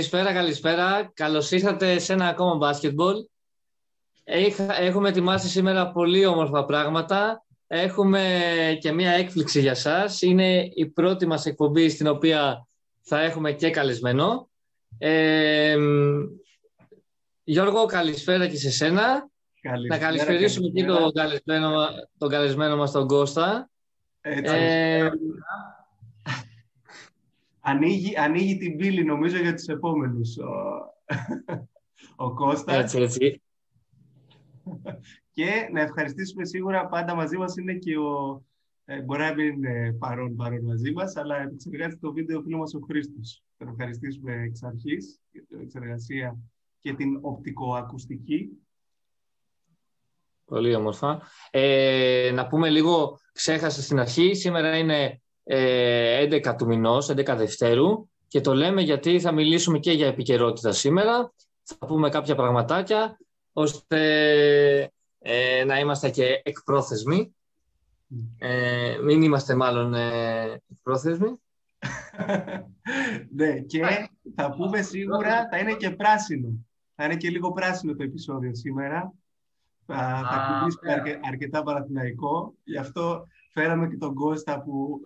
[0.00, 1.10] Καλησπέρα, καλησπέρα.
[1.14, 3.16] Καλώς ήρθατε σε ένα ακόμα μπάσκετμπολ.
[4.78, 7.44] Έχουμε ετοιμάσει σήμερα πολύ όμορφα πράγματα.
[7.66, 8.40] Έχουμε
[8.80, 10.22] και μία έκπληξη για σας.
[10.22, 12.66] Είναι η πρώτη μας εκπομπή στην οποία
[13.00, 14.48] θα έχουμε και καλεσμένο.
[14.98, 15.76] Ε,
[17.44, 19.28] Γιώργο, καλησπέρα και σε σένα.
[19.60, 21.86] Καλησπέρα, να καλησπερίσουμε και τον καλεσμένο,
[22.18, 23.70] τον καλεσμένο μας, τον Κώστα.
[24.20, 25.10] Έτσι, ε,
[27.60, 30.50] ανοίγει, ανοίγει την πύλη νομίζω για τους επόμενους ο,
[32.24, 32.76] ο Κώστας.
[32.76, 33.42] Έτσι, έτσι.
[35.32, 38.42] Και να ευχαριστήσουμε σίγουρα πάντα μαζί μας είναι και ο,
[38.84, 42.56] ε, μπορεί να μην είναι παρόν, παρόν μαζί μας, αλλά επεξεργάζεται το βίντεο ο φίλο
[42.56, 43.42] μας ο Χρήστος.
[43.56, 46.38] Θα ευχαριστήσουμε εξ αρχής για την εξεργασία
[46.78, 48.48] και την οπτικοακουστική.
[50.44, 51.22] Πολύ όμορφα.
[51.50, 58.08] Ε, να πούμε λίγο, ξέχασα στην αρχή, σήμερα είναι 11 ε, του μηνός, 11 Δευτέρου
[58.30, 61.32] και το λέμε γιατί θα μιλήσουμε και για επικαιρότητα σήμερα.
[61.62, 63.18] Θα πούμε κάποια πραγματάκια
[63.52, 64.00] ώστε
[65.18, 67.34] ε, να είμαστε και εκπρόθεσμοι.
[68.38, 71.40] Ε, μην είμαστε μάλλον ε, εκπρόθεσμοι.
[73.36, 76.48] ναι, και θα πούμε σίγουρα, θα είναι και πράσινο.
[76.94, 79.12] Θα είναι και λίγο πράσινο το επεισόδιο σήμερα.
[79.86, 82.54] Θα, θα αρκε, αρκετά παραθυναϊκό.
[82.64, 85.02] Γι' αυτό φέραμε και τον Κώστα που,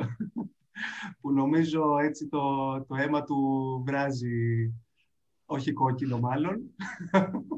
[1.20, 2.40] που νομίζω έτσι το,
[2.88, 4.72] το αίμα του βράζει,
[5.44, 6.60] όχι κόκκινο μάλλον.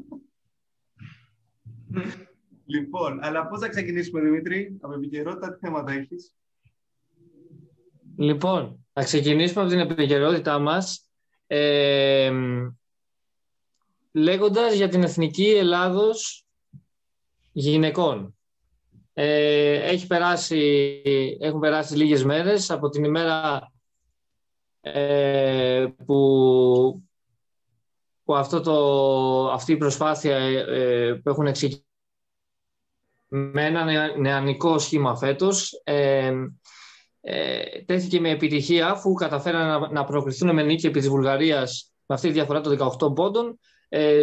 [2.65, 6.35] λοιπόν, αλλά πώς θα ξεκινήσουμε Δημήτρη, από επικαιρότητα τι θέματα έχεις;
[8.15, 11.09] Λοιπόν, θα ξεκινήσουμε από την επικαιρότητά μας
[11.47, 12.31] ε,
[14.11, 16.45] λέγοντας για την Εθνική Ελλάδος
[17.51, 18.36] γυναικών.
[19.19, 21.01] Ε, έχει περάσει,
[21.39, 23.71] έχουν περάσει λίγες μέρες από την ημέρα
[24.81, 27.03] ε, που,
[28.23, 31.85] που αυτό το, αυτή η προσπάθεια ε, που έχουν εξηγήσει
[33.27, 36.33] με ένα νεανικό σχήμα φέτος ε,
[37.21, 42.15] ε, τέθηκε με επιτυχία αφού καταφέραν να, να προκριθούν με νίκη επί της Βουλγαρίας με
[42.15, 42.77] αυτή τη διαφορά των
[43.09, 44.21] 18 πόντων ε,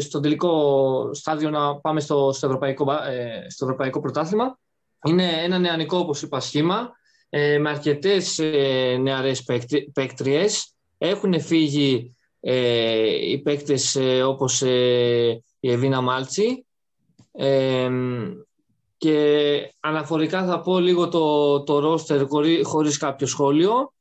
[0.00, 4.58] στο, τελικό στάδιο να πάμε στο, στο, ευρωπαϊκό, ε, στο ευρωπαϊκό πρωτάθλημα.
[5.06, 6.90] Είναι ένα νεανικό, όπως είπα, σχήμα
[7.28, 9.44] ε, με αρκετές ε, νεαρές
[9.92, 10.74] παίκτριες.
[10.98, 12.14] Έχουν φύγει
[12.46, 16.66] ε, οι παίκτες ε, όπως ε, η Εβίνα Μάλτσι
[18.96, 22.22] και αναφορικά θα πω λίγο το, το ρόστερ
[22.62, 23.92] χωρίς κάποιο σχόλιο.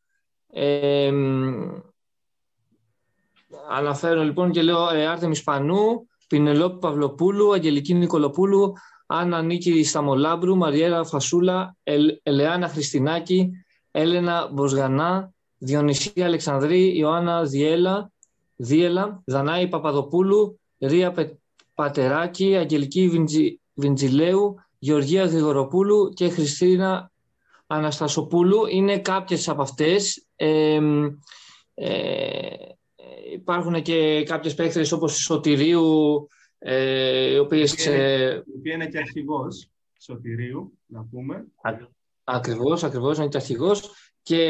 [3.70, 8.74] Αναφέρω λοιπόν και λέω ε, Άρτεμις Πανού, Πινελόπη Παυλοπούλου, Αγγελική Νικολοπούλου,
[9.06, 13.52] Άννα Νίκη Σταμολάμπρου, Μαριέρα Φασούλα, Ελ, Ελεάνα Χριστινάκη,
[13.92, 18.12] Έλενα Μποσγανά, Διονυσία Αλεξανδρή, Ιωάννα Διέλα,
[18.56, 21.36] Δίελα, Δανάη Παπαδοπούλου, Ρία
[21.74, 27.12] Πατεράκη, Αγγελική Βιντζι, Βιντζιλέου, Γεωργία Γρηγοροπούλου και Χριστίνα
[27.68, 28.66] Αναστασοπούλου.
[28.66, 30.28] Είναι κάποιες από αυτές.
[30.36, 30.80] Ε,
[31.74, 32.56] ε,
[33.34, 36.28] υπάρχουν και κάποιες παίκτες όπως η Σωτηρίου,
[36.58, 37.88] ε, οι οποίες...
[37.88, 41.48] Ε, η οποία είναι και αρχηγός Σωτηρίου, να πούμε.
[42.24, 43.92] Ακριβώς, ακριβώς, είναι και αρχηγός.
[44.22, 44.42] Και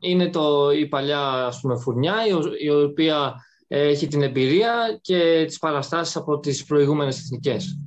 [0.00, 2.14] είναι το, η παλιά ας πούμε, φουρνιά,
[2.58, 3.34] η, οποία
[3.66, 7.78] έχει την εμπειρία και τις παραστάσεις από τις προηγούμενες εθνικές.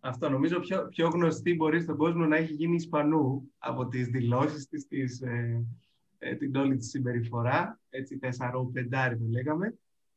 [0.00, 4.68] Αυτό νομίζω πιο, πιο γνωστή μπορεί στον κόσμο να έχει γίνει Ισπανού από τις δηλώσεις
[4.68, 5.64] της, της ε, ε,
[6.38, 9.74] την όλη της συμπεριφορά, έτσι τεσσαρό-πεντάρι το λέγαμε,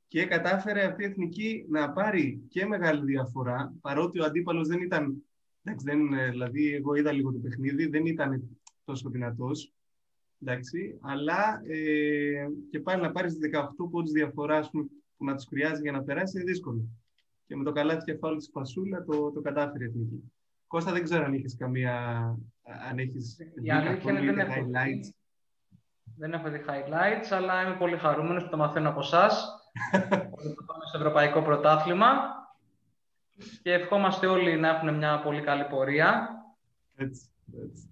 [0.07, 5.23] και κατάφερε αυτή η εθνική να πάρει και μεγάλη διαφορά, παρότι ο αντίπαλος δεν ήταν,
[5.63, 9.73] εντάξει, δεν, ε, δηλαδή εγώ είδα λίγο το παιχνίδι, δεν ήταν τόσο δυνατός.
[10.41, 14.69] εντάξει, αλλά ε, και πάλι να πάρεις 18 πόντους διαφορά
[15.17, 16.87] που να τους χρειάζεται για να περάσει είναι δύσκολο.
[17.47, 20.31] Και με το καλάθι κεφάλι της Φασούλα το, το κατάφερε η εθνική.
[20.67, 21.93] Κώστα, δεν ξέρω αν έχει καμία.
[22.89, 23.37] Αν έχεις
[24.47, 25.09] highlights
[26.17, 29.61] δεν έχω δει highlights, αλλά είμαι πολύ χαρούμενος που το μαθαίνω από εσάς.
[30.37, 32.35] ότι πάμε στο Ευρωπαϊκό Πρωτάθλημα.
[33.61, 36.29] Και ευχόμαστε όλοι να έχουν μια πολύ καλή πορεία.
[36.95, 37.29] Έτσι,
[37.63, 37.89] έτσι.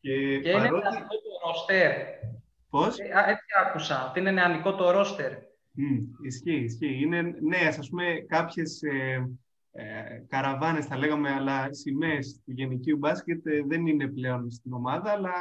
[0.00, 1.92] Και, και είναι νεανικό το ρόστερ.
[2.70, 5.32] Πώς; Ε, έτσι άκουσα, ότι είναι νεανικό το ρόστερ;
[5.78, 7.02] Mm, ισχύει, ισχύει.
[7.02, 9.28] Είναι νέες, ας πούμε, κάποιες ε,
[9.72, 15.10] ε, καραβάνες, θα λέγαμε, αλλά σημαίες του γενικού μπάσκετ ε, δεν είναι πλέον στην ομάδα,
[15.10, 15.32] αλλά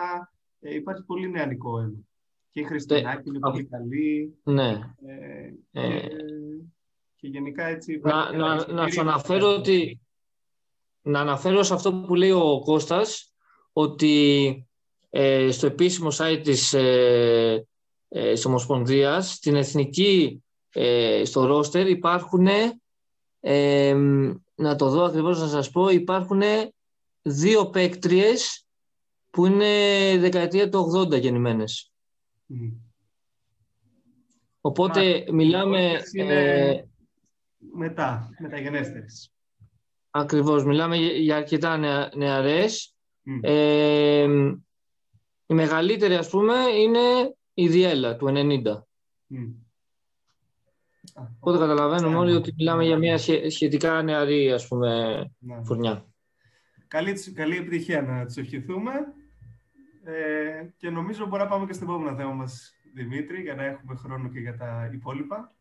[0.59, 1.99] ε, υπάρχει πολύ νεανικό αίμα.
[2.55, 4.35] Και η Χριστινάκη είναι πολύ καλή.
[4.43, 4.79] Ναι.
[5.71, 6.07] Ε, ε,
[7.15, 7.99] και, γενικά έτσι...
[8.03, 10.01] Να, να, να σου αναφέρω ότι...
[11.01, 13.33] Να αναφέρω σε αυτό που λέει ο Κώστας
[13.73, 14.67] ότι
[15.09, 17.67] ε, στο επίσημο site της, ε,
[18.07, 22.47] ε, της Ομοσπονδίας, στην εθνική, ε, στο ρόστερ υπάρχουν,
[23.39, 23.93] ε,
[24.55, 26.41] να το δω ακριβώς να σας πω, υπάρχουν
[27.21, 28.65] δύο παίκτριες
[29.29, 29.67] που είναι
[30.19, 31.89] δεκαετία του 80 γεννημένες.
[34.61, 36.01] Οπότε μιλάμε...
[36.13, 36.89] Είναι
[37.73, 39.33] μετά, μεταγενέστερες.
[40.09, 41.77] Ακριβώς, μιλάμε για αρκετά
[42.15, 42.95] νεαρές.
[43.41, 44.27] Ε,
[45.47, 48.81] η μεγαλύτερη, ας πούμε, είναι η Διέλα του 90.
[51.39, 53.17] Οπότε καταλαβαίνουμε όλοι ότι μιλάμε για μια
[53.49, 55.63] σχετικά νεαρή, ας πούμε, ναι.
[55.63, 56.05] φουρνιά.
[56.87, 58.91] Καλή, καλή επιτυχία να τους ευχηθούμε.
[60.07, 63.95] Ε, και νομίζω μπορεί να πάμε και στο επόμενο θέμα μας, Δημήτρη, για να έχουμε
[63.95, 65.53] χρόνο και για τα υπόλοιπα.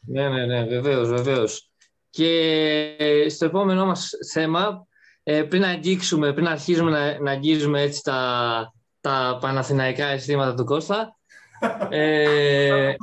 [0.00, 1.70] Ναι, ναι, ναι, βεβαίως, βεβαίως.
[2.10, 4.86] Και στο επόμενό μας θέμα,
[5.22, 11.16] ε, πριν αγγίξουμε, πριν αρχίσουμε να, να αγγίζουμε έτσι τα, τα παναθηναϊκά αισθήματα του Κώστα,
[11.90, 12.94] ε...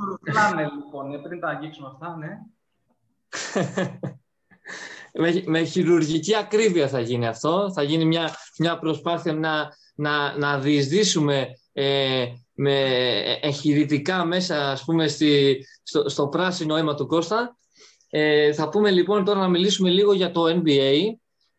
[0.75, 2.39] λοιπόν, ε, πριν τα αγγίξουμε αυτά, ναι.
[5.21, 7.71] με, με χειρουργική ακρίβεια θα γίνει αυτό.
[7.73, 12.83] Θα γίνει μια, μια προσπάθεια να, να, να διεισδύσουμε ε, με
[13.41, 17.57] εγχειρητικά μέσα ας πούμε, στη, στο, στο πράσινο αίμα του Κώστα.
[18.09, 20.95] Ε, θα πούμε λοιπόν τώρα να μιλήσουμε λίγο για το NBA.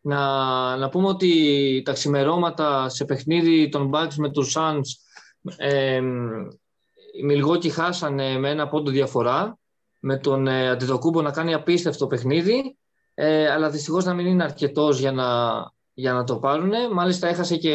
[0.00, 4.80] Να, να πούμε ότι τα ξημερώματα σε παιχνίδι των Bucks με τους Suns
[5.56, 6.00] ε,
[7.18, 9.58] οι Μιλγόκοι χάσανε με ένα πόντο διαφορά
[9.98, 12.76] με τον ε, Αντιδοκούμπο να κάνει απίστευτο παιχνίδι
[13.14, 15.26] ε, αλλά δυστυχώς να μην είναι αρκετός για να,
[16.00, 16.72] για να το πάρουν.
[16.92, 17.74] Μάλιστα έχασε και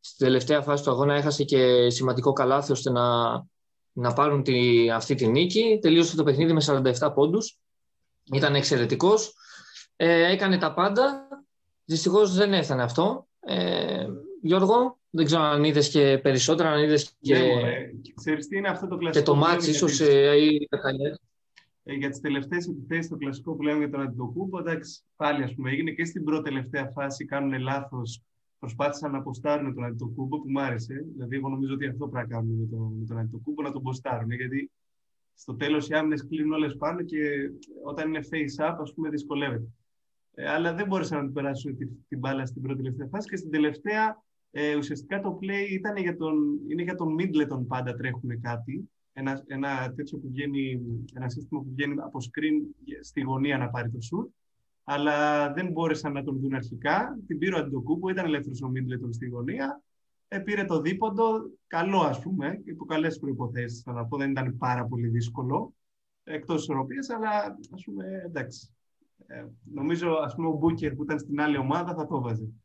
[0.00, 3.32] στη τελευταία φάση του αγώνα έχασε και σημαντικό καλάθι ώστε να,
[3.92, 5.78] να πάρουν τη, αυτή τη νίκη.
[5.82, 7.58] Τελείωσε το παιχνίδι με 47 πόντους.
[8.32, 9.34] Ήταν εξαιρετικός.
[9.96, 11.28] Ε, έκανε τα πάντα.
[11.84, 13.26] Δυστυχώς δεν έφτανε αυτό.
[13.40, 14.06] Ε,
[14.42, 17.34] Γιώργο, δεν ξέρω αν είδες και περισσότερα, αν είδες και.
[17.34, 17.72] Ναι,
[18.14, 19.24] Ξέρεις τι είναι αυτό το κλασικό.
[19.24, 20.76] Και το μάτι, ίσως ε, ή ε,
[21.84, 25.70] για τις τελευταίες επιθέσεις, το κλασικό που λέμε για τον Αντιτοκούμπο, εντάξει, πάλι ας πούμε,
[25.70, 28.22] έγινε και στην πρώτη τελευταία φάση, κάνουν λάθος.
[28.58, 31.04] Προσπάθησαν να αποστάρουν τον Αντιτοκούμπο που μου άρεσε.
[31.12, 33.82] Δηλαδή, εγώ νομίζω ότι αυτό πρέπει να κάνουν με τον, με τον Αντιτοκούμπο, να τον
[33.82, 34.30] ποστάρουν.
[34.30, 34.70] Γιατί
[35.34, 37.18] στο τέλος οι άμυνες κλείνουν όλες πάνω και
[37.84, 39.68] όταν είναι face up, ας πούμε, δυσκολεύεται.
[40.34, 43.36] Ε, αλλά δεν μπόρεσαν να του περάσουν την, την μπάλα στην πρώτη τελευταία φάση και
[43.36, 46.34] στην τελευταία ε, ουσιαστικά το play ήταν για τον,
[46.68, 48.90] είναι για τον Middleton πάντα τρέχουν κάτι.
[49.12, 50.80] Ένα, ένα τέτοιο που βγαίνει,
[51.14, 54.28] ένα σύστημα που βγαίνει από screen στη γωνία να πάρει το shoot.
[54.84, 57.18] Αλλά δεν μπόρεσαν να τον δουν αρχικά.
[57.26, 59.82] Την πήρε ο Αντιτοκούμπο, ήταν ελεύθερος ο Middleton στη γωνία.
[60.28, 63.82] Ε, πήρε το δίποντο, καλό ας πούμε, υπό καλέ προποθέσει.
[63.82, 65.74] Θα να πω, δεν ήταν πάρα πολύ δύσκολο
[66.24, 68.74] εκτός ισορροπία, αλλά ας πούμε εντάξει.
[69.26, 72.62] Ε, νομίζω ας πούμε, ο Μπούκερ που ήταν στην άλλη ομάδα θα το βάζει.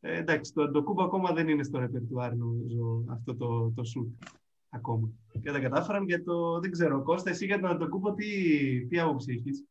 [0.00, 4.22] Ε, εντάξει, το Αντοκούμπο ακόμα δεν είναι στο ρεπερτουάρ, νομίζω, αυτό το, το σουτ
[4.70, 5.08] ακόμα.
[5.42, 9.32] Και δεν κατάφεραν για το, δεν ξέρω, Κώστα, εσύ για τον Αντοκούμπο τι, τι άποψη
[9.32, 9.64] έχεις;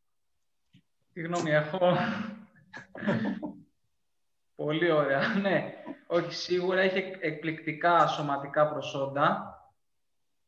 [1.13, 1.79] Τι γνώμη έχω;
[4.55, 5.27] Πολύ ωραία.
[5.27, 5.73] Ναι,
[6.07, 9.49] όχι, σίγουρα έχει εκπληκτικά σωματικά προσόντα.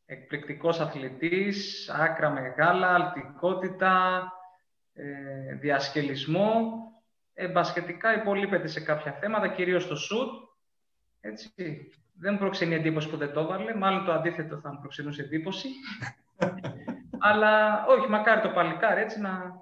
[0.06, 4.22] Εκπληκτικός αθλητής, άκρα μεγάλα, αλτικότητα,
[4.92, 6.82] ε, διασκελισμό
[7.34, 10.30] ε, μπασκετικά υπολείπεται σε κάποια θέματα, κυρίως στο σουτ.
[11.20, 11.52] Έτσι.
[12.20, 15.68] Δεν προξενεί εντύπωση που δεν το έβαλε, μάλλον το αντίθετο θα μου προξενούσε εντύπωση.
[17.28, 19.52] Αλλά όχι, μακάρι το παλικάρι έτσι να...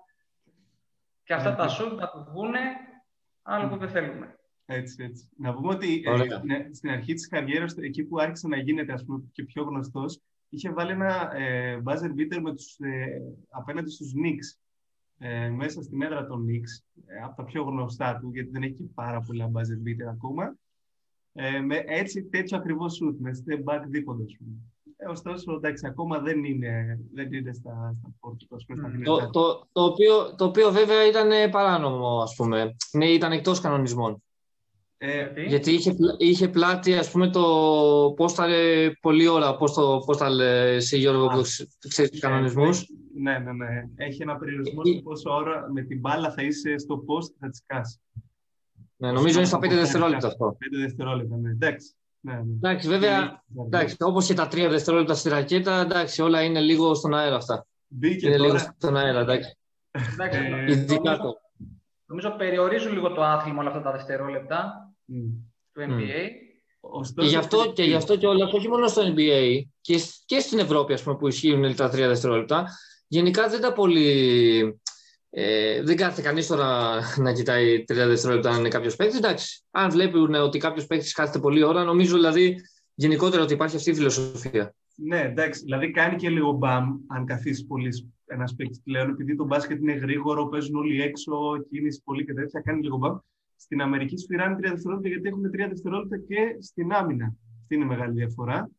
[1.22, 2.60] Και αυτά τα σουτ να το βγούνε,
[3.42, 4.38] άλλο που δεν θέλουμε.
[4.66, 5.28] Έτσι, έτσι.
[5.38, 9.04] Να πούμε ότι ε, ναι, στην αρχή της καριέρας, εκεί που άρχισε να γίνεται ας
[9.04, 14.12] πούμε, και πιο γνωστός, είχε βάλει ένα ε, buzzer beater με τους, ε, απέναντι στους
[14.16, 14.58] Knicks
[15.18, 18.90] ε, μέσα στην έδρα των Knicks, ε, από τα πιο γνωστά του, γιατί δεν έχει
[18.94, 20.56] πάρα πολλά buzzer beater ακόμα,
[21.38, 24.24] ε, με έτσι τέτοιο ακριβώς σουτ, με step back δίποντα,
[24.96, 29.02] Ε, ωστόσο, εντάξει, ακόμα δεν είναι, δεν είναι στα, στα πόρτα, mm.
[29.04, 32.76] το, το, το, οποίο, το οποίο βέβαια ήταν παράνομο, ας πούμε.
[32.92, 34.22] Ναι, ήταν εκτός κανονισμών.
[34.98, 37.42] Ε, γιατί; Είχε, είχε πλάτη, ας πούμε, το
[38.16, 38.46] πώς θα
[39.00, 41.42] πολύ ώρα, πώς, το, πώς θα λέει εσύ Γιώργο, που
[41.88, 42.86] ξέρεις τους κανονισμούς.
[43.14, 43.66] Ναι, ναι, ναι.
[43.94, 47.58] Έχει ένα περιορισμό σε πόσο ώρα με την μπάλα θα είσαι στο post θα τη
[47.66, 48.00] κάσει.
[48.96, 50.56] Ναι, νομίζω είναι στα 5 δευτερόλεπτα αυτό.
[50.60, 51.50] 5 δευτερόλεπτα, ναι.
[51.50, 51.94] Εντάξει.
[52.20, 52.40] Ναι, ναι.
[52.54, 57.14] Εντάξει, βέβαια, εντάξει, όπως και τα 3 δευτερόλεπτα στη ρακέτα, εντάξει, όλα είναι λίγο στον
[57.14, 57.66] αέρα αυτά.
[57.88, 58.48] Μπήκε είναι τώρα.
[58.48, 59.56] λίγο στον αέρα, εντάξει.
[60.12, 61.34] εντάξει ε, Ειδικά το.
[62.06, 65.30] Νομίζω περιορίζουν λίγο το άθλημα όλα αυτά τα δευτερόλεπτα mm.
[65.72, 66.24] του NBA.
[67.00, 67.14] Mm.
[67.14, 70.58] και γι' αυτό και, γι αυτό και όλα, όχι μόνο στο NBA, και, και στην
[70.58, 72.66] Ευρώπη ας πούμε, που ισχύουν τα τρία δευτερόλεπτα,
[73.06, 74.80] γενικά δεν τα πολύ.
[75.30, 79.18] Ε, δεν κάθεται κανείς τώρα να κοιτάει 30 δευτερόλεπτα αν είναι κάποιος παίκτης.
[79.18, 82.56] Εντάξει, αν βλέπουν ότι κάποιος παίκτης κάθεται πολλή ώρα, νομίζω δηλαδή
[82.95, 84.75] γενικότερα ότι υπάρχει αυτή η φιλοσοφία.
[84.97, 85.61] Ναι, εντάξει.
[85.62, 87.88] Δηλαδή κάνει και λίγο μπαμ, αν καθίσεις πολύ
[88.26, 91.33] ένας παίκτης πλέον, επειδή το μπάσκετ είναι γρήγορο, παίζουν όλοι έξω,
[91.71, 93.16] κίνηση πολύ και τέτοια, κάνει λίγο μπαμ.
[93.56, 97.35] Στην Αμερική σφυράνε τρία δευτερόλεπτα γιατί έχουν τρία δευτερόλεπτα και στην άμυνα.
[97.61, 98.71] Αυτή είναι η μεγάλη διαφορά.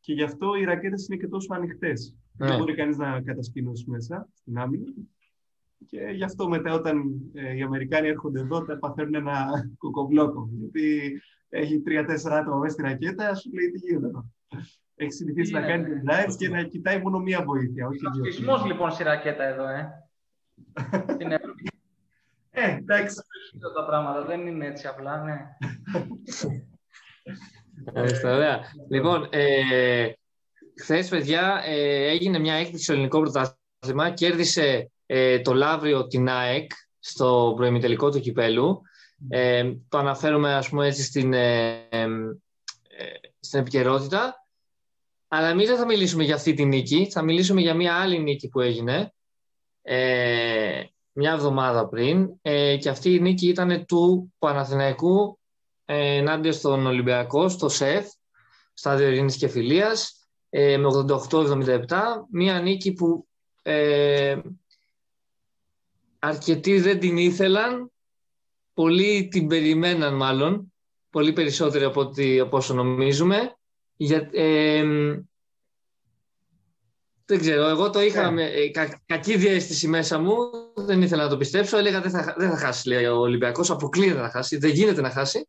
[0.00, 2.14] Και γι' αυτό οι ρακέτες είναι και τόσο ανοιχτές.
[2.36, 2.46] Ναι.
[2.46, 4.84] Δεν μπορεί κανείς να κατασκηνώσει μέσα στην άμυνα.
[5.86, 7.02] Και γι' αυτό μετά όταν
[7.34, 9.48] ε, οι Αμερικάνοι έρχονται εδώ, τα παθαίνουν ένα
[9.78, 10.48] κοκομπλόκο.
[10.58, 14.30] Γιατί έχει τρία-τέσσερα άτομα μέσα στη ρακέτα, σου λέει τι γίνεται εδώ;
[14.94, 17.86] Έχεις συνηθίσει να κάνεις την drive και να κοιτάει μόνο μία βοήθεια.
[17.86, 17.98] Όχι
[18.42, 18.66] δύο.
[18.66, 19.88] λοιπόν στη ρακέτα εδώ, ε.
[21.14, 21.32] Στην
[22.50, 23.16] Ε, εντάξει.
[23.74, 25.36] Τα πράγματα δεν είναι έτσι απλά, ναι.
[28.24, 28.60] Ωραία.
[28.88, 30.12] Λοιπόν, ε,
[30.80, 34.10] χθες, παιδιά, ε, έγινε μια έκθεση στο ελληνικό πρωτάθλημα.
[34.14, 38.82] Κέρδισε ε, το Λαύριο την ΑΕΚ στο προημιτελικό του κυπέλου.
[39.28, 42.04] Ε, το αναφέρουμε, ας πούμε, έτσι στην, ε, ε,
[43.40, 44.46] στην επικαιρότητα.
[45.28, 47.08] Αλλά εμείς δεν θα μιλήσουμε για αυτή τη νίκη.
[47.10, 49.12] Θα μιλήσουμε για μια άλλη νίκη που έγινε
[49.82, 52.38] ε, μια εβδομάδα πριν.
[52.42, 55.38] Ε, και αυτή η νίκη ήταν του Παναθηναϊκού
[55.84, 58.06] ε, ενάντια στον Ολυμπιακό, στο ΣΕΦ,
[58.72, 60.88] στάδιο Ειρήνης και Φιλίας, ε, με
[61.30, 61.86] 88-77.
[62.30, 63.26] Μια νίκη που
[63.62, 64.40] ε,
[66.24, 67.90] αρκετοί δεν την ήθελαν,
[68.74, 70.72] πολλοί την περιμέναν μάλλον,
[71.10, 73.56] πολύ περισσότεροι από, ό,τι, από όσο νομίζουμε.
[73.96, 74.84] Για, ε,
[77.24, 78.32] δεν ξέρω, εγώ το είχα yeah.
[78.32, 78.42] Ναι.
[78.42, 80.34] με κα, κακή διέστηση μέσα μου,
[80.74, 84.20] δεν ήθελα να το πιστέψω, έλεγα δεν θα, δεν θα χάσει λέει, ο Ολυμπιακός, αποκλείεται
[84.20, 85.48] να χάσει, δεν γίνεται να χάσει.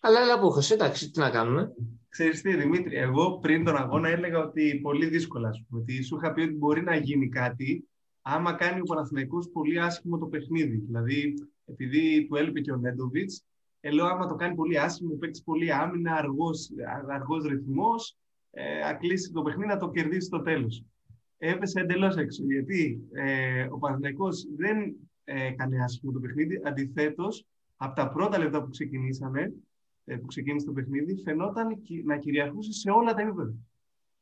[0.00, 1.72] Αλλά έλα που εντάξει, τι να κάνουμε.
[2.08, 6.40] Ξέρεις τι, Δημήτρη, εγώ πριν τον αγώνα έλεγα ότι πολύ δύσκολα, ότι σου είχα πει
[6.40, 7.88] ότι μπορεί να γίνει κάτι
[8.26, 10.76] άμα κάνει ο Παναθηναϊκός πολύ άσχημο το παιχνίδι.
[10.76, 13.44] Δηλαδή, επειδή του έλειπε και ο Νέντοβιτς,
[13.80, 16.70] ε, λέω άμα το κάνει πολύ άσχημο, παίξει πολύ άμυνα, αργός,
[17.08, 18.16] αργός ρυθμός,
[18.50, 20.84] ε, ακλείσει το παιχνίδι να το κερδίσει στο τέλος.
[21.38, 27.94] Έπεσε εντελώς έξω, γιατί ε, ο Παναθηναϊκός δεν ε, έκανε άσχημο το παιχνίδι, Αντιθέτως, από
[27.94, 29.52] τα πρώτα λεπτά που ξεκινήσαμε,
[30.04, 33.54] ε, που ξεκίνησε το παιχνίδι, φαινόταν να κυριαρχούσε σε όλα τα επίπεδα.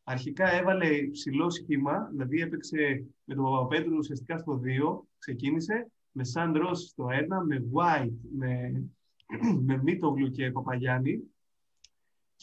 [0.05, 6.53] Αρχικά έβαλε ψηλό σχήμα, δηλαδή έπαιξε με τον Παπαπέτρου ουσιαστικά στο 2, ξεκίνησε, με Σαν
[6.53, 7.11] Ρος στο 1,
[7.47, 8.85] με White, με,
[9.67, 11.33] με Μίτογλου και Παπαγιάννη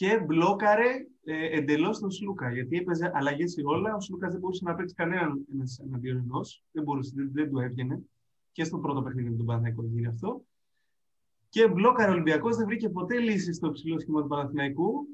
[0.00, 2.52] και μπλόκαρε ε, εντελώς τον Σλούκα.
[2.52, 3.94] Γιατί έπαιζε αλλαγές σε όλα.
[3.94, 5.46] Ο Σλούκας δεν μπορούσε να παίξει κανέναν
[5.84, 6.40] εναντίον ενό.
[6.72, 8.02] Δεν, μπορούσε, δεν, δεν του έβγαινε.
[8.52, 10.44] Και στο πρώτο παιχνίδι με τον Παναθηναϊκό γίνει αυτό.
[11.48, 15.06] Και μπλόκαρε ο Ολυμπιακός, δεν βρήκε ποτέ λύση στο ψηλό σχήμα του Παναθηναϊκού.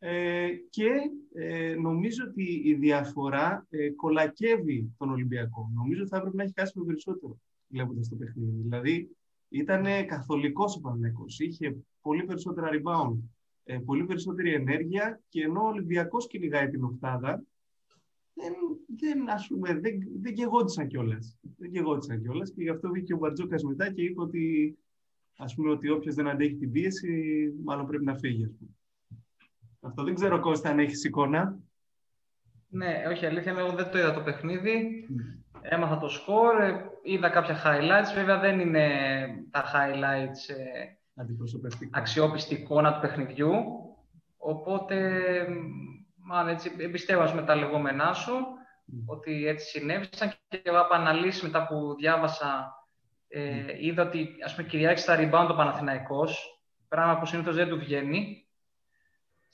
[0.00, 0.88] Ε, και
[1.32, 5.70] ε, νομίζω ότι η διαφορά ε, κολακεύει τον Ολυμπιακό.
[5.74, 7.38] Νομίζω ότι θα έπρεπε να έχει χάσει περισσότερο
[7.68, 8.62] βλέποντας το παιχνίδι.
[8.62, 9.16] Δηλαδή
[9.48, 11.38] ήταν καθολικός ο Παναθηναϊκός.
[11.40, 13.18] Είχε πολύ περισσότερα rebound,
[13.64, 17.44] ε, πολύ περισσότερη ενέργεια και ενώ ο Ολυμπιακός κυνηγάει την οκτάδα,
[18.34, 18.54] δεν,
[18.98, 21.38] δεν, ας πούμε, δεν, δεν γεγόντουσαν κιόλας.
[21.56, 24.76] Δεν γεγόντουσαν κιόλας και γι' αυτό βγήκε ο Μπαρτζόκας μετά και είπε ότι,
[25.36, 28.44] ας πούμε, ότι όποιος δεν αντέχει την πίεση, μάλλον πρέπει να φύγει.
[28.44, 28.77] Ας πούμε.
[29.80, 31.58] Αυτό δεν ξέρω, Κώστα, αν έχεις εικόνα.
[32.68, 35.06] Ναι, όχι, αλήθεια εγώ δεν το είδα το παιχνίδι.
[35.10, 35.58] Mm.
[35.62, 38.14] Έμαθα το σκορ, ε, είδα κάποια highlights.
[38.14, 38.88] Βέβαια δεν είναι
[39.50, 40.98] τα highlights ε,
[41.90, 43.52] αξιόπιστη εικόνα του παιχνιδιού.
[44.36, 44.96] Οπότε,
[46.16, 48.32] μάλλον έτσι, εμπιστεύω με τα λεγόμενά σου,
[49.06, 52.72] ότι έτσι συνέβησαν και εγώ από αναλύσεις μετά που διάβασα,
[53.28, 57.78] ε, είδα ότι ας πούμε κυριάρχησε στα rebound ο Παναθηναϊκός, πράγμα που συνήθως δεν του
[57.78, 58.47] βγαίνει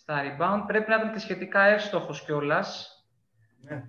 [0.04, 0.64] στα rebound.
[0.66, 2.88] Πρέπει να ήταν και σχετικά εύστοχος κιόλας.
[3.60, 3.82] Ναι.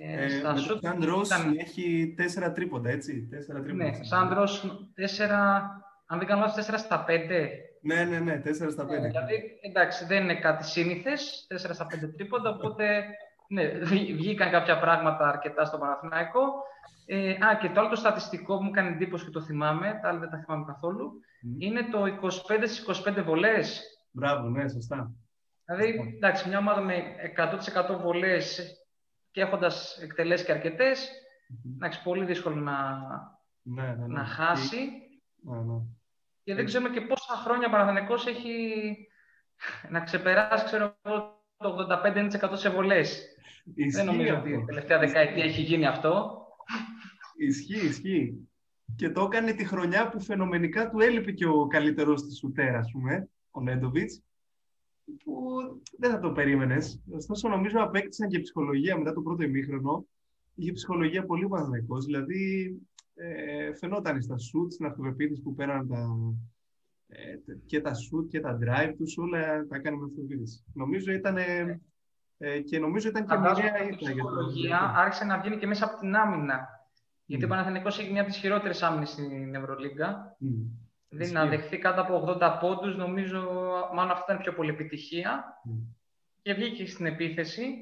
[0.00, 1.56] Ε, ε, στα shoot ήταν...
[1.58, 3.26] έχει τέσσερα τρίποντα, έτσι.
[3.30, 3.84] Τέσσερα τρίποντα.
[3.84, 5.70] Ναι, Σάντρος τέσσερα,
[6.06, 7.50] αν δεν κάνω λάθος, τέσσερα στα πέντε.
[7.80, 9.06] Ναι, ναι, ναι, τέσσερα στα πέντε.
[9.06, 13.04] Ε, δηλαδή, εντάξει, δεν είναι κάτι σύνηθες, τέσσερα στα πέντε τρίποντα, οπότε
[13.48, 13.68] ναι,
[14.14, 16.40] βγήκαν κάποια πράγματα αρκετά στο Παναθηναϊκό.
[17.06, 20.08] Ε, α, και το άλλο το στατιστικό που μου κάνει εντύπωση και το θυμάμαι, τα
[20.08, 21.56] άλλα δεν τα θυμάμαι καθόλου, mm.
[21.58, 22.04] είναι το
[23.14, 23.82] 25 25 βολές.
[24.10, 25.10] Μπράβο, ναι, σωστά.
[25.66, 26.06] Δηλαδή, λοιπόν.
[26.06, 27.02] εντάξει, μια ομάδα με
[27.36, 28.72] 100% βολές
[29.30, 31.10] και έχοντας εκτελέσει και αρκετές,
[31.74, 32.98] εντάξει, πολύ δύσκολο να,
[33.62, 34.06] ναι, ναι, ναι.
[34.06, 34.88] να χάσει.
[35.42, 35.80] Ναι, ναι.
[36.42, 37.68] Και δεν ξέρουμε και πόσα χρόνια
[38.08, 38.96] ο έχει
[39.90, 41.86] να ξεπεράσει, ξέρω το
[42.42, 43.36] 85% σε βολές.
[43.92, 46.40] Δεν νομίζω ότι η τελευταία δεκαετία έχει γίνει αυτό.
[47.36, 48.48] Ισχύει, ισχύει.
[48.96, 52.90] Και το έκανε τη χρονιά που φαινομενικά του έλειπε και ο καλύτερος της Σουτέρας, ας
[52.92, 54.22] πούμε, ο Νέντοβιτς
[55.24, 55.58] που
[55.98, 57.02] δεν θα το περίμενες.
[57.10, 60.06] Ωστόσο, νομίζω απέκτησαν και ψυχολογία μετά το πρώτο ημίχρονο.
[60.54, 61.98] Είχε ψυχολογία πολύ πανδεκό.
[61.98, 62.76] Δηλαδή,
[63.14, 66.08] ε, φαινόταν στα σουτς, στην αυτοπεποίθηση που πέραν τα,
[67.06, 70.64] ε, και τα σουτ και τα drive τους, όλα τα έκανε με αυτοπεποίθηση.
[70.74, 71.36] Νομίζω ήταν
[72.38, 73.88] ε, και νομίζω ήταν και μοιραία ήττα.
[73.92, 76.68] Η ψυχολογία άρχισε να βγαίνει και μέσα από την άμυνα.
[77.26, 80.36] Γιατί ο Παναθηναϊκός έχει μια από τις χειρότερες άμυνες στην Ευρωλίγκα.
[80.40, 80.85] Mm.
[81.08, 83.50] Δηλαδή να δεχθεί κάτω από 80 πόντους, νομίζω
[83.94, 85.44] μάλλον αυτό ήταν πιο πολύ επιτυχία.
[86.42, 87.74] Και βγήκε στην επίθεση.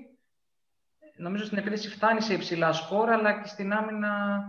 [1.17, 4.43] Νομίζω στην επίθεση φτάνει σε υψηλά σκόρ, αλλά και στην άμυνα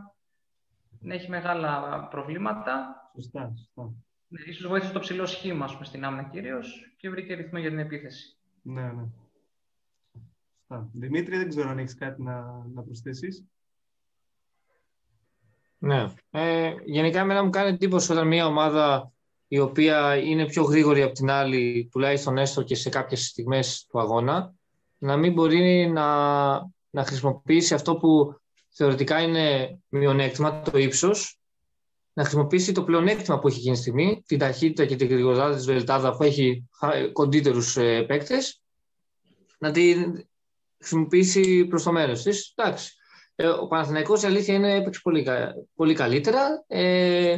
[1.01, 2.95] έχει μεγάλα προβλήματα.
[3.15, 3.93] Σωστά, σωστά.
[4.27, 7.79] Ναι, ίσως βοήθησε το ψηλό σχήμα πούμε, στην άμυνα κυρίως και βρήκε ρυθμό για την
[7.79, 8.37] επίθεση.
[8.61, 9.07] Ναι, ναι.
[10.57, 10.89] Σωστά.
[10.93, 13.45] Δημήτρη, δεν ξέρω αν έχεις κάτι να, να προσθέσεις.
[15.85, 16.05] Ναι.
[16.31, 19.11] Ε, γενικά, εμένα μου κάνει εντύπωση όταν μια ομάδα
[19.47, 23.99] η οποία είναι πιο γρήγορη από την άλλη, τουλάχιστον έστω και σε κάποιες στιγμές του
[23.99, 24.53] αγώνα,
[24.97, 26.05] να μην μπορεί να,
[26.89, 28.39] να χρησιμοποιήσει αυτό που
[28.69, 31.39] θεωρητικά είναι μειονέκτημα, το ύψος,
[32.13, 36.15] να χρησιμοποιήσει το πλεονέκτημα που έχει γίνει στιγμή, την ταχύτητα και την γρηγοράδα της Βελτάδα
[36.15, 36.69] που έχει
[37.11, 38.61] κοντύτερους ε, παίκτες,
[39.57, 40.27] να την
[40.77, 42.53] χρησιμοποιήσει προς το μέρος της.
[42.55, 42.94] Εντάξει.
[43.35, 45.27] Ε, ο Παναθηναϊκός η αλήθεια είναι έπαιξε πολύ,
[45.75, 46.63] πολύ καλύτερα.
[46.67, 47.37] Ε,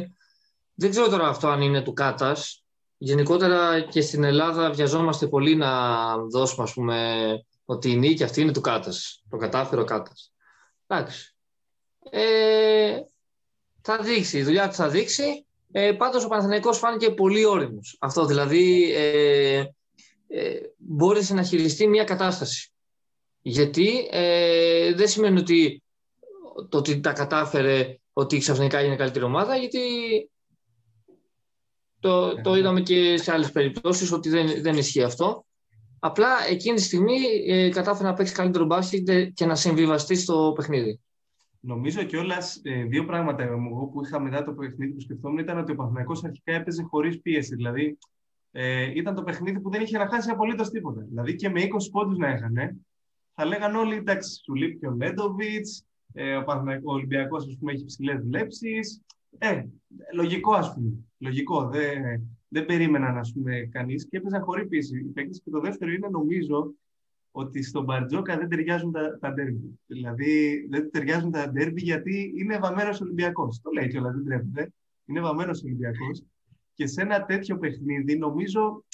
[0.74, 2.62] δεν ξέρω τώρα αυτό αν είναι του Κάτας.
[2.98, 5.70] Γενικότερα και στην Ελλάδα βιαζόμαστε πολύ να
[6.16, 7.28] δώσουμε ας πούμε,
[7.64, 9.22] ότι η νίκη αυτή είναι του Κάτας.
[9.28, 10.32] Το κατάφερε ο Κάτας.
[10.86, 11.34] Εντάξει.
[12.10, 13.00] Ε,
[13.80, 15.46] θα δείξει, η δουλειά του θα δείξει.
[15.72, 17.96] Ε, πάντως ο Παναθηναϊκός φάνηκε πολύ όριμος.
[18.00, 19.64] Αυτό δηλαδή ε,
[20.28, 22.70] ε, μπόρεσε να χειριστεί μια κατάσταση.
[23.40, 25.82] Γιατί ε, δεν σημαίνει ότι
[26.68, 29.80] το ότι τα κατάφερε ότι ξαφνικά είναι καλύτερη ομάδα, γιατί
[32.00, 35.46] το, το είδαμε και σε άλλες περιπτώσεις ότι δεν, δεν ισχύει αυτό.
[35.98, 37.16] Απλά εκείνη τη στιγμή
[37.46, 41.00] ε, κατάφερε να παίξει καλύτερο μπάσκετ και να συμβιβαστεί στο παιχνίδι.
[41.60, 45.72] Νομίζω κιόλας ε, δύο πράγματα εγώ που είχα μετά το παιχνίδι που σκεφτόμουν ήταν ότι
[45.72, 47.54] ο Παναθηναϊκός αρχικά έπαιζε χωρίς πίεση.
[47.54, 47.98] Δηλαδή
[48.50, 51.00] ε, ήταν το παιχνίδι που δεν είχε να χάσει απολύτως τίποτα.
[51.08, 52.76] Δηλαδή και με 20 πόντους να έχανε,
[53.34, 55.66] θα λέγαν όλοι εντάξει, σου λείπει και ο Νέντοβιτ,
[56.20, 56.44] ε, ο,
[56.82, 59.02] ο Ολυμπιακός έχει ψηλέ βλέψεις.
[59.38, 59.62] Ε,
[60.14, 60.92] λογικό ας πούμε.
[61.18, 61.68] Λογικό.
[61.68, 62.02] Δεν,
[62.48, 65.12] δεν περίμεναν ας πούμε κανείς και έπαιζαν χωρίς πίεση.
[65.44, 66.74] Και το δεύτερο είναι νομίζω
[67.30, 69.78] ότι στον Μπαρτζόκα δεν ταιριάζουν τα, τα ντέρμπι.
[69.86, 73.60] Δηλαδή δεν ταιριάζουν τα ντέρμπι γιατί είναι βαμμένος Ολυμπιακός.
[73.60, 74.72] Το λέει κιόλας, δεν τρέπεται.
[75.06, 76.22] Είναι βαμμένος Ολυμπιακός.
[76.74, 78.84] Και σε ένα τέτοιο παιχνίδι νομίζω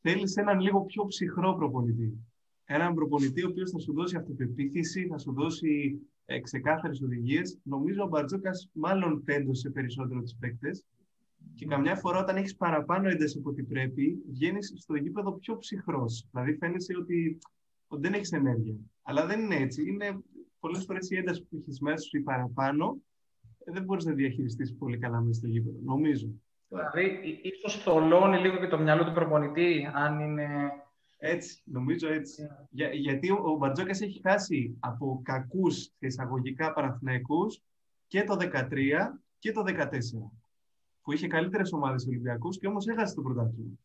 [0.00, 2.12] θέλει έναν λίγο πιο ψυχρό προπονητή.
[2.64, 6.00] Έναν προπονητή ο οποίος θα σου δώσει αυτοπεποίθηση, θα σου δώσει
[6.32, 7.58] ε, ξεκάθαρες οδηγίες.
[7.62, 10.84] Νομίζω ο Μπαρτζόκα μάλλον τέντωσε περισσότερο του παίκτες.
[11.54, 16.26] Και καμιά φορά όταν έχεις παραπάνω ένταση από ό,τι πρέπει, βγαίνεις στο γήπεδο πιο ψυχρός.
[16.30, 17.38] Δηλαδή φαίνεσαι ότι
[17.92, 18.74] ότι δεν έχεις ενέργεια.
[19.02, 19.88] Αλλά δεν είναι έτσι.
[19.88, 20.18] Είναι
[20.60, 22.96] πολλές φορές η ένταση που έχεις μέσα σου ή παραπάνω
[23.64, 25.78] ε, δεν μπορείς να διαχειριστείς πολύ καλά μέσα στο γήπεδο.
[25.84, 26.28] Νομίζω.
[26.68, 30.48] Δηλαδή, ίσως θολώνει λίγο και το μυαλό του προπονητή, αν είναι.
[31.24, 32.46] Έτσι, νομίζω έτσι.
[32.70, 37.46] Για, γιατί ο, ο Μπαρτζόκας έχει χάσει από κακούς εισαγωγικά παραθυναϊκού
[38.06, 38.68] και το 2013
[39.38, 39.90] και το 2014.
[41.02, 43.78] Που είχε καλύτερες ομάδες Ολυμπιακούς και όμως έχασε το πρωτάθλημα.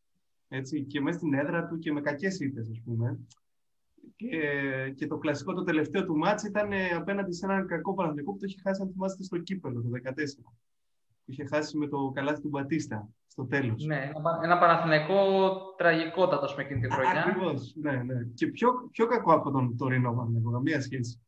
[0.47, 3.19] Έτσι, και μέσα στην έδρα του και με κακές ήττες, ας πούμε.
[4.15, 4.39] Και,
[4.95, 8.37] και το κλασικό το τελευταίο του μάτς ήταν ε, απέναντι σε έναν κακό Παναθηναϊκό που
[8.37, 10.13] το είχε χάσει, αν θυμάστε, στο κύπελο το 2014.
[11.27, 13.85] Που είχε χάσει με το καλάθι του Μπατίστα στο τέλος.
[13.85, 15.15] Ναι, ένα, ένα Παναθηναϊκό
[15.77, 17.23] τραγικότατο με εκείνη τη χρονιά.
[17.23, 18.23] Ακριβώς, ναι, ναι.
[18.33, 21.21] Και πιο, πιο κακό από τον τωρινό Παναθηναϊκό, καμία σχέση.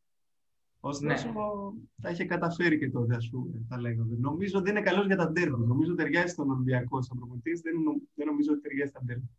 [0.80, 2.02] Ωστόσο, ναι.
[2.02, 4.16] τα είχε καταφέρει και τότε, ας πούμε, θα λέγαμε.
[4.20, 5.66] Νομίζω ότι είναι καλός για τα ντέρμπι.
[5.66, 7.60] Νομίζω ότι ταιριάζει στον Ολυμπιακό σαν προπονητής.
[7.60, 7.74] Δεν,
[8.14, 9.30] δεν νομίζω ότι ταιριάζει στα ντέρμπι.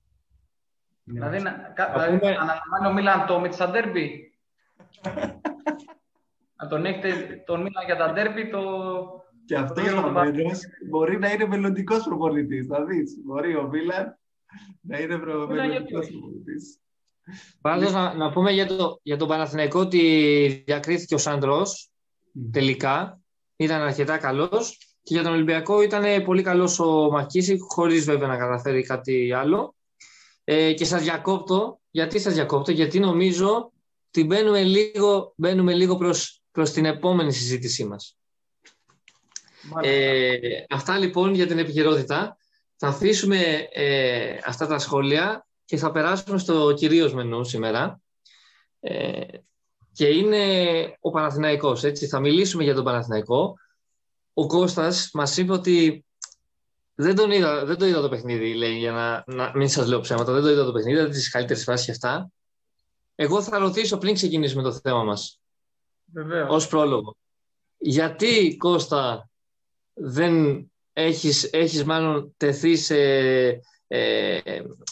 [1.03, 2.31] Δηλαδή, δηλαδή πούμε...
[2.31, 4.33] αναλαμβάνει ο Μίλαν το με στα ντέρμπι;
[6.61, 8.61] να τον έχετε τον Μίλαν για τα ντέρμπι, το...
[9.51, 9.81] Και αυτό
[10.89, 12.67] μπορεί να είναι μελλοντικός προπονητής.
[12.67, 13.17] Θα δεις.
[13.25, 14.19] Μπορεί ο Μίλαν
[14.81, 16.79] να είναι μελλοντικός προπονητής.
[17.61, 21.89] Πάντως να, να, πούμε για, το, για τον Παναθηναϊκό ότι διακρίθηκε ο Σάντρος
[22.51, 23.19] τελικά.
[23.55, 24.77] Ήταν αρκετά καλός.
[25.03, 29.75] Και για τον Ολυμπιακό ήταν πολύ καλός ο Μακίση, χωρίς βέβαια να καταφέρει κάτι άλλο.
[30.43, 31.79] Ε, και σας διακόπτω.
[31.89, 33.71] Γιατί σας διακόπτω, γιατί νομίζω
[34.07, 38.15] ότι μπαίνουμε λίγο, μπαίνουμε λίγο προς, προς την επόμενη συζήτησή μας.
[39.81, 40.37] Ε,
[40.69, 42.37] αυτά λοιπόν για την επικαιρότητα.
[42.75, 48.01] Θα αφήσουμε ε, αυτά τα σχόλια και θα περάσουμε στο κυρίως μενού σήμερα.
[48.79, 49.21] Ε,
[49.93, 50.43] και είναι
[50.99, 52.07] ο Παναθηναϊκός, έτσι.
[52.07, 53.55] Θα μιλήσουμε για τον Παναθηναϊκό.
[54.33, 56.05] Ο Κώστας μας είπε ότι
[56.95, 59.99] δεν, τον είδα, δεν το είδα το παιχνίδι, λέει, για να, να μην σας λέω
[59.99, 60.33] ψέματα.
[60.33, 62.31] Δεν το είδα το παιχνίδι, δεν τι καλύτερες φάσεις και αυτά.
[63.15, 65.39] Εγώ θα ρωτήσω πριν ξεκινήσουμε το θέμα μας.
[66.49, 67.15] Ω πρόλογο.
[67.77, 69.29] Γιατί, Κώστα,
[69.93, 72.95] δεν έχεις, έχεις μάλλον τεθεί σε,
[73.93, 74.39] ε,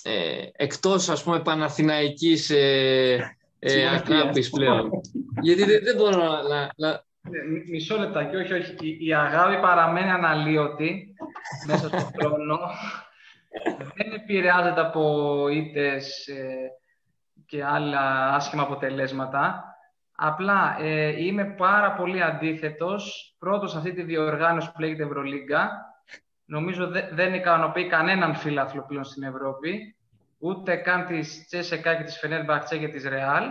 [0.04, 4.90] ε, εκτός ας πούμε Παναθηναϊκής ε, ε, αγάπης πλέον.
[5.42, 6.44] Γιατί δεν, δεν μπορώ να...
[6.48, 7.04] να, να...
[7.70, 8.76] Μισό λεπτά και όχι, όχι.
[8.80, 11.16] Η, η αγάπη παραμένει αναλύωτη
[11.68, 12.60] μέσα στον χρόνο.
[13.96, 16.72] δεν επηρεάζεται από ήτες ε,
[17.46, 19.69] και άλλα άσχημα αποτελέσματα.
[20.22, 25.70] Απλά ε, είμαι πάρα πολύ αντίθετος πρώτος αυτή τη διοργάνωση που λέγεται Ευρωλίγκα.
[26.46, 29.96] Νομίζω δε, δεν ικανοποιεί κανέναν φίλαθλο πλέον στην Ευρώπη,
[30.38, 33.46] ούτε καν της Τσέσεκα και της Φενέρμπαχτσε και της Ρεάλ.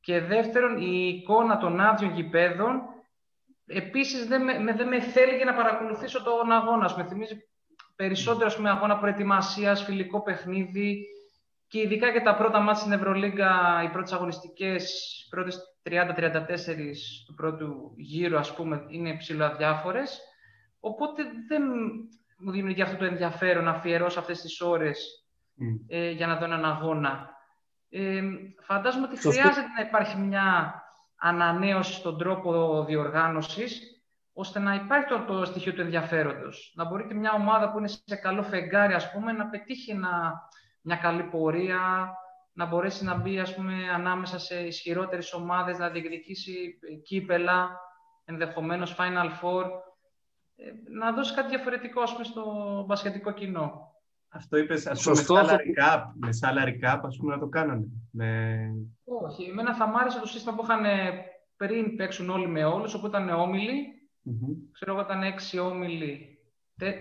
[0.00, 2.80] Και δεύτερον, η εικόνα των άδειων γηπέδων
[3.66, 6.94] επίσης δεν με, δεν με θέλει για να παρακολουθήσω τον αγώνα.
[6.96, 7.48] Με θυμίζει
[7.96, 11.04] περισσότερο με αγώνα προετοιμασίας, φιλικό παιχνίδι,
[11.68, 14.84] και ειδικά και τα πρώτα μάτια στην Ευρωλίγκα, οι πρώτες αγωνιστικές,
[15.24, 16.94] οι πρώτες 30-34
[17.26, 20.02] του πρώτου γύρου, ας πούμε, είναι ψηλοαδιάφορε.
[20.80, 21.62] Οπότε δεν
[22.38, 25.24] μου δημιουργεί αυτό το ενδιαφέρον να αφιερώσω αυτές τις ώρες
[25.88, 27.28] ε, για να δω έναν αγώνα.
[27.90, 28.22] Ε,
[28.62, 30.74] φαντάζομαι ότι χρειάζεται να υπάρχει μια
[31.16, 33.80] ανανέωση στον τρόπο διοργάνωσης,
[34.32, 36.72] ώστε να υπάρχει το, το στοιχείο του ενδιαφέροντος.
[36.76, 40.08] Να μπορεί και μια ομάδα που είναι σε καλό φεγγάρι, ας πούμε, να πετύχει να
[40.82, 42.12] μια καλή πορεία,
[42.60, 47.80] να μπορέσει να μπει ας πούμε, ανάμεσα σε ισχυρότερες ομάδες, να διεκδικήσει κύπελα,
[48.24, 49.64] ενδεχομένως Final Four,
[50.56, 52.44] ε, να δώσει κάτι διαφορετικό ας πούμε, στο
[52.86, 53.94] μπασκετικό κοινό.
[54.28, 57.86] Αυτό είπες, ας πούμε, με salary cap, με salary cap, ας πούμε, να το κάνανε.
[58.10, 58.58] Με...
[59.04, 60.84] Όχι, εμένα θα μ' άρεσε το σύστημα που είχαν
[61.56, 63.86] πριν παίξουν όλοι με όλους, όπου ήταν όμιλοι.
[64.26, 64.54] Mm-hmm.
[64.72, 66.38] Ξέρω εγώ ήταν έξι όμιλοι,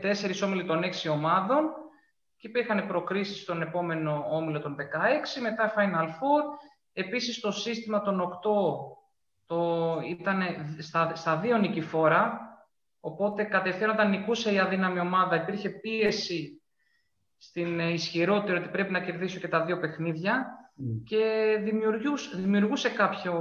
[0.01, 1.63] τέσσερις όμιλοι των έξι ομάδων
[2.39, 6.43] και υπήρχαν προκρίσεις στον επόμενο όμιλο των 16, μετά Final Four.
[6.93, 8.27] Επίσης το σύστημα των 8
[9.45, 10.41] το, ήταν
[10.79, 12.39] στα, στα δύο νικηφόρα,
[12.99, 16.61] οπότε κατευθείαν όταν νικούσε η αδύναμη ομάδα υπήρχε πίεση
[17.37, 21.01] στην ισχυρότερη ότι πρέπει να κερδίσει και τα δύο παιχνίδια mm.
[21.03, 23.33] και δημιουργούσε, δημιουργούσε κάποιο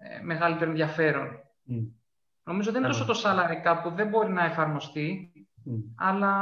[0.00, 1.28] ε, μεγαλύτερο ενδιαφέρον.
[1.70, 1.88] Mm.
[2.42, 5.32] Νομίζω δεν είναι τόσο το σαλαρικά που δεν μπορεί να εφαρμοστεί,
[5.66, 5.70] mm.
[5.96, 6.34] αλλά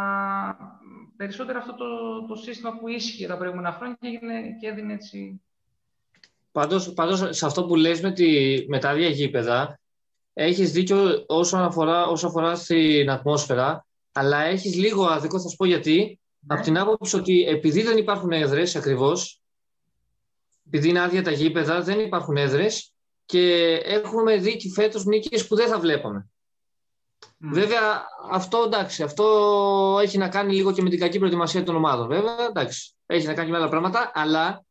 [1.17, 1.87] περισσότερο αυτό το,
[2.27, 5.43] το σύστημα που ίσχυε τα προηγούμενα χρόνια και, έγινε, και έδινε έτσι...
[6.53, 9.81] Πάντως, πάντως, σε αυτό που λες με, τη, με τα γήπεδα,
[10.33, 15.65] έχεις δίκιο όσον αφορά, όσον αφορά στην ατμόσφαιρα, αλλά έχεις λίγο άδικο, θα σου πω
[15.65, 16.55] γιατί, ναι.
[16.55, 19.41] από την άποψη ότι επειδή δεν υπάρχουν έδρες ακριβώς,
[20.67, 22.93] επειδή είναι άδεια τα γήπεδα, δεν υπάρχουν έδρες
[23.25, 26.29] και έχουμε δει και φέτος νίκες που δεν θα βλέπαμε.
[27.53, 32.09] Βέβαια, αυτό εντάξει, αυτό έχει να κάνει λίγο και με την κακή προετοιμασία των ομάδων.
[32.09, 34.65] Βέβαια, εντάξει, έχει να κάνει με άλλα πράγματα, αλλά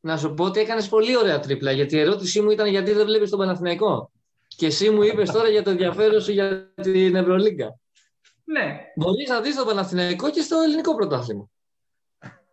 [0.00, 1.72] να σου πω ότι έκανες πολύ ωραία τρίπλα.
[1.72, 4.10] Γιατί η ερώτησή μου ήταν γιατί δεν βλέπεις τον Παναθηναϊκό.
[4.46, 7.78] Και εσύ μου είπες τώρα για το ενδιαφέρον σου για την Ευρωλίγκα.
[8.44, 8.80] Ναι.
[8.96, 11.48] Μπορείς να δεις τον Παναθηναϊκό και στο ελληνικό πρωτάθλημα.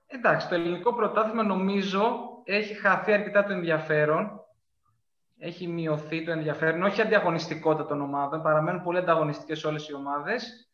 [0.07, 4.44] Εντάξει, το ελληνικό πρωτάθλημα νομίζω έχει χαθεί αρκετά το ενδιαφέρον
[5.37, 10.69] έχει μειωθεί το ενδιαφέρον, όχι αντιαγωνιστικότητα των ομάδων, παραμένουν πολύ ανταγωνιστικές όλες οι ομάδες,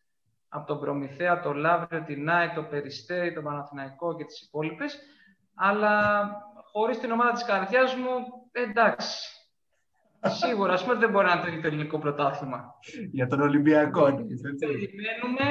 [0.49, 4.99] από τον Προμηθέα, το Λαύριο, την ΝΑΕ, το Περιστέρι, το Παναθηναϊκό και τις υπόλοιπες.
[5.55, 6.23] αλλά
[6.71, 8.09] χωρίς την ομάδα της καρδιάς μου,
[8.51, 9.41] εντάξει,
[10.27, 12.73] Σίγουρα, ας πούμε, δεν μπορεί να είναι το ελληνικό πρωτάθλημα.
[13.11, 14.03] Για τον Ολυμπιακό.
[14.59, 15.45] Περιμένουμε,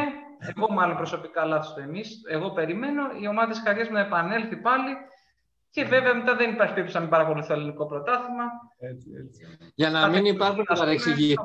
[0.56, 4.56] εγώ μάλλον προσωπικά λάθος το εμείς, εγώ περιμένω η ομάδα της καρδιάς μου να επανέλθει
[4.56, 4.96] πάλι
[5.70, 8.44] και βέβαια μετά δεν υπάρχει περίπτωση να μην παρακολουθεί το ελληνικό πρωτάθλημα.
[8.78, 9.46] Έτσι, έτσι.
[9.74, 11.36] Για να μην υπάρχουν παρεξηγήσει.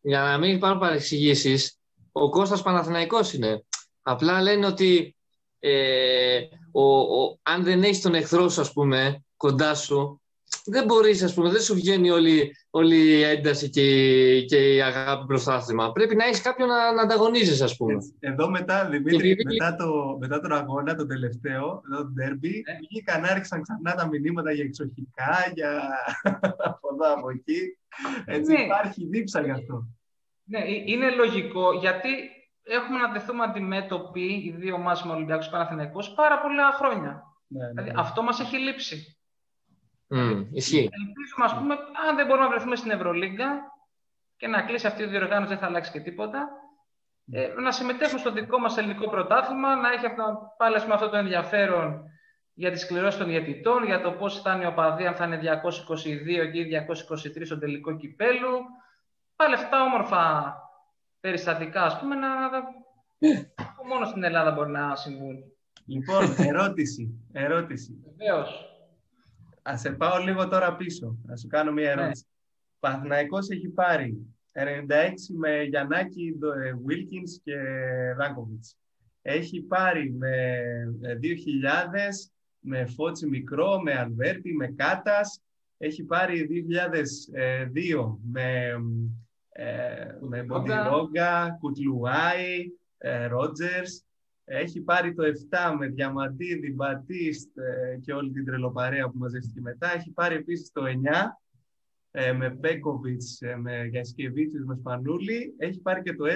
[0.00, 1.78] Για να μην υπάρχουν παρεξηγήσεις,
[2.12, 3.64] ο Κώστας Παναθηναϊκός είναι.
[4.02, 5.16] Απλά λένε ότι
[5.58, 6.40] ε,
[6.72, 10.22] ο, ο, αν δεν έχεις τον εχθρό σου, ας πούμε, κοντά σου,
[10.70, 13.82] δεν μπορείς, ας πούμε, δεν σου βγαίνει όλη, όλη η ένταση και,
[14.42, 15.92] και η αγάπη προς το άθλημα.
[15.92, 17.94] Πρέπει να έχεις κάποιον να, να ανταγωνίζεις, ας πούμε.
[18.20, 22.78] Εδώ μετά, Δημήτρη, μετά, το, μετά τον αγώνα, τον τελευταίο, εδώ το ντέρμπι, ναι.
[22.90, 25.80] βγήκαν, άρχισαν ξανά τα μηνύματα για εξοχικά, για
[26.70, 27.78] από εδώ, από εκεί.
[28.24, 28.62] Έτσι ναι.
[28.62, 29.88] υπάρχει δίψα γι' αυτό.
[30.44, 32.08] Ναι, ε, είναι λογικό, γιατί
[32.62, 37.22] έχουμε να τεθούμε αντιμέτωποι, οι δύο ομάδες με Ολυμπιακούς Παναθηναϊκούς, πάρα πολλά χρόνια.
[37.46, 38.00] Ναι, ναι, δηλαδή, ναι.
[38.00, 39.17] αυτό μας έχει λείψει.
[40.10, 40.88] Mm, ισχύει.
[40.92, 41.74] Ελπίζουμε, ας πούμε,
[42.08, 43.72] αν δεν μπορούμε να βρεθούμε στην Ευρωλίγκα
[44.36, 46.48] και να κλείσει αυτή η διοργάνωση, δεν θα αλλάξει και τίποτα.
[47.30, 51.16] Ε, να συμμετέχουν στο δικό μας ελληνικό πρωτάθλημα, να έχει αυτό, πάλι πούμε, αυτό το
[51.16, 52.02] ενδιαφέρον
[52.54, 55.36] για τις κληρώσεις των διαιτητών, για το πώς θα είναι ο παδί, αν θα είναι
[55.36, 58.58] 222 ή 223 στο τελικό κυπέλου.
[59.36, 60.54] Πάλι αυτά όμορφα
[61.20, 62.28] περιστατικά, ας πούμε, να,
[63.88, 65.36] μόνο στην Ελλάδα μπορεί να συμβούν.
[65.86, 67.28] Λοιπόν, ερώτηση.
[67.32, 68.04] ερώτηση.
[68.16, 68.67] Βεβαίως.
[69.62, 72.02] Α σε πάω λίγο τώρα πίσω, να σου κάνω μια ναι.
[72.02, 72.24] ερώτηση.
[73.08, 73.16] Ναι.
[73.56, 74.16] έχει πάρει
[74.52, 74.60] 96
[75.38, 76.38] με Γιαννάκη,
[76.84, 77.56] Βίλκινς ε, και
[78.12, 78.76] Ράνκοβιτς.
[79.22, 80.60] Έχει πάρει με
[81.22, 81.28] 2000
[82.60, 85.40] με Φώτσι Μικρό, με Αλβέρτη, με Κάτας.
[85.78, 88.74] Έχει πάρει 2002 με,
[89.48, 94.04] ε, με Μποντιρόγκα, Κουτλουάι, ε, Ρότζερς.
[94.48, 99.94] Έχει πάρει το 7 με Διαμαντίδη, Μπατίστ ε, και όλη την τρελοπαρέα που μαζεύτηκε μετά.
[99.94, 100.88] Έχει πάρει επίσης το 9
[102.10, 105.54] ε, με Μπέκοβιτς, ε, με Γιασκεβίτσιος, με Σπανούλη.
[105.58, 106.32] Έχει πάρει και το 11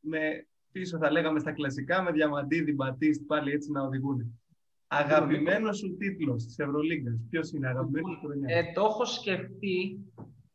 [0.00, 4.40] με πίσω θα λέγαμε στα κλασικά με Διαμαντίδη, Μπατίστ πάλι έτσι να οδηγούν.
[4.86, 7.18] Αγαπημένο σου τίτλο τη Ευρωλίγκα.
[7.30, 8.56] Ποιος είναι αγαπημένος σου χρονιά.
[8.56, 9.98] Ε, το έχω σκεφτεί,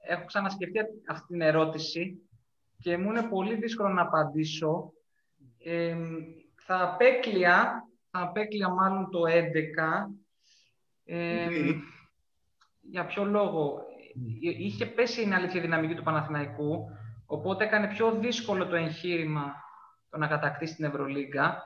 [0.07, 2.21] έχω ξανασκεφτεί αυτή την ερώτηση
[2.77, 4.93] και μου είναι πολύ δύσκολο να απαντήσω.
[5.63, 5.95] Ε,
[6.65, 10.09] θα απέκλεια, θα απέκλεια μάλλον το 11.
[11.05, 11.47] Ε,
[12.81, 13.85] Για ποιο λόγο;
[14.39, 16.89] Είχε πέσει η αλήθεια δυναμική του Παναθηναϊκού,
[17.25, 19.55] οπότε έκανε πιο δύσκολο το εγχείρημα
[20.09, 21.63] το να κατακτήσει την Ευρωλίγκα.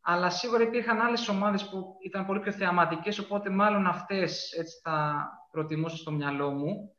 [0.00, 5.28] Αλλά σίγουρα υπήρχαν άλλες ομάδες που ήταν πολύ πιο θεαματικές, οπότε μάλλον αυτές έτσι θα
[5.50, 6.90] προτιμούσα στο μυαλό μου.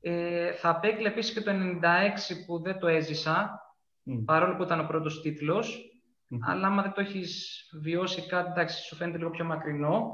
[0.00, 3.60] Ε, θα απέκλει επίσης και το 96 που δεν το έζησα,
[4.24, 5.20] παρόλο που ήταν ο πρώτος
[6.46, 10.12] Αλλά άμα δεν το έχεις βιώσει κάτι, εντάξει, σου φαίνεται λίγο πιο μακρινό.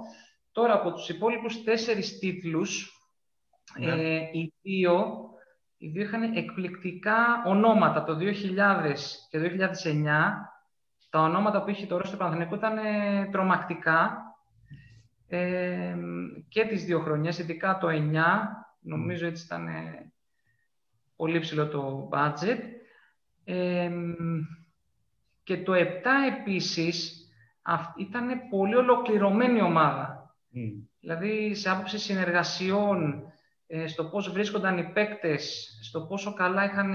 [0.53, 2.91] Τώρα από τους υπόλοιπους τέσσερις τίτλους,
[3.79, 3.93] ναι.
[3.93, 5.25] ε, οι δύο
[5.83, 8.95] οι δύο είχαν εκπληκτικά ονόματα το 2000
[9.31, 9.45] και το
[9.85, 10.05] 2009.
[11.11, 14.23] Τα ονόματα που είχε το στο Παναθηναϊκό ήταν ε, τρομακτικά
[15.29, 15.97] ε,
[16.49, 17.93] και τις δύο χρονιές, ειδικά το 9,
[18.81, 20.13] νομίζω έτσι ήταν ε,
[21.17, 22.59] πολύ ψηλό το budget.
[23.45, 23.91] Ε,
[25.51, 25.79] και το 7
[26.39, 27.27] επίσης
[27.97, 30.35] ήταν πολύ ολοκληρωμένη ομάδα.
[30.55, 30.89] Mm.
[31.01, 33.23] Δηλαδή, σε άποψη συνεργασιών,
[33.67, 36.95] ε, στο πώς βρίσκονταν οι παίκτες, στο πόσο καλά είχαν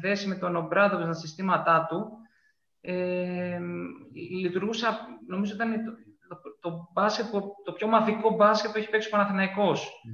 [0.00, 2.10] δέσει με τον Ομπράδοβιτ στα συστήματά του,
[2.80, 3.58] ε,
[4.40, 5.72] λειτουργούσα, νομίζω ήταν
[6.28, 7.26] το, το, μπάσκετ,
[7.64, 9.86] το πιο μαθικό μπάσκετ που έχει παίξει ο Παναθηναϊκός.
[9.86, 10.10] Mm.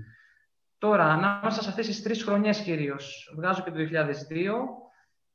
[0.78, 4.86] Τώρα, ανάμεσα σε αυτές τις τρεις χρονιές κυρίως, βγάζω και το 2002,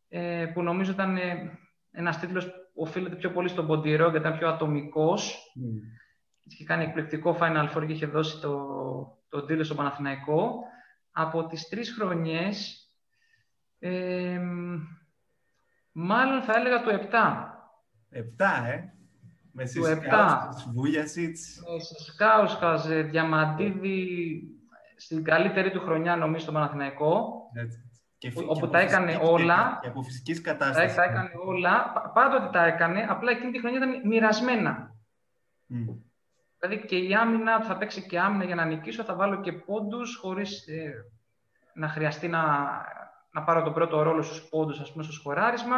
[0.10, 1.58] ε, που νομίζω ήταν ε,
[1.96, 5.54] ένας τίτλος που οφείλεται πιο πολύ στον Ποντιρό, γιατί ήταν πιο ατομικός.
[5.60, 5.80] Mm.
[6.44, 8.58] Είχε κάνει εκπληκτικό Final Four και είχε δώσει το,
[9.30, 10.54] το τίτλο στο Παναθηναϊκό.
[11.12, 12.88] Από τις τρεις χρονιές,
[13.80, 14.40] ε,
[15.92, 17.54] μάλλον θα έλεγα το 7.
[18.10, 18.94] 7, ε!
[19.56, 21.62] Με Σισκάουσkas, Βούλιασιτς.
[21.62, 24.42] Με Σισκάουσkas, Διαμαντίδη,
[24.98, 27.34] στην καλύτερη του χρονιά νομίζω στο Παναθηναϊκό.
[28.30, 29.80] Και όπου τα έκανε όλα.
[29.82, 30.96] Και από φυσικής κατάστασης.
[30.96, 31.94] Τα έκανε όλα.
[32.14, 34.96] Πάντοτε τα έκανε, απλά εκείνη τη χρονιά ήταν μοιρασμένα.
[35.70, 35.96] Mm.
[36.60, 40.16] Δηλαδή και η άμυνα, θα παίξει και άμυνα για να νικήσω, θα βάλω και πόντους
[40.16, 40.94] χωρίς ε,
[41.74, 42.42] να χρειαστεί να,
[43.32, 45.78] να πάρω τον πρώτο ρόλο στους πόντους, ας πούμε, στο σκοράρισμα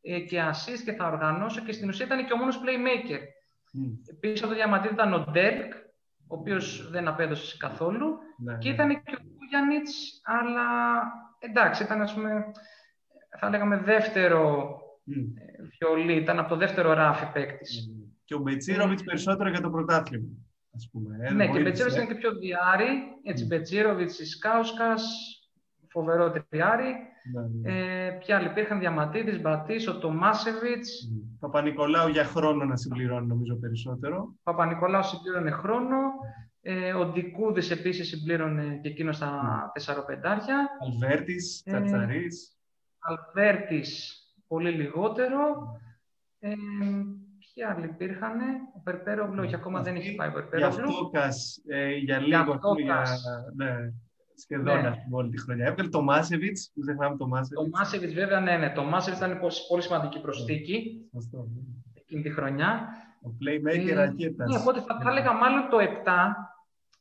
[0.00, 3.18] ε, και assist και θα οργανώσω και στην ουσία ήταν και ο μόνος playmaker.
[3.18, 3.98] Mm.
[4.10, 5.72] Επίσης από το διαμαντήρι ήταν ο Ντέρκ,
[6.26, 8.74] ο οποίος δεν απέδωσε καθόλου ναι, και ναι.
[8.74, 10.66] ήταν και ο Κούγιανιτς, αλλά
[11.48, 12.44] εντάξει, ήταν ας πούμε,
[13.38, 14.74] θα λέγαμε δεύτερο
[15.06, 15.12] mm.
[15.78, 17.88] βιολί, ήταν από το δεύτερο ράφι παίκτης.
[17.90, 20.28] Mm και ο Μπετσίροβιτς περισσότερο για το πρωτάθλημα.
[20.74, 21.16] Ας πούμε.
[21.20, 22.88] Ε, ναι, και ο Μπετσίροβιτς είναι και πιο διάρρη.
[23.22, 23.48] Έτσι, mm.
[23.48, 24.94] Μπετσίροβιτς, Ισκάουσκα,
[25.88, 26.94] φοβερό τριάρι.
[27.32, 28.06] Ναι, ναι.
[28.06, 31.08] Ε, ποια άλλοι υπήρχαν, Διαματίδη, Μπατή, ο Τομάσεβιτς.
[31.12, 31.36] Mm.
[31.40, 34.34] Παπα-Νικολάου για χρόνο να συμπληρώνει, νομίζω περισσότερο.
[34.42, 35.96] Παπα-Νικολάου συμπλήρωνε χρόνο.
[36.66, 39.94] Ε, ο Ντικούδης επίσης συμπλήρωνε και εκείνος στα mm.
[39.94, 40.68] 4 πεντάρια.
[40.82, 42.26] Αλβέρτη, Τσατσαρή.
[42.98, 45.38] Αλβέρτης, πολύ λιγότερο.
[46.38, 46.52] Ε,
[47.38, 48.38] Ποιοι άλλοι υπήρχαν,
[48.76, 50.74] ο Περπέρογλου, όχι ακόμα δεν έχει πάει ο Περπέρογλου.
[50.74, 53.04] Για Αυτόκας, ε, για λίγο, για,
[53.56, 53.76] ναι,
[54.34, 54.92] σχεδόν ναι.
[55.10, 55.66] όλη τη χρονιά.
[55.66, 57.62] Έβγαλε το Μάσεβιτς, δεν ξεχνάμε το Μάσεβιτς.
[57.62, 58.70] Το Μάσεβιτς, βέβαια, ναι, ναι.
[58.70, 61.60] Το Μάσεβιτς ήταν πολύ σημαντική προσθήκη Σωστό, ναι.
[61.94, 62.88] εκείνη τη χρονιά.
[63.22, 64.44] Ο playmaker ε, ρακέτα.
[64.44, 65.82] Ναι, οπότε θα, θα έλεγα μάλλον το 7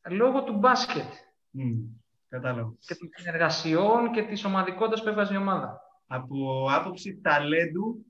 [0.10, 1.12] λόγω του μπάσκετ.
[1.58, 1.88] Mm,
[2.30, 2.74] κατάλαβα.
[2.80, 5.82] Και των συνεργασιών και της ομαδικότητας που έβαζε η ομάδα.
[6.08, 8.06] Από άποψη ταλέντου,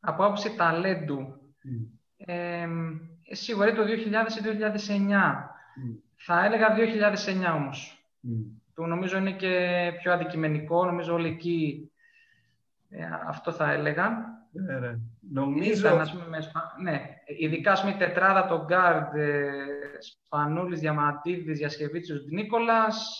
[0.00, 1.34] από άποψη ταλέντου.
[1.64, 1.86] Mm.
[2.16, 2.68] Ε,
[3.30, 5.50] σίγουρα το 2000 ή 2009.
[5.76, 5.98] Mm.
[6.16, 8.06] Θα έλεγα 2009 όμως.
[8.22, 8.60] Mm.
[8.74, 10.84] Που νομίζω είναι και πιο αντικειμενικό.
[10.84, 11.90] Νομίζω όλοι εκεί
[12.90, 14.32] ε, αυτό θα έλεγα.
[14.56, 14.98] Yeah,
[15.32, 15.88] νομίζω...
[15.88, 16.38] Ήταν, πούμε,
[16.82, 17.00] ναι,
[17.38, 19.52] ειδικά ας πούμε, η τετράδα των Γκάρντ, ε,
[20.24, 23.16] Σπανούλης, Διαμαντίδης, Διασκευίτσιος, Νίκολας,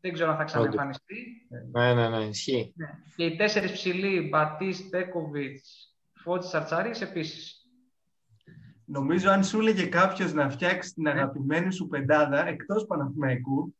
[0.00, 1.46] δεν ξέρω αν θα ξαναεμφανιστεί.
[1.72, 2.72] Ναι, ναι, ναι, ισχύει.
[2.76, 2.86] Ναι.
[3.16, 7.68] Και οι τέσσερις ψηλοί, Μπατίστ, Μπέκοβιτς, Φώτης Αρτσάρης επίσης.
[8.84, 11.10] Νομίζω αν σου έλεγε κάποιος να φτιάξεις την ναι.
[11.10, 13.74] αγαπημένη σου πεντάδα εκτός Παναθηναϊκού,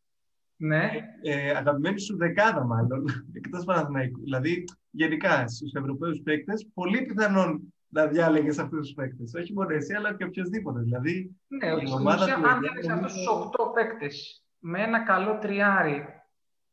[0.57, 0.91] ναι.
[1.23, 4.21] ε, αγαπημένη σου δεκάδα μάλλον, εκτός Παναθηναϊκού.
[4.21, 9.35] Δηλαδή, γενικά στους Ευρωπαίους παίκτες, πολύ πιθανόν να διάλεγες αυτούς τους παίκτες.
[9.35, 10.81] Όχι μόνο εσύ, αλλά και οποιοδήποτε.
[10.81, 16.05] Δηλαδή, ναι, η ομάδα του αν διάλεγε αυτούς τους 8 παίκτες με ένα καλό τριάρι,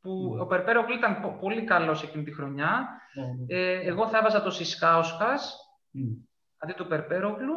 [0.02, 0.42] που mm.
[0.42, 2.88] ο Περπέρογλου ήταν πολύ καλός εκείνη τη χρονιά.
[2.90, 3.46] Mm.
[3.48, 5.56] Ε, εγώ θα έβαζα το Σισκάουσκας
[5.94, 6.18] mm.
[6.58, 7.56] αντί του Περπέρογλου.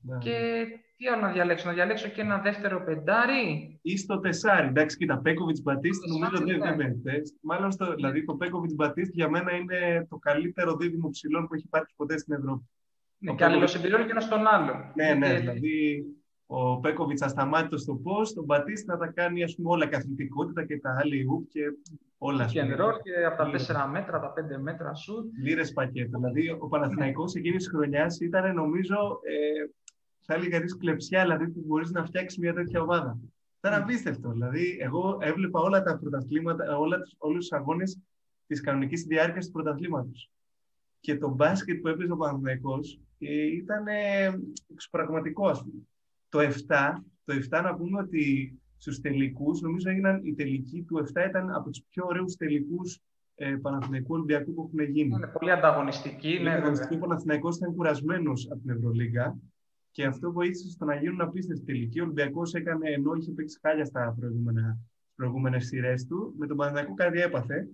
[0.00, 0.18] Ναι.
[0.18, 3.78] Και τι άλλο να διαλέξω, να διαλέξω και ένα δεύτερο πεντάρι.
[3.82, 4.66] Ή στο τεσάρι.
[4.66, 6.74] Εντάξει, κοίτα, Πέκοβιτς Μπατίστ νομίζω δεν ναι.
[6.74, 7.22] μπαίνει.
[7.40, 11.64] Μάλλον στο, δηλαδή το Πέκοβιτς Μπατίστ για μένα είναι το καλύτερο δίδυμο ψηλών που έχει
[11.66, 12.64] υπάρξει ποτέ στην Ευρώπη.
[13.18, 14.92] Ναι, και αλληλοσυμπληρώνει και ένα στον άλλο.
[14.94, 16.04] Ναι, ναι, δηλαδή
[16.46, 20.78] ο Πέκοβιτς ασταμάτητος στο πώ, τον Μπατίστ να τα κάνει ας πούμε, όλα καθημερινότητα και
[20.78, 21.60] τα άλλη ούπ και
[22.18, 22.44] όλα.
[22.44, 23.50] Και ρόλ και από τα
[23.86, 25.30] 4 μέτρα, τα 5 μέτρα σου.
[25.42, 26.18] Λίρες πακέτο.
[26.18, 29.68] Δηλαδή ο Παναθηναϊκός εκείνης της χρονιάς ήταν νομίζω ε,
[30.26, 33.18] θα έλεγα της κλεψιά δηλαδή, που μπορείς να φτιάξεις μια τέτοια ομάδα.
[33.58, 34.30] Ήταν απίστευτο.
[34.30, 36.78] Δηλαδή, εγώ έβλεπα όλα τα πρωταθλήματα,
[37.18, 37.98] όλους τους αγώνες
[38.46, 40.30] της κανονικής διάρκειας του πρωταθλήματος.
[41.04, 43.84] Και το μπάσκετ που έπαιζε ο Παναθηναϊκός ε, ήταν
[44.72, 45.82] εξωπραγματικό, ας πούμε.
[46.28, 46.44] Το 7,
[47.24, 51.70] το 7 να πούμε ότι στους τελικούς, νομίζω έγιναν η τελική του 7 ήταν από
[51.70, 53.00] τους πιο ωραίους τελικούς
[53.34, 55.14] ε, Παναθηναϊκού Ολυμπιακού που έχουν γίνει.
[55.14, 56.38] Είναι πολύ ανταγωνιστική.
[56.42, 56.62] Ναι,
[56.94, 59.36] ο Παναθηναϊκός ήταν κουρασμένος από την Ευρωλίγα
[59.90, 62.00] και αυτό βοήθησε στο να γίνουν απίστευτοι τελικοί.
[62.00, 64.16] Ο Ολυμπιακός έκανε, ενώ είχε παίξει χάλια στα
[65.14, 67.68] προηγούμενες σειρές του, με τον Παναθηναϊκό κάτι έπαθε.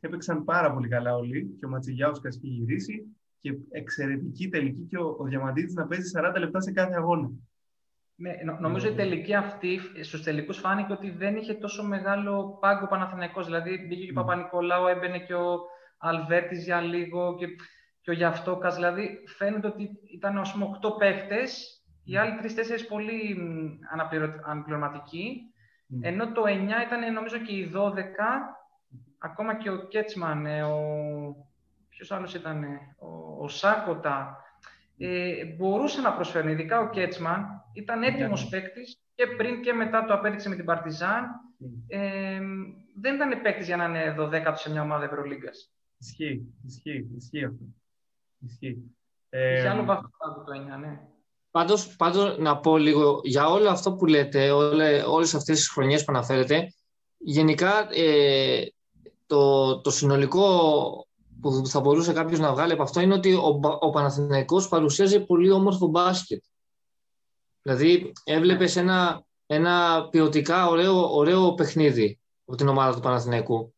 [0.00, 5.16] Έπαιξαν πάρα πολύ καλά όλοι και ο Ματσιγιάουσκας είχε γυρίσει και εξαιρετική τελική και ο,
[5.18, 7.30] ο Διαμαντίδης να παίζει 40 λεπτά σε κάθε αγώνα.
[8.14, 13.44] Ναι, νομίζω η τελική αυτή στους τελικούς φάνηκε ότι δεν είχε τόσο μεγάλο πάγκο Παναθηναϊκός.
[13.44, 15.60] Δηλαδή μπήκε και ο Παπα-Νικολάου, έμπαινε και ο
[15.98, 17.36] Αλβέρτης για λίγο.
[17.38, 17.46] Και
[18.00, 22.46] και ο Γιαυτόκας, δηλαδή φαίνεται ότι ήταν ας πούμε 8 παίχτες, οι άλλοι 3-4
[22.88, 23.36] πολύ
[24.46, 25.40] αναπληρωματικοί,
[25.90, 25.98] mm.
[26.00, 26.48] ενώ το 9
[26.86, 27.78] ήταν νομίζω και οι 12,
[29.22, 30.78] ακόμα και ο Κέτσμαν, ε, ο...
[31.88, 32.64] ποιος άλλος ήταν,
[32.98, 34.36] ο, ο Σάκοτα,
[34.98, 38.50] ε, μπορούσε να προσφέρουν, ειδικά ο Κέτσμαν, ήταν έτοιμος yeah.
[38.50, 41.26] παίκτης και πριν και μετά το απέδειξε με την Παρτιζάν.
[41.60, 41.66] Mm.
[41.86, 42.40] Ε,
[43.00, 45.72] δεν ήταν παίκτης για να είναι 12 σε μια ομάδα Ευρωλίγκας.
[45.98, 47.64] Ισχύει, ισχύει, ισχύει αυτό.
[48.38, 48.96] Ισχύει.
[49.28, 50.08] Ε, άλλο βαθμό
[50.46, 51.00] το 9, ναι.
[51.50, 56.04] Πάντως, πάντως, να πω λίγο για όλο αυτό που λέτε, όλε, όλες αυτές τις χρονιές
[56.04, 56.72] που αναφέρετε,
[57.18, 58.64] γενικά ε,
[59.30, 60.46] το, το συνολικό
[61.40, 65.50] που θα μπορούσε κάποιος να βγάλει από αυτό είναι ότι ο, ο Παναθηναϊκός παρουσίαζε πολύ
[65.50, 66.42] όμορφο μπάσκετ.
[67.62, 73.74] Δηλαδή έβλεπες ένα, ένα ποιοτικά ωραίο, ωραίο παιχνίδι από την ομάδα του Παναθηναϊκού.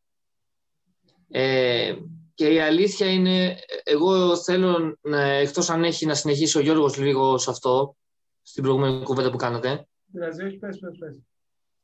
[1.30, 1.94] Ε,
[2.34, 7.38] και η αλήθεια είναι, εγώ θέλω, να, εκτός αν έχει να συνεχίσει ο Γιώργος λίγο
[7.38, 7.96] σε αυτό,
[8.42, 9.88] στην προηγούμενη κουβέντα που κάνατε.
[10.06, 11.16] Δηλαδή, όχι, πες, πες, πες.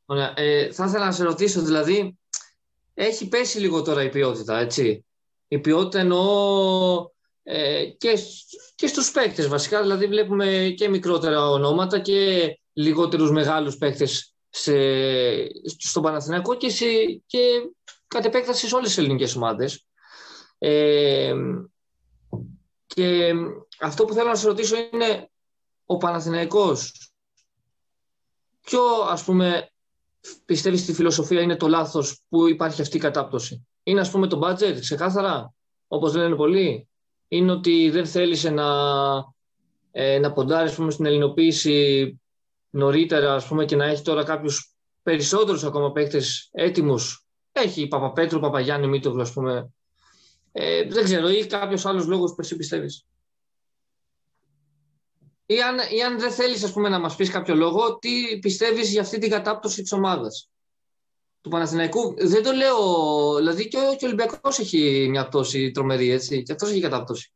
[0.05, 0.33] Ωραία.
[0.35, 2.18] Ε, θα ήθελα να σε ρωτήσω, δηλαδή,
[3.01, 5.05] έχει πέσει λίγο τώρα η ποιότητα, έτσι.
[5.47, 7.09] Η ποιότητα εννοώ
[7.43, 8.17] ε, και,
[8.75, 14.73] και στους παίκτες βασικά, δηλαδή βλέπουμε και μικρότερα ονόματα και λιγότερους μεγάλους παίκτες σε,
[15.77, 16.85] στον Παναθηναϊκό και, σε,
[17.25, 17.69] και
[18.07, 19.85] κατ' επέκταση σε όλες τις ελληνικές ομάδες.
[20.57, 21.33] Ε,
[22.85, 23.33] και
[23.79, 25.29] αυτό που θέλω να σας ρωτήσω είναι
[25.85, 27.11] ο Παναθηναϊκός
[28.61, 29.69] ποιο ας πούμε
[30.45, 34.39] πιστεύεις στη φιλοσοφία είναι το λάθος που υπάρχει αυτή η κατάπτωση; Είναι ας πούμε το
[34.43, 35.53] budget ξεκάθαρα
[35.87, 36.87] όπως λένε πολλοί;
[37.27, 38.65] Είναι ότι δεν θέλησε να,
[39.91, 42.19] ε, να ποντάρεις πούμε, στην ελληνοποίηση
[42.69, 47.25] νωρίτερα ας πούμε, και να έχει τώρα κάποιους περισσότερους ακόμα παίκτες έτοιμους.
[47.51, 49.69] Έχει Παπαπέτρου, Παπαγιάννη, Μήτοβλου ας πούμε
[50.51, 53.05] ε, δεν ξέρω, ή κάποιος άλλος λόγος που εσύ πιστεύεις.
[55.51, 59.17] Ή αν, ή αν δεν θέλεις να μας πεις κάποιο λόγο, τι πιστεύεις για αυτή
[59.17, 60.49] την κατάπτωση της ομάδας;
[61.41, 62.13] Του Παναθηναϊκού.
[62.17, 62.77] Δεν το λέω.
[63.37, 66.43] Δηλαδή και ο, και ο Ολυμπιακός έχει μια πτώση τρομερή, έτσι.
[66.43, 67.33] Και αυτός έχει κατάπτωση.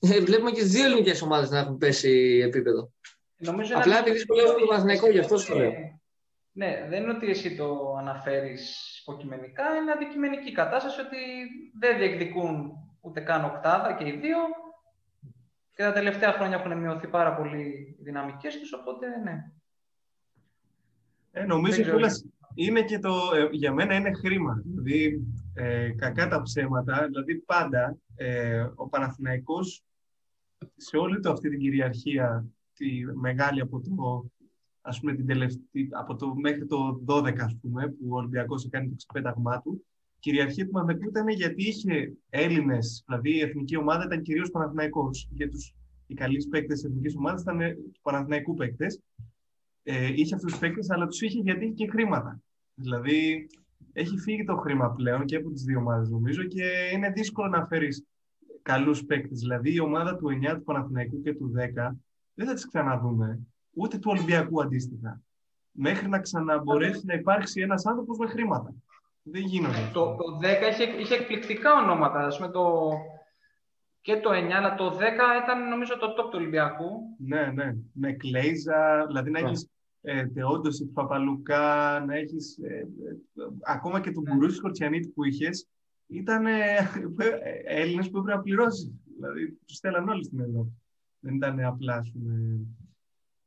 [0.00, 2.92] Ε, βλέπουμε και τι δύο ελληνικές ομάδες να έχουν πέσει επίπεδο.
[3.36, 5.72] Νομίζω Απλά επειδή σχολιάζω το Παναθηναϊκό, γι' αυτό το λέω.
[6.52, 11.18] Ναι, δεν είναι ότι εσύ το αναφέρεις υποκειμενικά, είναι αντικειμενική κατάσταση ότι
[11.78, 14.38] δεν διεκδικούν ούτε καν οκτάδα και οι δύο
[15.80, 17.60] και τα τελευταία χρόνια έχουν μειωθεί πάρα πολύ
[17.98, 19.52] οι δυναμικές τους, οπότε ναι.
[21.30, 24.62] Ε, νομίζω ότι είναι και το, ε, για μένα είναι χρήμα.
[24.64, 25.22] Δηλαδή,
[25.54, 29.84] ε, κακά τα ψέματα, δηλαδή πάντα ε, ο Παναθηναϊκός
[30.76, 34.24] σε όλη το αυτή την κυριαρχία τη μεγάλη από το
[34.80, 38.88] ας πούμε, την τελευταία, από το, μέχρι το 12, ας πούμε, που ο Ολυμπιακός έκανε
[38.88, 39.86] το ξεπέταγμά του,
[40.20, 45.28] κυριαρχία του Παναθηναϊκού ήταν γιατί είχε Έλληνες, δηλαδή η εθνική ομάδα ήταν κυρίως Παναθηναϊκός.
[45.30, 45.74] Για τους,
[46.06, 47.58] οι καλοί παίκτες της εθνικής ομάδας ήταν
[47.92, 49.00] του Παναθηναϊκού παίκτες.
[49.82, 52.40] Ε, είχε αυτούς τους παίκτες, αλλά τους είχε γιατί είχε και χρήματα.
[52.74, 53.48] Δηλαδή
[53.92, 56.64] έχει φύγει το χρήμα πλέον και από τις δύο ομάδες νομίζω και
[56.94, 58.04] είναι δύσκολο να φέρεις
[58.62, 59.38] καλούς παίκτες.
[59.38, 61.96] Δηλαδή η ομάδα του 9, του Παναθηναϊκού και του 10
[62.34, 63.38] δεν θα τις ξαναδούμε,
[63.74, 65.20] ούτε του Ολυμπιακού αντίστοιχα.
[65.72, 68.74] Μέχρι να ξαναμπορέσει να υπάρξει ένας άνθρωπος με χρήματα.
[69.22, 69.90] Δεν γίνονται.
[69.92, 72.26] Το, το 10 είχε, είχε εκπληκτικά ονόματα.
[72.26, 72.90] Ας πούμε το,
[74.00, 75.00] και το 9, αλλά το 10
[75.42, 76.90] ήταν νομίζω το top του Ολυμπιακού.
[77.18, 77.74] Ναι, ναι.
[77.92, 79.46] Με Κλέιζα, δηλαδή να ναι.
[79.46, 79.70] έχεις
[80.02, 82.86] ε, Θεόντωση του Παπαλουκά, να έχεις ε, ε,
[83.62, 84.34] ακόμα και τον ναι.
[84.34, 85.68] Μπουρούση Κορτσιανίτη που είχες,
[86.06, 86.90] ήταν ε,
[87.64, 88.92] Έλληνες που έπρεπε να πληρώσεις.
[89.16, 90.72] Δηλαδή, τους στέλναν όλοι στην Ευρώπη.
[91.20, 92.60] Δεν ήταν απλά, πούμε...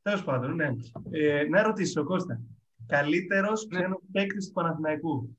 [0.02, 0.70] Τέλος πάντων, ναι.
[1.10, 2.40] Ε, να ρωτήσω, Κώστα.
[2.86, 3.78] Καλύτερος ναι.
[3.78, 5.36] ξένο παίκτης του Παναθηναϊκού;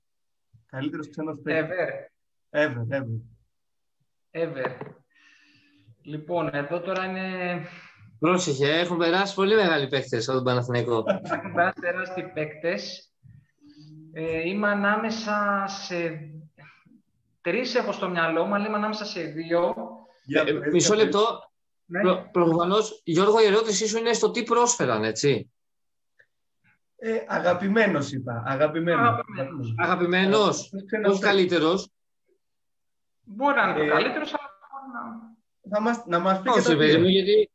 [0.76, 1.68] Καλύτερος ξένος παίκτη.
[1.70, 2.66] Ever.
[2.66, 3.20] Ever, ever.
[4.32, 4.72] Ever.
[6.04, 7.22] Λοιπόν, εδώ τώρα είναι.
[8.20, 11.04] Πρόσεχε, έχουν περάσει πολύ μεγάλοι παίκτες από τον Παναθηναϊκό.
[11.24, 13.12] Έχουν περάσει τεράστιοι παίκτες.
[14.14, 16.30] Ε, είμαι ανάμεσα σε.
[17.42, 19.76] Τρεις έχω στο μυαλό μου, αλλά είμαι ανάμεσα σε δύο.
[20.28, 21.50] Ε, μισό λεπτό.
[21.86, 22.02] Ναι.
[22.02, 25.52] Προ, Προφανώς, Γιώργο, η ερώτησή σου είναι στο τι πρόσφεραν, έτσι.
[26.98, 28.44] Ε, Αγαπημένος είπα.
[28.46, 29.24] Αγαπημένος.
[29.78, 30.72] Αγαπημένος.
[31.06, 31.90] Όχι καλύτερος;
[33.24, 34.56] Μπορεί να είναι ε, καλύτερος, αλλά
[35.62, 37.52] να μας, να μας πει Όχι, παιδί μου, γιατί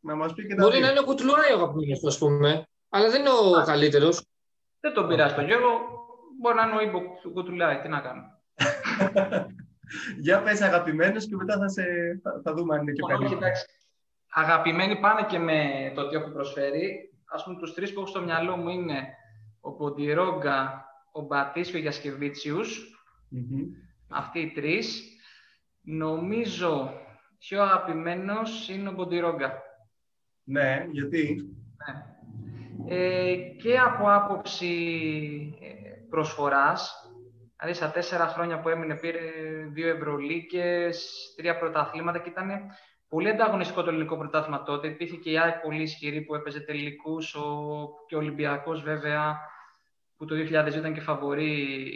[0.00, 3.20] να μας πει και μπορεί να είναι ο Κουτουλοράι ο αγαπημένος, ας πούμε, αλλά δεν
[3.20, 4.26] είναι ο α, καλύτερος.
[4.80, 5.68] Δεν τον πειράζει τον Γιώργο,
[6.40, 8.22] μπορεί να είναι ο Ήμπο του Κουτουλάι, τι να κάνω.
[10.20, 11.84] Για πες αγαπημένος και μετά θα, σε,
[12.22, 13.64] θα, θα δούμε αν είναι και καλύτερος.
[14.34, 17.11] Αγαπημένοι πάνε και με το τι έχουν προσφέρει.
[17.32, 19.08] Ας πούμε, τους τρεις που έχω στο μυαλό μου είναι
[19.60, 22.96] ο Ποντιρόγκα, ο Μπατίσιο και ο Γιασκεβίτσιους.
[23.32, 23.66] Mm-hmm.
[24.08, 25.02] Αυτοί οι τρεις.
[25.80, 27.00] Νομίζω
[27.38, 29.62] πιο αγαπημένος είναι ο Μποντιρόγκα.
[30.44, 31.54] Ναι, γιατί;
[31.86, 32.10] Ναι.
[32.86, 34.74] Ε, και από άποψη
[35.60, 37.10] ε, προσφοράς,
[37.58, 39.20] δηλαδή στα τέσσερα χρόνια που έμεινε πήρε
[39.72, 42.50] δύο Ευρωλίκες, τρία πρωταθλήματα και ήταν
[43.12, 44.88] πολύ ανταγωνιστικό το ελληνικό πρωτάθλημα τότε.
[44.88, 49.38] Υπήρχε και η ΑΕΚ πολύ ισχυρή που έπαιζε τελικούς, ο, και ο Ολυμπιακός βέβαια,
[50.16, 51.90] που το 2002 ήταν και φαβορή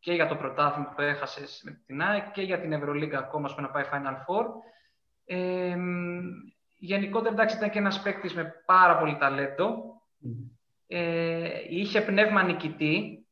[0.00, 3.60] και για το πρωτάθλημα που έχασες με την ΑΕΚ και για την Ευρωλίγκα ακόμα που
[3.60, 4.46] να πάει Final Four.
[5.24, 5.76] Ε,
[6.78, 10.00] γενικότερα εντάξει, ήταν και ένας παίκτης με πάρα πολύ ταλέντο.
[10.86, 13.26] Ε, είχε πνεύμα νικητή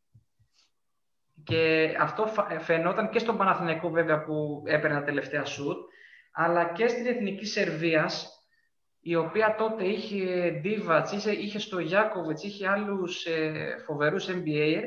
[1.44, 2.26] και αυτό
[2.58, 5.88] φαινόταν και στον Παναθηναϊκό βέβαια που έπαιρνε τα τελευταία σουτ,
[6.41, 8.43] αλλά και στην Εθνική Σερβίας,
[9.01, 14.82] η οποία τότε είχε Ντίβατς, είχε, είχε στο Γιάκοβιτς, είχε άλλους ε, φοβερούς NBA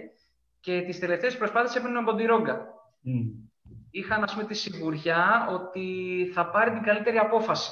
[0.59, 2.65] και τις τελευταίες προσπάθειες έπαιρνε από τη Ρόγκα.
[3.05, 3.49] Mm.
[3.91, 5.85] Είχαν ας πούμε τη σιγουριά ότι
[6.33, 7.71] θα πάρει την καλύτερη απόφαση.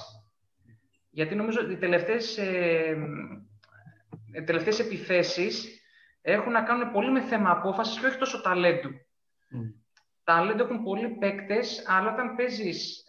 [1.09, 2.97] Γιατί νομίζω ότι οι τελευταίες, ε,
[4.35, 5.81] οι τελευταίες επιθέσεις
[6.21, 8.89] έχουν να κάνουν πολύ με θέμα απόφασης και όχι τόσο ταλέντου.
[8.89, 9.73] Mm.
[10.23, 13.03] Ταλέντο έχουν πολλοί παίκτες, αλλά όταν παίζεις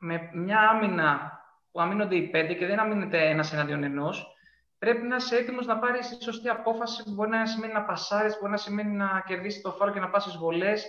[0.00, 1.40] με μια άμυνα
[1.72, 4.36] που αμήνονται οι πέντε και δεν αμήνεται ένας εναντίον ενός,
[4.78, 8.38] πρέπει να είσαι έτοιμος να πάρεις τη σωστή απόφαση που μπορεί να σημαίνει να πασάρεις,
[8.40, 10.86] μπορεί να σημαίνει να κερδίσεις το φάρο και να πάσει βολές.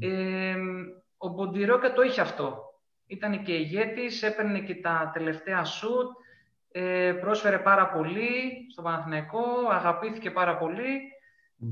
[0.00, 0.56] Ε,
[1.16, 2.62] ο Μποντιρόκα το είχε αυτό.
[3.06, 6.16] Ήταν και ηγέτης, έπαιρνε και τα τελευταία σουτ,
[6.72, 11.00] ε, πρόσφερε πάρα πολύ στο Παναθηναϊκό, αγαπήθηκε πάρα πολύ.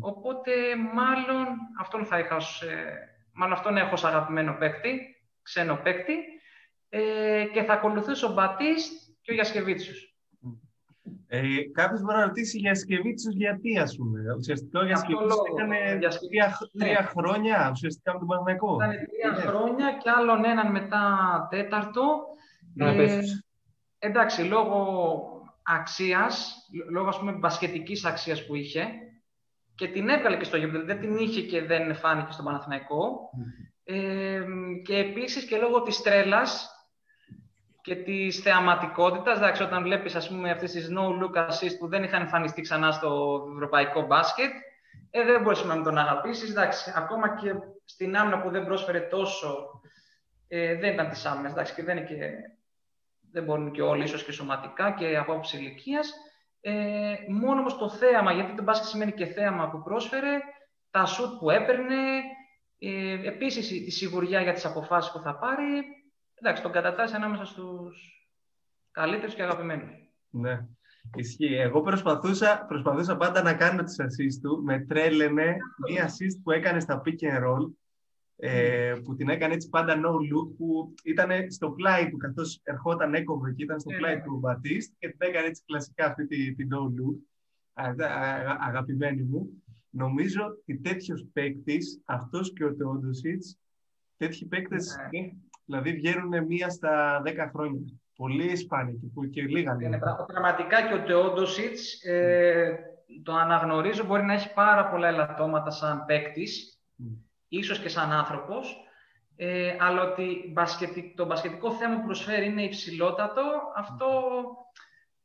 [0.00, 0.52] Οπότε
[0.94, 1.46] μάλλον
[1.80, 2.94] αυτόν θα είχα, ε,
[3.32, 5.00] μάλλον αυτόν έχω ως αγαπημένο παίκτη,
[5.42, 6.14] ξένο παίκτη
[6.88, 10.16] ε, και θα ακολουθήσει ο Μπατίστ και ο Γιασκεβίτσιος.
[11.28, 11.40] Ε,
[11.72, 14.20] Κάποιος μπορεί να ρωτήσει για Σκεβίτσιου γιατί, ας πούμε.
[14.38, 17.06] Ουσιαστικά ο Γιασκεβίτσιου έκανε τρία, τρία ναι.
[17.06, 18.74] χρόνια ουσιαστικά με τον Παναγενικό.
[18.74, 19.50] Ήταν τρία ναι.
[19.50, 21.02] χρόνια και άλλον έναν μετά
[21.50, 22.24] τέταρτο.
[22.74, 23.20] Ναι, ε,
[23.98, 24.80] εντάξει, λόγω
[25.62, 26.54] αξίας,
[26.90, 28.88] λόγω ας πούμε μπασκετικής αξίας που είχε
[29.74, 33.30] και την έβγαλε και στο γήπεδο, δεν την είχε και δεν φάνηκε στον Παναθηναϊκό.
[33.38, 33.92] Mm.
[33.94, 34.42] Ε,
[34.84, 36.70] και επίσης και λόγω της τρέλας
[37.86, 39.36] και της θεαματικότητας.
[39.36, 44.06] Εντάξει, όταν βλέπεις αυτές τις no look assist που δεν είχαν εμφανιστεί ξανά στο ευρωπαϊκό
[44.06, 44.50] μπάσκετ,
[45.10, 46.56] ε, δεν μπορείς να μην τον αγαπήσεις.
[46.96, 49.80] Ακόμα και στην άμυνα που δεν πρόσφερε τόσο,
[50.48, 51.52] ε, δεν ήταν της άμυνας.
[51.52, 52.16] Εντάξει, και δεν, και,
[53.32, 56.12] δεν μπορούν και όλοι, ίσως και σωματικά και από άποψη ηλικίας.
[56.60, 56.72] Ε,
[57.28, 60.38] μόνο όμως το θέαμα, γιατί το μπάσκετ σημαίνει και θέαμα που πρόσφερε,
[60.90, 62.22] τα σουτ που έπαιρνε,
[62.78, 65.95] ε, επίσης η σιγουριά για τις αποφάσεις που θα πάρει,
[66.40, 68.16] εντάξει, τον κατατάσσει ανάμεσα στους
[68.90, 69.90] καλύτερους και αγαπημένους.
[70.30, 70.66] Ναι.
[71.14, 71.54] Ισχύει.
[71.54, 74.62] Εγώ προσπαθούσα, προσπαθούσα πάντα να κάνω τις assist του.
[74.64, 75.56] Με τρέλαινε
[75.88, 77.70] μία assist που έκανε στα pick and roll,
[78.36, 83.14] ε, που την έκανε έτσι πάντα no look, που ήταν στο πλάι του, καθώς ερχόταν
[83.14, 83.94] έκοβε και ήταν στο yeah.
[83.94, 84.22] Ναι, πλάι ναι.
[84.22, 87.18] του Μπατίστ και την έκανε έτσι κλασικά αυτή την τη no look.
[88.66, 89.62] αγαπημένη μου.
[89.90, 93.42] Νομίζω ότι τέτοιος παίκτης, αυτός και ο Τεόντοσιτ,
[94.16, 95.30] τέτοιοι παίκτες ναι
[95.66, 97.80] Δηλαδή βγαίνουν μία στα 10 χρόνια.
[98.16, 99.76] Πολύ σπάνια και, και λίγα.
[99.80, 102.78] Είναι πραγματικά και ο Τεόντοσιτς ε,
[103.22, 107.04] το αναγνωρίζω μπορεί να έχει πάρα πολλά ελαττώματα σαν παίκτης, mm.
[107.48, 108.76] ίσως και σαν άνθρωπος,
[109.36, 110.54] ε, αλλά ότι
[111.16, 113.42] το μπασκετικό θέμα που προσφέρει είναι υψηλότατο,
[113.76, 114.08] αυτό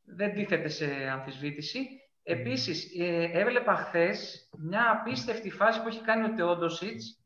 [0.06, 1.88] δεν τίθεται σε αμφισβήτηση.
[2.24, 7.22] Επίσης, ε, έβλεπα χθες μια απίστευτη φάση που έχει κάνει ο Τεόντοσιτς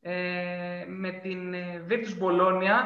[0.00, 0.77] ε,
[1.08, 2.76] με την ε, Virtus Bologna.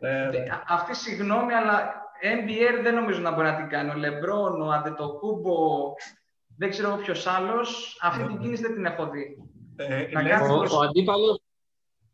[0.00, 0.28] Ε,
[0.68, 3.90] αυτή, συγγνώμη, αλλά NBA δεν νομίζω να μπορεί να την κάνει.
[3.90, 5.92] Ο Λεμπρόν, ο Αντετοκούμπο,
[6.56, 7.98] δεν ξέρω ποιος άλλος.
[8.02, 9.36] Αυτή την κίνηση δεν την έχω δει.
[9.76, 10.06] Ε,
[10.70, 11.42] ο, αντίπαλος,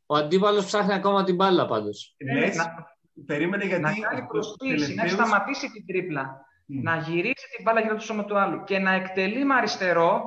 [0.07, 2.15] ο αντίπαλος ψάχνει ακόμα την μπάλα πάντως.
[2.17, 2.51] Ε,
[3.27, 3.83] περίμενε γιατί...
[3.83, 6.47] Να κάνει προσποίηση, να σταματήσει την τρίπλα.
[6.67, 10.23] Να γυρίσει την μπάλα γύρω του σώμα του άλλου και να εκτελεί με αριστερό,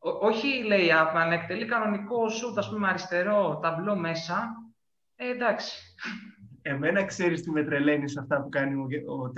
[0.00, 4.48] όχι λέει να εκτελεί κανονικό σουτ, ας πούμε, αριστερό ταμπλό μέσα.
[5.16, 5.94] Ε, εντάξει.
[6.62, 9.32] Εμένα ξέρεις τι με τρελαίνει αυτά που κάνει ο, ο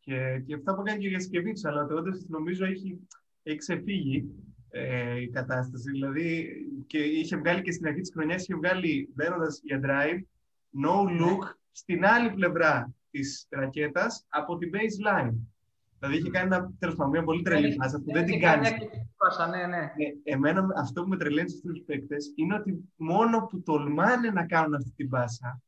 [0.00, 3.08] και, και αυτά που κάνει και για Σκεβίτσου, αλλά το όντω νομίζω έχει,
[3.42, 4.24] έχει ξεφύγει
[4.70, 5.90] ε, η κατάσταση.
[5.90, 6.48] Δηλαδή,
[6.86, 10.20] και είχε βγάλει και στην αρχή της χρονιάς, είχε βγάλει μπαίνοντα για drive,
[10.84, 11.18] no ναι.
[11.20, 15.34] look, στην άλλη πλευρά της ρακέτας από την baseline.
[16.06, 18.70] Δηλαδή είχε κάνει ένα, τέλος πάντων, μια πολύ τρελή φάση που δεν την κάνεις.
[19.50, 19.82] Ναι, ναι.
[19.96, 24.74] Ε, εμένα αυτό που με τρελαίνει στους παίκτες είναι ότι μόνο που τολμάνε να κάνουν
[24.74, 25.60] αυτή την πάσα,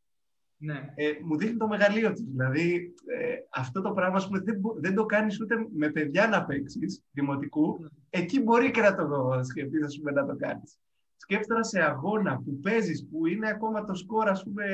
[0.60, 0.92] ναι.
[0.94, 2.24] Ε, μου δείχνει το μεγαλείο τους.
[2.24, 7.02] Δηλαδή, ε, αυτό το πράγμα πούμε, δεν, δεν το κάνεις ούτε με παιδιά να παίξεις
[7.10, 7.78] δημοτικού.
[7.80, 7.88] Ναι.
[8.10, 10.78] Εκεί μπορεί και να το σκεφτείς, να το κάνεις.
[11.16, 14.64] Σκέφτομαι σε αγώνα που παίζεις, που είναι ακόμα το σκορ, ας πούμε,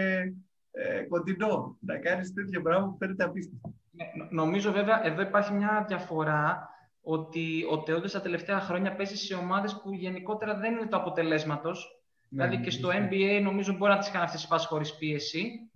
[0.71, 1.77] ε, κοντινό.
[1.81, 3.75] Να κάνεις τέτοιο πράγμα που φαίνεται απίστευτο.
[3.97, 6.69] Ναι, νομίζω βέβαια εδώ υπάρχει μια διαφορά
[7.03, 12.03] ότι ο Τεόντε τα τελευταία χρόνια παίζει σε ομάδες που γενικότερα δεν είναι το αποτελέσματος.
[12.29, 15.71] Ναι, δηλαδή και στο NBA νομίζω μπορεί να τις κάνει αυτές τι πάσει χωρίς πίεση.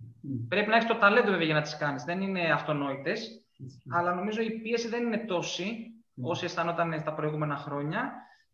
[0.47, 2.03] Πρέπει να έχεις το ταλέντο βέβαια για να τις κάνεις.
[2.03, 3.43] Δεν είναι αυτονόητες.
[3.89, 5.91] Αλλά νομίζω η πίεση δεν είναι τόση
[6.21, 8.13] όσο αισθανόταν τα προηγούμενα χρόνια.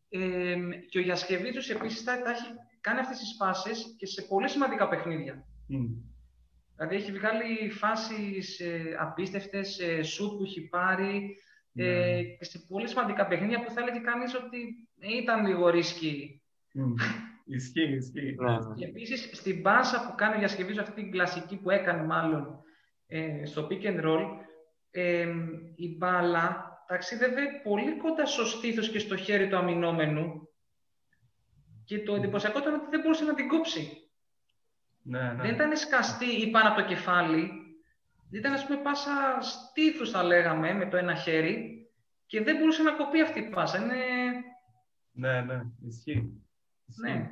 [0.10, 0.56] Ε,
[0.90, 2.48] και ο Γιασκεβίτσο επίσης θα, έχει
[2.82, 5.46] κάνει αυτές τις πάσει και σε πολύ σημαντικά παιχνίδια.
[6.76, 11.38] Δηλαδή έχει βγάλει φάσεις ε, απίστευτες, ε, σουτ που έχει πάρει
[11.76, 14.88] ε, και σε πολύ σημαντικά παιχνίδια που θα έλεγε κανείς ότι
[15.20, 16.42] ήταν λίγο ρίσκι.
[17.46, 18.36] Ισχύει, ισχύει.
[18.40, 18.76] Ναι, ναι.
[18.76, 22.64] Και επίσης στην πάσα που κάνει ο Γιασκεβίτσο, αυτή την κλασική που έκανε μάλλον
[23.08, 24.26] ε, στο pick and roll,
[24.92, 25.34] ε,
[25.76, 30.50] η μπάλα ταξίδευε πολύ κοντά στο στήθος και στο χέρι του αμυνόμενου
[31.86, 34.05] και το εντυπωσιακό ήταν ότι δεν μπορούσε να την κόψει.
[35.08, 35.42] Ναι, ναι.
[35.42, 37.50] Δεν ήταν σκαστή ή πάνω από το κεφάλι.
[38.32, 41.88] Ήταν, ας πούμε, πάσα στήθους, θα λέγαμε, με το ένα χέρι
[42.26, 43.78] και δεν μπορούσε να κοπεί αυτή η πάσα.
[43.78, 43.96] Είναι...
[45.12, 46.32] Ναι, ναι, ισχύει.
[46.86, 47.30] Ναι.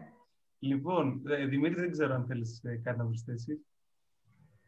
[0.60, 3.58] Λοιπόν, ε, Δημήτρη, δεν ξέρω αν θέλεις ε, κάτι να προσθέσεις.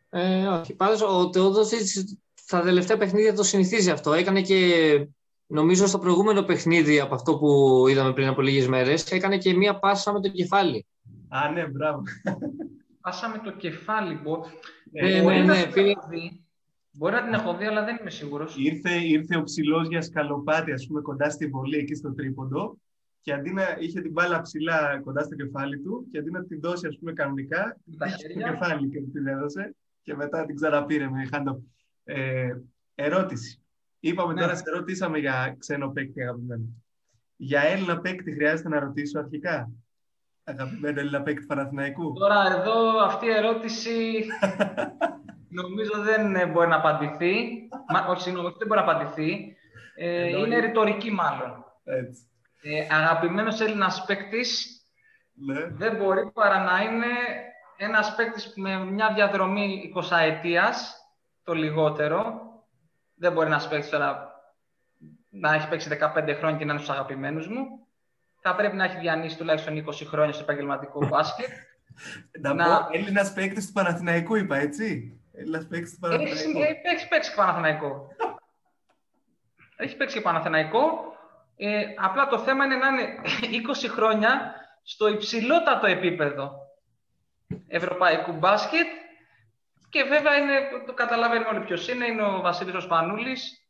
[0.10, 0.76] Ε, όχι.
[0.76, 4.14] Πάντως, ο Τεόδωσης στα τελευταία παιχνίδια το συνηθίζει αυτό.
[4.14, 4.58] Έκανε και,
[5.48, 9.80] νομίζω, στο προηγούμενο παιχνίδι από αυτό που είδαμε πριν από λίγες μέρες, έκανε και μία
[9.80, 10.86] πάσα με το κεφάλι.
[11.30, 12.04] Α, ναι, μπράβο.
[13.06, 14.20] Πάσα με το κεφάλι.
[14.24, 14.46] Μπο...
[14.92, 15.66] Ε, ναι, ναι, ναι,
[16.92, 18.56] Μπορεί να την έχω δει, αλλά δεν είμαι σίγουρος.
[18.58, 22.78] Ήρθε, ήρθε ο ψηλός για σκαλοπάτι, ας πούμε, κοντά στη βολή, εκεί στο τρίποντο
[23.22, 26.60] και αντί να είχε την μπάλα ψηλά κοντά στο κεφάλι του και αντί να την
[26.60, 31.26] δώσει ας πούμε κανονικά, είχε το κεφάλι και την έδωσε και μετά την ξαναπήρε με
[31.26, 31.64] χάντο.
[32.04, 32.56] Ε,
[32.96, 33.62] ερώτηση.
[34.00, 34.42] Είπαμε ναι.
[34.42, 36.66] τώρα, σε ρωτήσαμε για ξένο παίκτη αγαπημένο.
[37.36, 39.72] Για Έλληνα παίκτη χρειάζεται να ρωτήσω αρχικά.
[40.46, 42.14] Αγαπημένο Έλληνα παίκτη Παναθηναϊκού.
[42.14, 44.26] Τώρα εδώ αυτή η ερώτηση
[45.60, 47.36] νομίζω δεν μπορεί να απαντηθεί.
[47.94, 49.56] Μα, όχι, συγγνώμη, δεν μπορεί να απαντηθεί.
[49.96, 51.66] Ε, είναι ρητορική μάλλον.
[51.84, 52.30] Έτσι
[52.66, 54.82] ε, αγαπημένος Έλληνας παίκτης
[55.34, 55.68] ναι.
[55.68, 57.08] δεν μπορεί παρά να είναι
[57.78, 60.96] ένας παίκτης με μια διαδρομή 20 ετίας,
[61.44, 62.42] το λιγότερο.
[63.16, 64.34] Δεν μπορεί να παίξει τώρα
[65.30, 67.85] να έχει παίξει 15 χρόνια και να είναι στους αγαπημένους μου.
[68.48, 71.50] Θα πρέπει να έχει διανύσει τουλάχιστον 20 χρόνια στο επαγγελματικό μπάσκετ.
[72.42, 72.66] να, να...
[72.66, 75.20] πω, Έλληνας παίκτης του Παναθηναϊκού είπα, έτσι.
[75.34, 76.62] Έλληνας παίκτης του Παναθηναϊκού.
[76.62, 78.08] Έχει, έχεις παίξει και Παναθηναϊκό.
[79.82, 80.80] έχεις παίξει και Παναθηναϊκό.
[81.56, 83.22] Ε, απλά το θέμα είναι να είναι
[83.88, 86.52] 20 χρόνια στο υψηλότατο επίπεδο
[87.68, 88.88] ευρωπαϊκού μπάσκετ
[89.90, 93.68] και βέβαια είναι, το καταλαβαίνουμε όλοι ποιος είναι, είναι ο Βασίλης Οσπανούλης,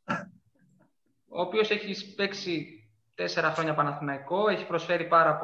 [1.27, 2.74] ο οποίος έχει παίξει
[3.15, 5.35] τέσσερα χρόνια Παναθηναϊκό, έχει προσφέρει πάρα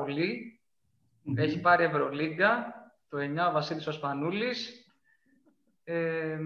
[1.36, 2.74] έχει πάρει Ευρωλίγκα,
[3.10, 4.86] το 9 ο Βασίλης Οσπανούλης.
[5.84, 6.38] Ε,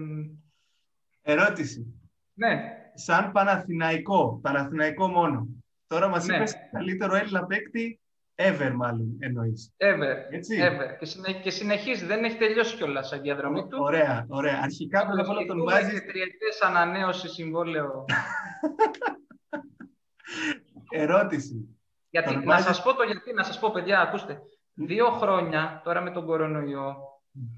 [1.22, 2.00] Ερώτηση.
[2.34, 2.72] Ναι.
[2.94, 5.46] Σαν Παναθηναϊκό, Παναθηναϊκό μόνο,
[5.86, 6.36] Τώρα μας ναι.
[6.36, 8.00] είπες καλύτερο Έλληνα παίκτη
[8.38, 9.72] Ever, μάλλον εννοείς.
[9.76, 10.16] Ever.
[10.30, 10.58] Έτσι.
[10.60, 10.96] Ever.
[10.98, 11.32] Και, συνε...
[11.32, 13.78] και συνεχίζει, δεν έχει τελειώσει κιόλας η διαδρομή του.
[13.80, 14.60] Ωραία, ωραία.
[14.62, 16.00] Αρχικά πρώτα απ' όλα τον βάζει.
[16.00, 18.04] Τριετές ανανέωση συμβόλαιο.
[20.90, 21.78] Ερώτηση.
[22.10, 24.40] Γιατί, τον να σας πω το γιατί, να σας πω παιδιά, ακούστε.
[24.74, 26.96] Δύο χρόνια τώρα με τον κορονοϊό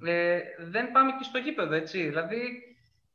[0.05, 0.39] ε,
[0.71, 2.03] δεν πάμε και στο γήπεδο, έτσι.
[2.03, 2.63] Δηλαδή,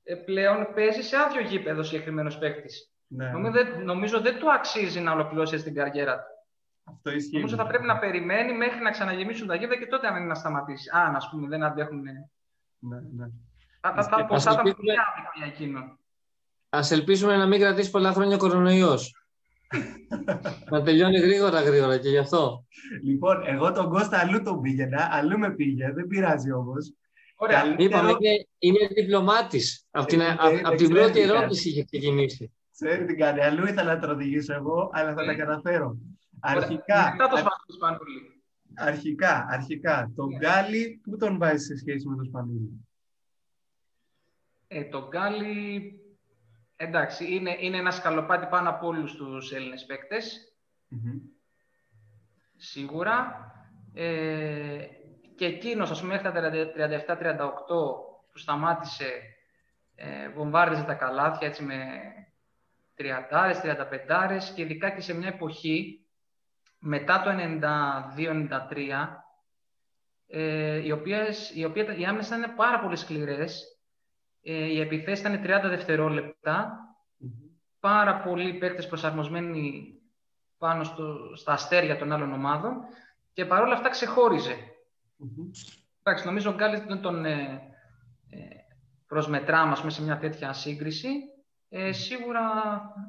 [0.04, 2.70] ε, πλέον παίζει σε άδειο γήπεδο συγκεκριμένο παίκτη.
[3.08, 3.30] Ναι.
[3.30, 6.32] Νομίζω, νομίζω δεν του αξίζει να ολοκληρώσει την καριέρα του.
[6.84, 7.36] Αυτό ισχύει.
[7.36, 10.36] Νομίζω θα πρέπει να περιμένει μέχρι να ξαναγεμίσουν τα γήπεδα και τότε αν είναι να
[10.36, 10.90] σταματήσει.
[10.94, 12.02] Αν, α πούμε, δεν αντέχουν.
[12.02, 12.12] Ναι,
[13.16, 13.26] ναι.
[13.82, 15.98] Θα, θα, θα, θα ήταν πολύ άδικο για εκείνο.
[16.70, 18.98] Α ελπίσουμε να μην κρατήσει πολλά χρόνια ο κορονοϊό.
[20.70, 22.66] Να τελειώνει γρήγορα γρήγορα και γι' αυτό.
[23.04, 26.94] Λοιπόν, εγώ τον Κώστα αλλού τον πήγαινα, αλλού με πήγε, δεν πειράζει όμως.
[27.36, 27.76] Ωραία.
[27.78, 29.88] Είπαμε, είναι, είναι διπλωμάτης.
[29.92, 32.52] Από την, ε, από την πρώτη ερώτηση είχε ξεκινήσει.
[32.72, 33.42] Ξέρει τι κάνει.
[33.42, 35.98] Αλλού ήθελα να το οδηγήσω εγώ, αλλά θα τα καταφέρω.
[36.40, 37.16] Αρχικά.
[38.76, 40.12] Αρχικά, αρχικά.
[40.16, 40.38] Τον yeah.
[40.40, 42.88] Γκάλι, πού τον βάζεις σε σχέση με τον Σπανούλη;
[44.68, 46.00] Ε, τον Γκάλι,
[46.84, 49.86] εντάξει, είναι, είναι ένα σκαλοπάτι πάνω από όλους τους Έλληνες
[52.58, 53.48] Σίγουρα.
[53.94, 54.88] Ε,
[55.36, 57.50] και εκείνος, ας πούμε, μέχρι τα 37-38
[58.32, 59.22] που σταμάτησε,
[59.96, 61.76] ε, βομβάρδιζε τα καλάθια έτσι με
[62.96, 66.06] 30 35 και ειδικά και σε μια εποχή
[66.80, 69.24] μετά το 92-93,
[70.28, 73.73] ε, οι, οποίες, οι, οποίες, οι άμεσες ήταν πάρα πολύ σκληρές.
[74.44, 76.78] Ε, οι επιθέσεις ήταν 30 δευτερόλεπτα.
[77.80, 79.94] Πάρα πολλοί παίκτες προσαρμοσμένοι
[80.58, 82.78] πάνω στο, στα αστέρια των άλλων ομάδων
[83.34, 84.56] και παρόλα αυτά ξεχώριζε.
[86.04, 87.62] Εντάξει, νομίζω ο Γκάλης δεν τον ε,
[88.30, 88.38] ε,
[89.08, 91.10] προσμετράμε σε μια τέτοια σύγκριση.
[91.70, 92.42] Ε, σίγουρα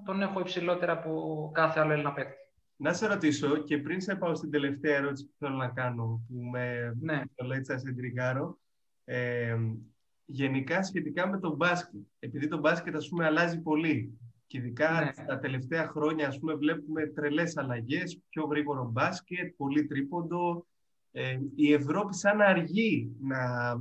[0.04, 2.34] τον έχω υψηλότερα από κάθε άλλο Έλληνα παίκτη.
[2.76, 6.34] Να σε ρωτήσω και πριν σε πάω στην τελευταία ερώτηση που θέλω να κάνω, που
[6.34, 7.22] με ναι.
[7.34, 8.58] το λέει σε εντρικάρω,
[9.04, 9.56] ε,
[10.26, 12.00] γενικά σχετικά με το μπάσκετ.
[12.18, 15.24] Επειδή το μπάσκετ ας πούμε αλλάζει πολύ και ειδικά ναι.
[15.26, 20.66] τα τελευταία χρόνια ας πούμε βλέπουμε τρελές αλλαγές, πιο γρήγορο μπάσκετ, πολύ τρίποντο.
[21.12, 23.72] Ε, η Ευρώπη σαν αργεί να,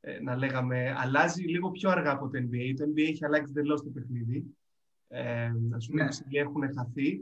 [0.00, 2.74] ε, να λέγαμε, αλλάζει λίγο πιο αργά από το NBA.
[2.76, 4.44] Το NBA έχει αλλάξει τελώς το παιχνίδι.
[5.08, 6.40] Ε, ας πούμε, ναι.
[6.40, 7.20] έχουν χαθεί.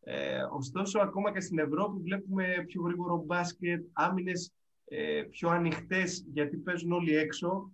[0.00, 4.52] Ε, ωστόσο, ακόμα και στην Ευρώπη βλέπουμε πιο γρήγορο μπάσκετ, άμυνες
[4.84, 7.72] ε, πιο ανοιχτές γιατί παίζουν όλοι έξω.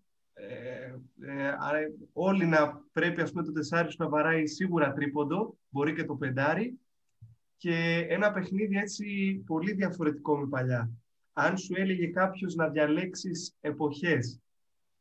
[0.49, 1.79] Ε, ε, άρα
[2.13, 6.79] όλοι να πρέπει ας πούμε, το τεσσάρι να βαράει σίγουρα τρίποντο, μπορεί και το πεντάρι
[7.57, 10.91] και ένα παιχνίδι έτσι πολύ διαφορετικό με παλιά.
[11.33, 14.41] Αν σου έλεγε κάποιος να διαλέξεις εποχές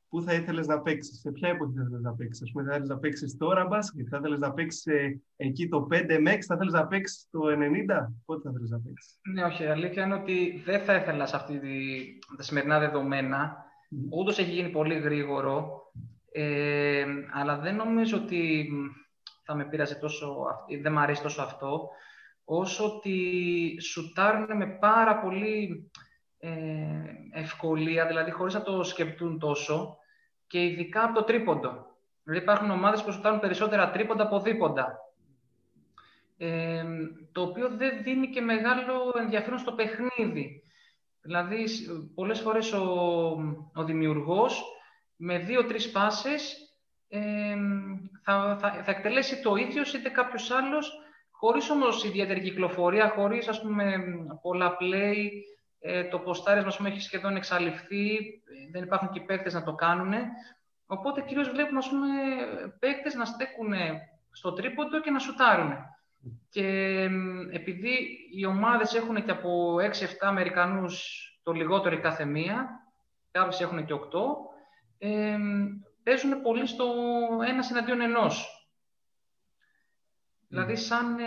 [0.10, 2.70] πού θα ήθελες να παίξεις, σε ποια εποχή θα ήθελες να παίξεις; Α πούμε, θα
[2.70, 6.46] ήθελες να παίξεις τώρα μπάσκετ, θα ήθελες να παίξεις ε, εκεί το 5 με 6,
[6.46, 8.14] θα ήθελες να παίξεις το 90.
[8.26, 9.64] Πότε θα ήθελες να παίξεις; Ναι, όχι.
[9.64, 11.76] Η αλήθεια είναι ότι δεν θα ήθελα σε αυτή τη,
[12.38, 13.68] τα σημερινά δεδομένα.
[13.92, 14.18] Mm.
[14.20, 15.82] Ούτω έχει γίνει πολύ γρήγορο.
[16.32, 18.70] Ε, αλλά δεν νομίζω ότι
[19.44, 20.46] θα με πείραζε τόσο,
[20.82, 21.90] δεν μου αρέσει τόσο αυτό,
[22.44, 25.92] όσο ότι σουτάρουν με πάρα πολύ
[26.40, 26.52] ε,
[27.32, 29.98] ευκολία, δηλαδή χωρίς να το σκεπτούν τόσο,
[30.48, 31.86] και ειδικά από το τρίποντο.
[32.24, 34.98] Δηλαδή υπάρχουν ομάδες που σουτάρουν περισσότερα τρίποντα από δίποντα.
[36.38, 36.84] Ε,
[37.32, 40.64] το οποίο δεν δίνει και μεγάλο ενδιαφέρον στο παιχνίδι.
[41.30, 41.66] Δηλαδή,
[42.16, 42.84] πολλές φορές ο,
[43.74, 44.64] ο δημιουργός
[45.16, 46.56] με δύο-τρεις πάσες
[47.08, 47.56] ε,
[48.24, 50.92] θα, θα, θα εκτελέσει το ίδιο είτε κάποιος άλλος,
[51.32, 54.04] χωρίς όμως ιδιαίτερη κυκλοφορία, χωρίς ας πούμε
[54.42, 55.28] πολλά play,
[55.80, 58.18] ε, το ποστάρισμα έχει σχεδόν εξαλειφθεί,
[58.72, 60.14] δεν υπάρχουν και παίκτες να το κάνουν.
[60.86, 62.08] Οπότε κυρίως βλέπουμε ας πούμε,
[62.80, 63.74] παίκτες να στέκουν
[64.32, 65.74] στο τρίποντο και να σουτάρουν.
[66.50, 66.68] Και
[67.52, 67.98] επειδή
[68.36, 69.82] οι ομάδες έχουν και από 6-7
[70.22, 72.70] Αμερικανούς το λιγότερο κάθε μία,
[73.32, 74.00] κάποιες έχουν και 8,
[74.98, 75.38] ε,
[76.04, 76.86] παίζουν πολύ στο
[77.48, 78.60] ένα εναντίον ενός.
[80.48, 81.24] Δηλαδή σαν, ε,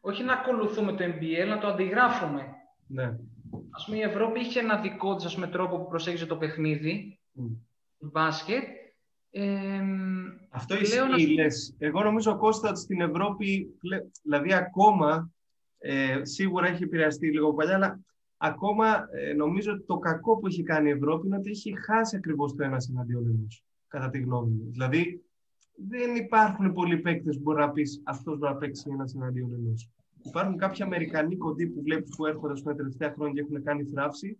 [0.00, 2.54] όχι να ακολουθούμε το NBL, να το αντιγράφουμε.
[2.86, 3.04] Ναι.
[3.70, 7.56] Ας πούμε, η Ευρώπη είχε ένα δικό της τρόπο που προσέγγιζε το παιχνίδι, mm.
[7.98, 8.64] του μπάσκετ.
[9.30, 9.80] Ε,
[10.50, 11.74] Αυτό ισχύει, λες.
[11.78, 13.78] Εγώ νομίζω, Κώστας, ότι στην Ευρώπη,
[14.22, 15.30] δηλαδή ακόμα,
[15.78, 18.00] ε, σίγουρα έχει επηρεαστεί λίγο παλιά, αλλά
[18.36, 22.16] ακόμα ε, νομίζω ότι το κακό που έχει κάνει η Ευρώπη είναι ότι έχει χάσει
[22.16, 24.70] ακριβώς το ένας εναντίον ενός, κατά τη γνώμη μου.
[24.70, 25.22] Δηλαδή,
[25.88, 29.88] δεν υπάρχουν πολλοί παίκτες που μπορεί να πεις αυτός μπορεί να παίξει ένας εναντίον ενός.
[30.22, 34.38] Υπάρχουν κάποιοι Αμερικανοί κοντοί που βλέπεις που έρχονται τα τελευταία χρόνια και έχουν κάνει θράψη.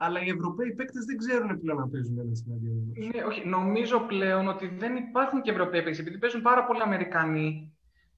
[0.00, 2.72] Αλλά οι Ευρωπαίοι παίκτες δεν ξέρουν πλέον να παίζουν ένα συναντιό.
[3.14, 3.46] Ναι, όχι.
[3.46, 7.76] Νομίζω πλέον ότι δεν υπάρχουν και Ευρωπαίοι παίκτες επειδή παίζουν πάρα πολλοί Αμερικανοί.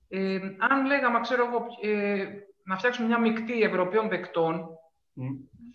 [0.09, 2.25] Ε, αν λέγαμε, ξέρω εγώ, ε,
[2.65, 4.67] να φτιάξουμε μια μεικτή Ευρωπαίων παικτών,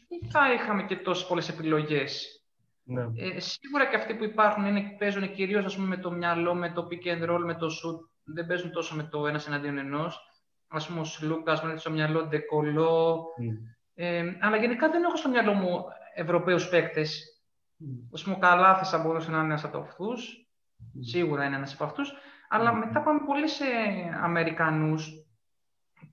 [0.09, 2.43] δεν θα είχαμε και τόσες πολλές επιλογές.
[2.83, 3.01] Ναι.
[3.01, 7.07] Ε, σίγουρα και αυτοί που υπάρχουν είναι, παίζουν κυρίως με το μυαλό, με το pick
[7.07, 8.09] and roll, με το shoot.
[8.23, 10.19] Δεν παίζουν τόσο με το ένα εναντίον ενός.
[10.67, 13.25] Α πούμε, ο Λούκα με στο μυαλό ντεκολό.
[13.41, 13.74] Mm.
[13.95, 15.85] Ε, αλλά γενικά δεν έχω στο μυαλό μου
[16.15, 17.41] Ευρωπαίους παίκτες.
[17.79, 18.19] Mm.
[18.19, 20.47] Α πούμε, ο Καλάθης θα μπορούσε να είναι ένας από αυτούς.
[20.79, 20.99] Mm.
[20.99, 22.13] Σίγουρα είναι ένας από αυτούς.
[22.49, 23.65] Αλλά μετά πάμε πολύ σε
[24.21, 25.25] Αμερικανούς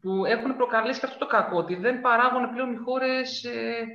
[0.00, 3.86] που έχουν προκαλέσει και αυτό το κακό, ότι δεν παράγουν πλέον οι χώρες ε,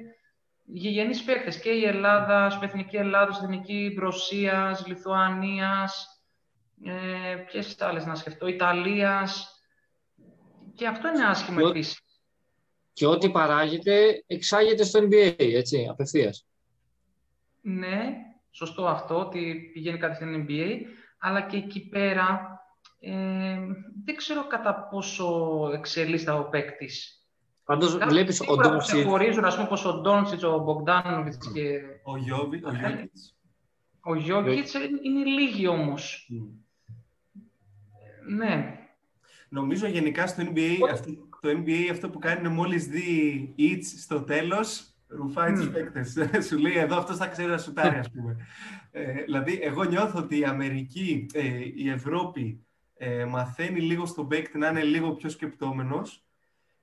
[0.66, 1.60] γηγενείς παίχτε.
[1.60, 6.22] Και η Ελλάδα, η Εθνική Ελλάδα, η Εθνική Ρωσίας, Λιθουανίας,
[6.86, 9.62] ε, ποιες άλλες να σκεφτώ, Ιταλίας.
[10.76, 12.07] Και αυτό είναι άσχημο επίσης.
[12.98, 16.45] Και ό,τι παράγεται εξάγεται στο NBA, έτσι, απευθείας.
[17.62, 18.16] Ναι,
[18.52, 20.72] σωστό αυτό, ότι πηγαίνει κάτι στην NBA,
[21.18, 22.60] αλλά και εκεί πέρα
[23.00, 23.58] ε,
[24.06, 27.28] δεν ξέρω κατά πόσο εξελίσσεται ο παίκτης.
[27.66, 28.95] Πάντως βλέπεις ο Ντόνσιτ.
[28.95, 31.82] Ξεχωρίζουν, ας πούμε, πως ο Ντόνσιτς, ο Μπογκδάνοβιτς και.
[32.04, 33.36] Ο Γιώβιτς.
[34.02, 34.74] Ο Γιώργιτ
[35.04, 36.30] είναι λίγοι όμως.
[38.28, 38.80] Ναι.
[39.50, 41.12] Νομίζω γενικά στο NBA, αυτό,
[41.42, 45.58] το NBA αυτό που κάνει είναι μόλις δει each στο τέλος, ρουφάει mm.
[45.58, 46.18] τους παίκτες.
[46.48, 48.38] Σου λέει εδώ αυτός θα ξέρει να σουτάρει, ας πούμε.
[48.92, 52.66] ε, δηλαδή, εγώ νιώθω ότι η Αμερική, ε, η Ευρώπη
[52.98, 56.22] ε, μαθαίνει λίγο στον παίκτη να είναι λίγο πιο σκεπτόμενος.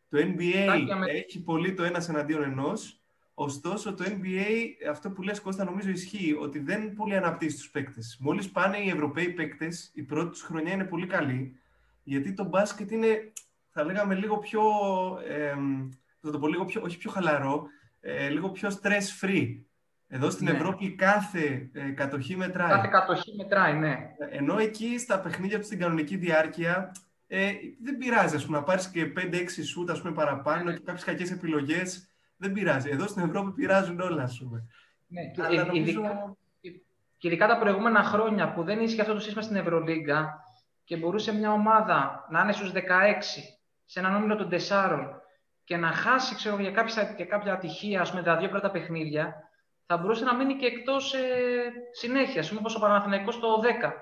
[0.09, 3.01] Το NBA έχει πολύ το ένας εναντίον ενός,
[3.35, 8.17] ωστόσο το NBA, αυτό που λες Κώστα νομίζω ισχύει, ότι δεν πολύ αναπτύσσει τους παίκτες.
[8.21, 11.57] Μόλις πάνε οι Ευρωπαίοι παίκτες, η πρώτη τους χρονιά είναι πολύ καλή,
[12.03, 13.33] γιατί το μπάσκετ είναι,
[13.75, 14.63] θα λέγαμε, λίγο πιο,
[15.29, 15.55] ε,
[16.21, 17.67] θα το πω λίγο πιο, όχι πιο χαλαρό,
[18.01, 19.61] ε, λίγο πιο stress free.
[20.09, 20.53] Εδώ στην ναι.
[20.53, 22.69] Ευρώπη κάθε ε, κατοχή μετράει.
[22.69, 23.97] Κάθε κατοχή μετράει, ναι.
[24.31, 26.93] Ενώ εκεί στα παιχνίδια τους στην κανονική διάρκεια
[27.27, 27.53] ε,
[27.83, 31.31] δεν πειράζει ας πούμε, να πάρεις και 5-6 σούτ ας πούμε, παραπάνω και κάποιες κακές
[31.31, 32.09] επιλογές.
[32.37, 32.91] Δεν πειράζει.
[32.91, 34.67] Εδώ στην Ευρώπη πειράζουν όλα, ας πούμε.
[35.07, 35.91] Ναι, Αλλά νομίζω...
[35.91, 36.37] ειδικά,
[37.17, 40.45] και ειδικά τα προηγούμενα χρόνια που δεν ίσχυε αυτό το σύστημα στην Ευρωλίγκα
[40.85, 42.79] και μπορούσε μια ομάδα να είναι στους 16
[43.85, 45.21] σε έναν όμιλο των 4
[45.65, 49.35] και να χάσει ξέρω, για κάποια, για κάποια ατυχία, ας πούμε, τα δύο πρώτα παιχνίδια,
[49.87, 52.43] θα μπορούσε να μείνει και εκτός ε, συνέχεια.
[52.43, 53.93] Α πούμε, όπως ο Παναθηναϊκός το 10.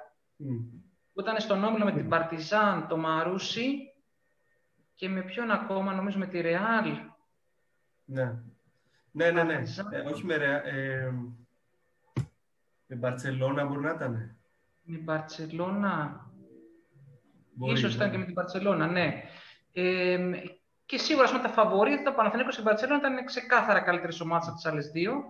[1.12, 3.93] Που ήταν στον όμιλο με την Παρτιζάν, το Μαρούσι
[4.95, 6.97] και με ποιον ακόμα, νομίζω με τη Ρεάλ.
[8.05, 8.39] Ναι.
[9.12, 9.62] Ναι, ναι, ναι.
[9.91, 10.61] Ε, όχι με Ρεάλ.
[10.64, 11.12] Ε,
[12.87, 14.37] με Μπαρτσελώνα μπορεί να ήταν.
[14.83, 16.26] Με Μπαρτσελώνα.
[17.61, 19.22] Ίσως ήταν και με την Μπαρτσελώνα, ναι.
[19.73, 20.18] Ε,
[20.87, 24.55] και σίγουρα, πούμε, τα φαβορή, το Παναθηναϊκός και η Μπαρτσελώνα ήταν ξεκάθαρα καλύτερε ομάδε από
[24.55, 25.25] τις άλλες δύο.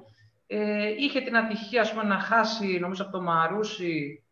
[0.47, 4.25] Ε, είχε την ατυχία πούμε, να χάσει νομίζω από το Μαρούσι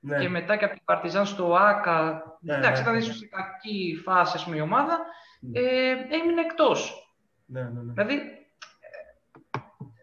[0.00, 0.18] ναι.
[0.18, 2.22] και μετά και από την Παρτιζάν στο ΆΚΑ.
[2.40, 4.98] Ναι, Εντάξει, ναι, ήταν ίσως σε κακή φάση πούμε, η ομάδα.
[5.40, 5.60] Ναι.
[5.60, 7.10] Ε, έμεινε εκτός.
[7.46, 7.92] Ναι, ναι, ναι.
[7.92, 8.22] Δηλαδή,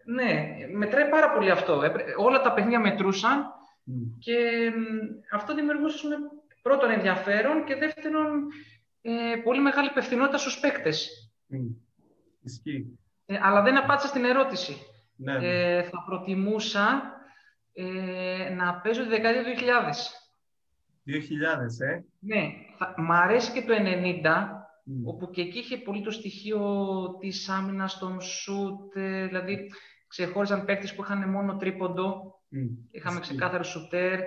[0.04, 1.82] ναι, μετράει πάρα πολύ αυτό.
[2.16, 3.52] Όλα τα παιχνίδια μετρούσαν
[4.18, 4.70] και
[5.32, 6.16] αυτό δημιουργούσε πούμε,
[6.62, 8.46] πρώτον ενδιαφέρον και δεύτερον
[9.06, 11.08] ε, πολύ μεγάλη υπευθυνότητα στους παίκτες.
[12.42, 12.98] Ισχύει.
[13.26, 14.76] Ε, αλλά δεν απάντησα στην ερώτηση.
[15.16, 15.76] Ναι, ναι.
[15.76, 17.12] Ε, θα προτιμούσα
[17.72, 19.62] ε, να παίζω τη δεκαετία του 2000.
[21.06, 22.04] 2000, ε.
[22.18, 22.52] Ναι.
[22.78, 24.46] Θα, μ' αρέσει και το 90,
[25.04, 26.60] όπου και εκεί είχε πολύ το στοιχείο
[27.20, 29.70] της άμυνας των σουτ, ε, δηλαδή
[30.08, 32.38] ξεχώριζαν παίκτες που είχαν μόνο τρίποντο,
[32.90, 34.20] είχαμε ξεκάθαρο σουτέρ.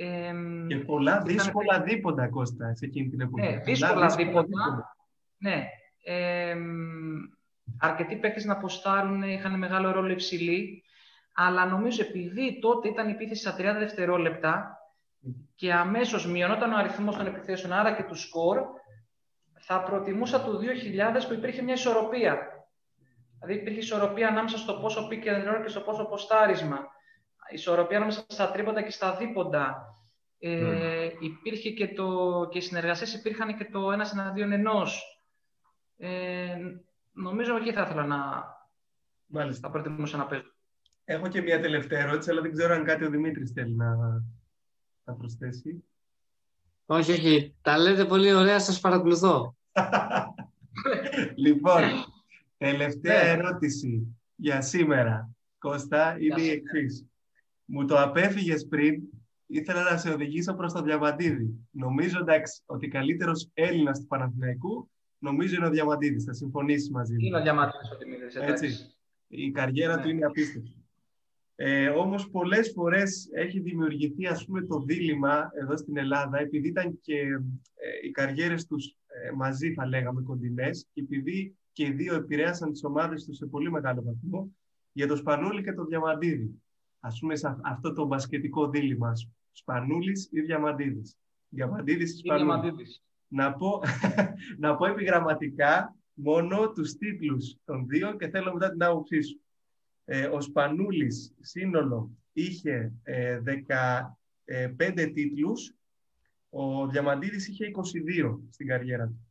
[0.00, 0.32] Ε,
[0.68, 1.86] και πολλά δύσκολα ήταν...
[1.88, 3.46] δίποντα, Κώστα, σε εκείνη την εποχή.
[3.46, 4.96] Ναι, δύσκολα δίποντα.
[5.38, 5.64] Ναι.
[6.04, 6.56] Ε,
[7.78, 10.82] αρκετοί παίκτες να αποστάρουν, είχαν μεγάλο ρόλο υψηλή,
[11.34, 14.78] αλλά νομίζω επειδή τότε ήταν η επίθεση στα 30 δευτερόλεπτα
[15.54, 18.58] και αμέσως μειωνόταν ο αριθμός των επιθέσεων, άρα και του σκορ,
[19.58, 20.58] θα προτιμούσα το
[21.22, 22.38] 2000 που υπήρχε μια ισορροπία.
[23.38, 26.78] Δηλαδή υπήρχε ισορροπία ανάμεσα στο πόσο πήγε and και στο πόσο ποστάρισμα.
[27.50, 29.92] Ισορροπία ανάμεσα στα τρίποντα και στα δίποντα.
[30.38, 31.26] Ε, ναι.
[31.26, 35.22] υπήρχε και, το, και οι συνεργασίες υπήρχαν και το ένας εναντίον ενός.
[35.96, 36.56] Ε,
[37.18, 38.16] Νομίζω εκεί θα ήθελα να
[39.26, 39.66] Μάλιστα.
[39.66, 40.54] θα προτιμούσα να παίζω.
[41.04, 43.96] Έχω και μια τελευταία ερώτηση, αλλά δεν ξέρω αν κάτι ο Δημήτρης θέλει να,
[45.04, 45.84] να προσθέσει.
[46.86, 47.56] Όχι, όχι.
[47.62, 49.56] Τα λέτε πολύ ωραία, σας παρακολουθώ.
[51.46, 51.82] λοιπόν,
[52.56, 53.28] τελευταία ναι.
[53.28, 55.30] ερώτηση για σήμερα.
[55.58, 57.06] Κώστα, είναι η εξής.
[57.70, 59.02] Μου το απέφυγες πριν,
[59.46, 61.68] ήθελα να σε οδηγήσω προς το Διαμαντίδη.
[61.70, 66.24] Νομίζω εντάξει, ότι καλύτερος Έλληνας του Παναθηναϊκού νομίζω είναι ο Διαμαντίδης.
[66.24, 67.18] Θα συμφωνήσεις μαζί μου.
[67.20, 68.68] Είναι ο Διαμαντίδης ο Δημήτρης, έτσι.
[69.26, 70.02] Η καριέρα ναι.
[70.02, 70.72] του είναι απίστευτη.
[71.54, 76.98] Ε, όμως πολλές φορές έχει δημιουργηθεί ας πούμε το δίλημα εδώ στην Ελλάδα επειδή ήταν
[77.00, 82.14] και ε, οι καριέρες τους ε, μαζί θα λέγαμε κοντινές και επειδή και οι δύο
[82.14, 84.56] επηρέασαν τις ομάδες τους σε πολύ μεγάλο βαθμό,
[84.92, 86.62] για το Σπανούλη και το Διαμαντίδη.
[87.08, 89.12] Ας πούμε σε αυτό το μπασκετικό δίλημα,
[89.52, 91.16] Σπανούλης ή Διαμαντίδης.
[91.48, 93.02] Διαμαντίδης ή Σπανούλης.
[93.28, 93.80] Να πω,
[94.62, 99.40] να πω επιγραμματικά μόνο τους τίτλους των δύο και θέλω μετά την άποψή σου.
[100.04, 103.40] Ε, ο Σπανούλης σύνολο είχε ε,
[104.86, 105.74] 15 τίτλους,
[106.50, 107.70] ο Διαμαντίδης είχε
[108.26, 109.28] 22 στην καριέρα του.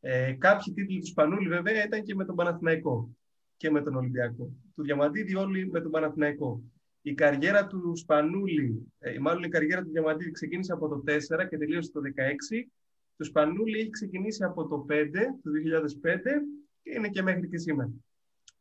[0.00, 3.10] Ε, κάποιοι τίτλοι του Σπανούλη βέβαια ήταν και με τον Παναθηναϊκό
[3.56, 4.52] και με τον Ολυμπιακό.
[4.74, 6.62] Του Διαμαντίδη όλοι με τον Παναθηναϊκό.
[7.02, 11.58] Η καριέρα του Σπανούλη, ε, μάλλον η καριέρα του Διαμαντίδη ξεκίνησε από το 4 και
[11.58, 12.70] τελείωσε το 16.
[13.16, 16.42] Του Σπανούλη έχει ξεκινήσει από το 5, το 2005
[16.82, 17.90] και είναι και μέχρι και σήμερα.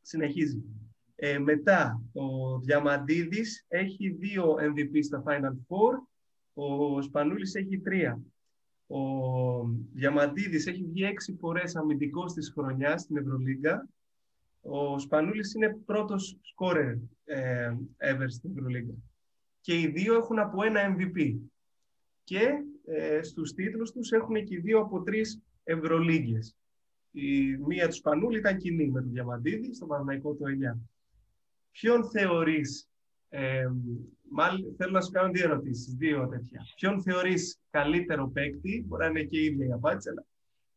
[0.01, 0.63] Συνεχίζει.
[1.15, 5.93] Ε, μετά, ο Διαμαντίδης έχει δύο MVP στα Final Four,
[6.53, 8.21] ο Σπανούλης έχει τρία.
[8.87, 8.99] Ο
[9.93, 13.89] Διαμαντίδης έχει βγει έξι φορές αμυντικός της χρονιάς στην Ευρωλίγκα.
[14.61, 18.93] Ο Σπανούλης είναι πρώτος σκόρερ ε, ever στην Ευρωλίγκα.
[19.61, 21.35] Και οι δύο έχουν από ένα MVP.
[22.23, 22.49] Και
[22.85, 26.55] ε, στους τίτλους τους έχουν και οι δύο από τρεις Ευρωλίγκες.
[27.11, 30.45] Η μία του Σπανούλη ήταν κοινή με τον Διαμαντίδη στο Παναγικό το
[30.75, 30.79] 9.
[31.71, 32.89] Ποιον θεωρείς,
[33.29, 33.65] ε,
[34.29, 36.61] μάλλον θέλω να σου κάνω δύο ερωτήσεις, δύο τέτοια.
[36.75, 40.25] Ποιον θεωρείς καλύτερο παίκτη, μπορεί να είναι και η ίδια η απάντηση, αλλά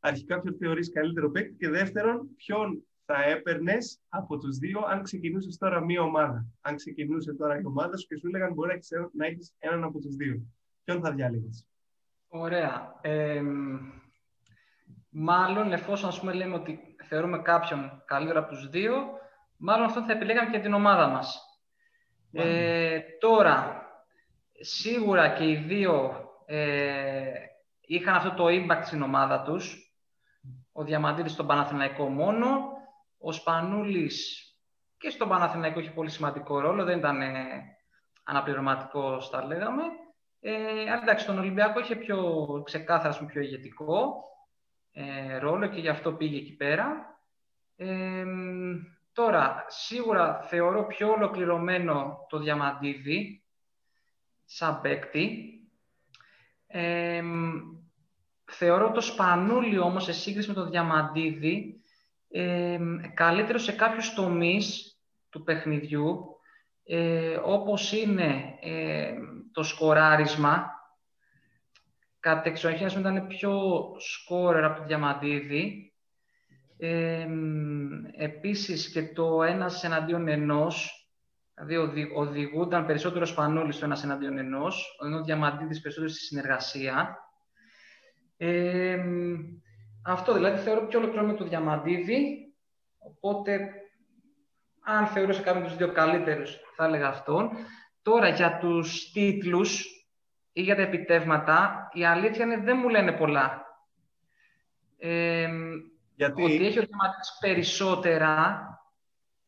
[0.00, 5.58] αρχικά ποιον θεωρείς καλύτερο παίκτη και δεύτερον, ποιον θα έπαιρνες από τους δύο αν ξεκινούσες
[5.58, 6.46] τώρα μία ομάδα.
[6.60, 8.80] Αν ξεκινούσε τώρα η ομάδα σου και σου έλεγαν μπορεί
[9.12, 10.42] να έχεις έναν από τους δύο.
[10.84, 11.66] Ποιον θα διάλεγες;
[12.28, 12.98] Ωραία.
[13.00, 13.42] Ε,
[15.08, 18.94] μάλλον εφόσον ας πούμε λέμε ότι θεωρούμε κάποιον καλύτερο από τους δύο,
[19.56, 21.40] μάλλον αυτό θα επιλέγαμε και την ομάδα μας.
[22.32, 23.82] Ε, τώρα,
[24.60, 26.12] σίγουρα και οι δύο
[26.46, 27.32] ε,
[27.80, 29.92] είχαν αυτό το impact στην ομάδα τους.
[30.72, 32.72] Ο Διαμαντίδης στον Παναθηναϊκό μόνο,
[33.22, 34.46] ο Σπανούλης
[34.98, 37.36] και στον Παναθηναϊκό έχει πολύ σημαντικό ρόλο, δεν ήταν ε,
[38.24, 39.82] αναπληρωματικό, τα λέγαμε.
[40.40, 44.24] Ε, αλλά εντάξει, στον Ολυμπιακό είχε πιο ξεκάθαρα, πιο ηγετικό
[44.92, 47.16] ε, ρόλο και γι' αυτό πήγε εκεί πέρα.
[47.76, 48.24] Ε,
[49.12, 53.44] Τώρα, σίγουρα θεωρώ πιο ολοκληρωμένο το Διαμαντίδη
[54.44, 55.54] σαν παίκτη.
[58.44, 61.81] θεωρώ το Σπανούλι όμως σε σύγκριση με το Διαμαντίδη
[62.32, 62.78] ε,
[63.14, 64.96] καλύτερο σε κάποιους τομείς
[65.30, 66.36] του παιχνιδιού
[66.84, 68.54] ε, όπως είναι
[69.52, 70.70] το σκοράρισμα
[72.20, 73.60] κατ' εξοχήν ήταν πιο
[73.98, 75.92] σκόρερ από το Διαμαντίδη
[76.84, 77.26] ε,
[78.16, 81.06] επίσης και το ένας εναντίον ενός,
[81.54, 87.16] δηλαδή οδηγούνταν περισσότερο Σπανούλης στο ένας εναντίον ενός, ενώ Διαμαντίδης περισσότερο στη συνεργασία.
[90.02, 92.52] Αυτό δηλαδή θεωρώ πιο ολοκληρωμένο το Διαμαντίδη,
[92.98, 93.70] οπότε
[94.84, 97.50] αν θεωρούσα κάποιον τους δύο καλύτερους θα έλεγα αυτόν.
[98.02, 99.86] Τώρα για τους τίτλους
[100.52, 103.66] ή για τα επιτεύγματα, η αλήθεια είναι δεν μου λένε πολλά.
[104.98, 105.48] Ε,
[106.14, 106.42] γιατί...
[106.42, 108.60] ότι έχει οργανωματίσει περισσότερα,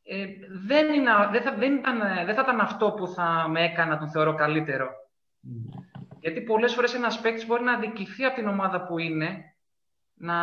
[0.02, 0.26] ε,
[0.66, 3.98] δεν, είναι, δεν, θα, δεν, ήταν, δεν θα ήταν αυτό που θα με έκανε να
[3.98, 4.88] τον θεωρώ καλύτερο.
[6.20, 9.53] Γιατί πολλές φορές ένας παίκτης μπορεί να αδικηθεί από την ομάδα που είναι,
[10.14, 10.36] να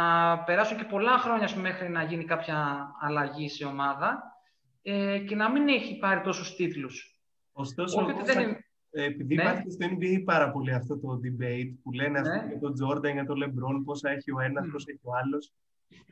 [0.44, 4.24] περάσουν και πολλά χρόνια μέχρι να γίνει κάποια αλλαγή σε ομάδα
[4.82, 7.20] ε, και να μην έχει πάρει τόσους τίτλους.
[7.52, 8.66] Ωστόσο, δεν είναι...
[8.92, 9.42] επειδή ναι.
[9.42, 12.46] υπάρχει στο NBA πάρα πολύ αυτό το debate που λένε ναι.
[12.48, 14.72] για τον Τζόρνταν, για τον Λεμπρόν, πόσα έχει ο ένας, mm.
[14.72, 15.54] πόσα έχει ο άλλος.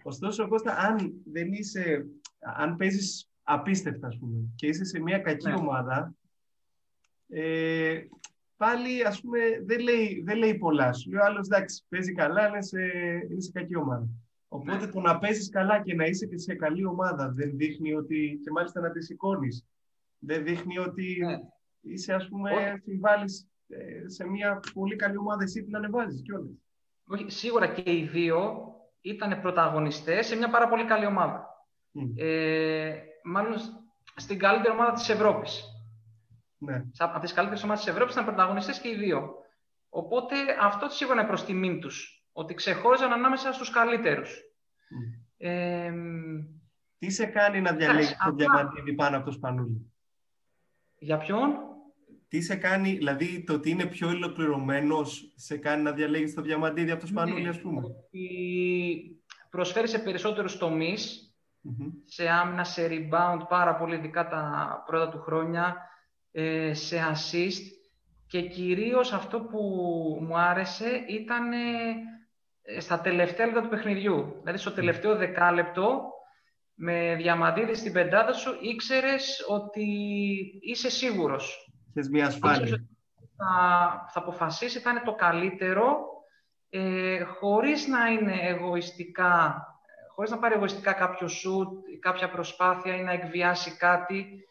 [0.03, 2.05] Ωστόσο, Κώστα, αν δεν είσαι,
[2.39, 5.55] αν παίζεις απίστευτα, ας πούμε, και είσαι σε μια κακή ναι.
[5.55, 6.13] ομάδα,
[7.27, 7.99] ε,
[8.59, 10.93] πάλι, ας πούμε, δεν λέει, δεν λέει πολλά.
[10.93, 12.81] Σου λέει ο άλλος, εντάξει, παίζει καλά, είναι σε,
[13.29, 14.07] είναι σε κακή ομάδα.
[14.47, 14.91] Οπότε ναι.
[14.91, 18.51] το να παίζεις καλά και να είσαι και σε καλή ομάδα δεν δείχνει ότι, και
[18.51, 19.65] μάλιστα να τη σηκώνεις,
[20.19, 21.39] δεν δείχνει ότι ναι.
[21.81, 26.51] είσαι, ας πούμε, συμβάλλεις ε, σε μια πολύ καλή ομάδα εσύ την ανεβάζεις κιόλας.
[27.07, 28.67] Όχι, σίγουρα και οι δύο
[29.01, 31.47] ήταν πρωταγωνιστές σε μια πάρα πολύ καλή ομάδα.
[32.15, 33.55] Ε, μάλλον
[34.15, 35.63] στην καλύτερη ομάδα της Ευρώπης.
[36.59, 36.83] Ναι.
[36.97, 39.33] Από τις καλύτερες ομάδες της Ευρώπης ήταν πρωταγωνιστές και οι δύο.
[39.89, 42.23] Οπότε αυτό σίγουρα είναι προς τιμήν τους.
[42.31, 44.37] Ότι ξεχώριζαν ανάμεσα στους καλύτερους.
[45.37, 45.91] Ε,
[46.99, 49.91] Τι σε κάνει να διαλέγεις το διαμαντίδι πάνω από το σπανούλι;
[50.99, 51.55] Για ποιον;
[52.27, 55.01] Τι σε κάνει, δηλαδή το ότι είναι πιο ολοκληρωμένο,
[55.35, 60.57] σε κάνει να διαλέγεις το διαμαντίδι από το σπανούλι, ας πούμε; Ότι προσφέρει σε περισσότερους
[60.57, 61.33] τομείς,
[62.05, 65.88] σε άμυνα, σε rebound, πάρα πολύ ειδικά τα πρώτα του χρόνια, ε,
[66.71, 67.79] σε assist
[68.29, 69.59] και κυρίως αυτό που
[70.21, 74.35] μου άρεσε ήταν ε, στα τελευταία λεπτά του παιχνιδιού.
[74.39, 76.01] Δηλαδή στο τελευταίο δεκάλεπτο,
[76.73, 79.85] με διαμαντήρι στην πεντάδα σου, ήξερες ότι
[80.61, 81.71] είσαι σίγουρος.
[81.93, 82.87] Θες μια ασφάλεια.
[83.37, 85.99] Θα, θα αποφασίσει, θα είναι το καλύτερο,
[86.69, 89.63] ε, χωρίς να είναι εγωιστικά,
[90.15, 91.67] χωρίς να πάρει εγωιστικά κάποιο σουτ,
[91.99, 94.43] κάποια προσπάθεια ή να εκβιάσει κάτι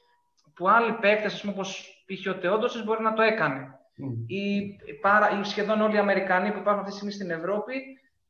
[0.59, 2.31] που άλλοι παίκτες, ας πούμε, όπως π.χ.
[2.31, 3.79] ο Τεόντος, μπορεί να το έκανε.
[3.99, 4.25] Mm.
[4.27, 7.83] Ή, πάρα, ή σχεδόν όλοι οι Αμερικανοί που υπάρχουν αυτή τη στιγμή στην Ευρώπη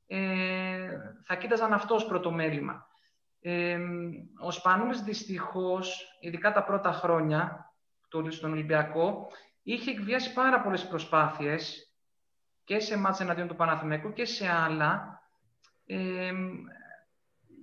[0.07, 0.89] ε,
[1.25, 2.87] θα κοίταζαν αυτό ως πρώτο μέλημα.
[3.41, 3.79] Ε,
[4.41, 7.73] ο Σπανούλης δυστυχώς, ειδικά τα πρώτα χρόνια
[8.09, 9.27] του στον Ολυμπιακό,
[9.63, 11.93] είχε εκβιάσει πάρα πολλές προσπάθειες
[12.65, 15.23] και σε μάτς εναντίον του Παναθηναϊκού και σε άλλα,
[15.87, 16.33] ε,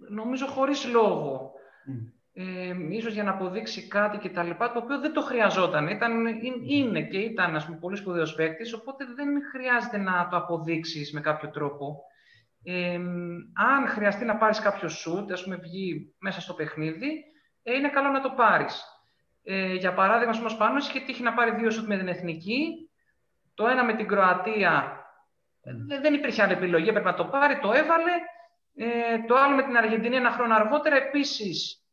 [0.09, 1.51] νομίζω χωρίς λόγο.
[1.89, 5.87] Mm ε, ίσως για να αποδείξει κάτι και τα λοιπά, το οποίο δεν το χρειαζόταν.
[5.87, 6.25] Ήταν,
[6.67, 11.21] είναι και ήταν ας πούμε, πολύ σπουδαίος παίκτης, οπότε δεν χρειάζεται να το αποδείξεις με
[11.21, 12.03] κάποιο τρόπο.
[12.63, 12.95] Ε,
[13.53, 17.23] αν χρειαστεί να πάρεις κάποιο σουτ, ας πούμε βγει μέσα στο παιχνίδι,
[17.63, 18.83] ε, είναι καλό να το πάρεις.
[19.43, 22.89] Ε, για παράδειγμα, ο Σπάνος είχε τύχει να πάρει δύο σουτ με την Εθνική,
[23.53, 25.05] το ένα με την Κροατία,
[25.61, 28.11] ε, δεν υπήρχε άλλη επιλογή, έπρεπε να το πάρει, το έβαλε.
[28.77, 31.84] Ε, το άλλο με την Αργεντινή ένα χρόνο αργότερα, επίσης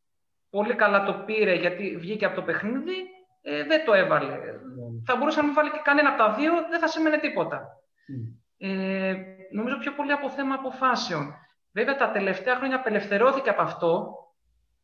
[0.52, 2.96] πολύ καλά το πήρε γιατί βγήκε από το παιχνίδι,
[3.42, 4.34] ε, δεν το έβαλε.
[4.34, 5.02] Mm.
[5.06, 7.58] Θα μπορούσε να μην βάλει και κανένα από τα δύο, δεν θα σημαίνει τίποτα.
[7.62, 8.36] Mm.
[8.58, 9.14] Ε,
[9.52, 11.34] νομίζω πιο πολύ από θέμα αποφάσεων.
[11.72, 14.14] Βέβαια, τα τελευταία χρόνια απελευθερώθηκε από αυτό.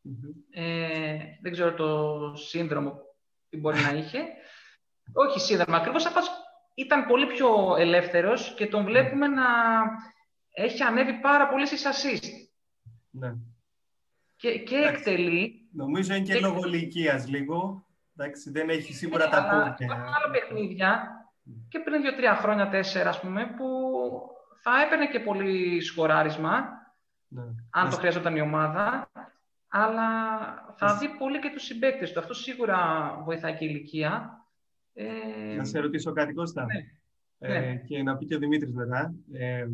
[0.05, 0.61] Mm-hmm.
[0.61, 2.93] Ε, δεν ξέρω το σύνδρομο
[3.49, 4.19] τι μπορεί να είχε.
[5.13, 6.13] Όχι σύνδρομο, ακριβώς
[6.75, 9.45] ήταν πολύ πιο ελεύθερος και τον βλέπουμε να
[10.51, 12.29] έχει ανέβει πάρα πολύ στις assist.
[13.11, 13.33] Ναι
[14.39, 15.69] και, και εκτελεί.
[15.73, 16.41] Νομίζω είναι και, και...
[16.41, 17.87] λόγω ηλικίας λίγο.
[18.17, 19.77] Εντάξει, δεν έχει σίγουρα ναι, τα πόδια.
[19.79, 21.09] Υπάρχουν άλλα παιχνίδια
[21.69, 23.69] και πριν δύο-τρία χρόνια, τέσσερα, ας πούμε, που
[24.63, 26.69] θα έπαιρνε και πολύ σκοράρισμα,
[27.29, 27.43] ναι.
[27.71, 29.11] αν το χρειαζόταν η ομάδα,
[29.69, 30.09] αλλά
[30.77, 32.21] θα δει πολύ και τους συμπαίκτες του.
[32.21, 32.79] Αυτό σίγουρα
[33.25, 34.43] βοηθάει και η ηλικία.
[34.95, 35.55] Ε...
[35.57, 36.65] Να σε ρωτήσω κάτι, Κώστα.
[36.65, 36.87] Ναι.
[37.39, 37.77] Ε, ναι.
[37.77, 39.67] Και να πει και ο Δημήτρης μετά, ε,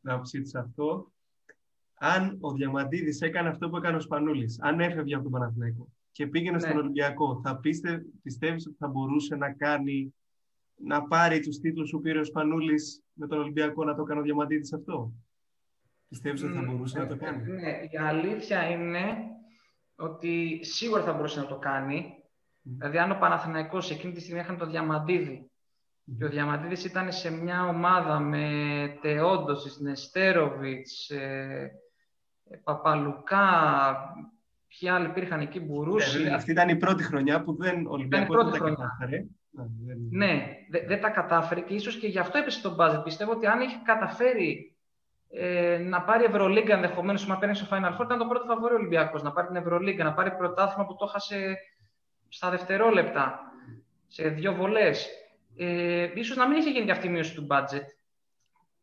[0.00, 1.12] την άποψή της αυτό
[1.98, 6.26] αν ο Διαμαντίδης έκανε αυτό που έκανε ο Σπανούλης, αν έφευγε από τον Παναθηναϊκό και
[6.26, 6.60] πήγαινε ναι.
[6.60, 10.14] στον Ολυμπιακό, θα πίστε, πιστεύεις ότι θα μπορούσε να κάνει,
[10.76, 14.22] να πάρει τους τίτλους που πήρε ο Σπανούλης με τον Ολυμπιακό να το κάνει ο
[14.22, 15.12] Διαμαντίδης αυτό;
[16.08, 19.00] Πιστεύεις ότι θα μπορούσε να το κάνει; Ναι, η αλήθεια είναι
[19.96, 22.14] ότι σίγουρα θα μπορούσε να το κάνει.
[22.16, 22.20] Mm.
[22.62, 25.50] Δηλαδή, αν ο Παναθηναϊκός εκείνη τη στιγμή είχαν το Διαμαντίδη
[26.18, 28.48] και ο Διαμαντίδης ήταν σε μια ομάδα με
[29.00, 31.70] Τεόντος, Νεστέροβιτς, ε,
[32.64, 33.46] Παπαλουκά,
[34.68, 36.22] ποιοι άλλοι υπήρχαν εκεί, Μπουρούση.
[36.22, 39.24] Ναι, αυτή ήταν η πρώτη χρονιά που δεν ο Ολυμπιακός δεν τα κατάφερε.
[40.10, 40.48] Ναι,
[40.86, 43.02] δεν, τα κατάφερε και ίσως και γι' αυτό έπεσε τον μπάζετ.
[43.02, 44.76] Πιστεύω ότι αν είχε καταφέρει
[45.30, 49.22] ε, να πάρει Ευρωλίγκα ενδεχομένως, να παίρνει στο Final Four, ήταν το πρώτο φαβόρι Ολυμπιακός.
[49.22, 51.56] Να πάρει την Ευρωλίγκα, να πάρει πρωτάθλημα που το έχασε
[52.28, 53.40] στα δευτερόλεπτα,
[54.06, 55.08] σε δύο βολές.
[55.56, 57.84] Ε, ίσως να μην είχε γίνει και αυτή η μείωση του budget.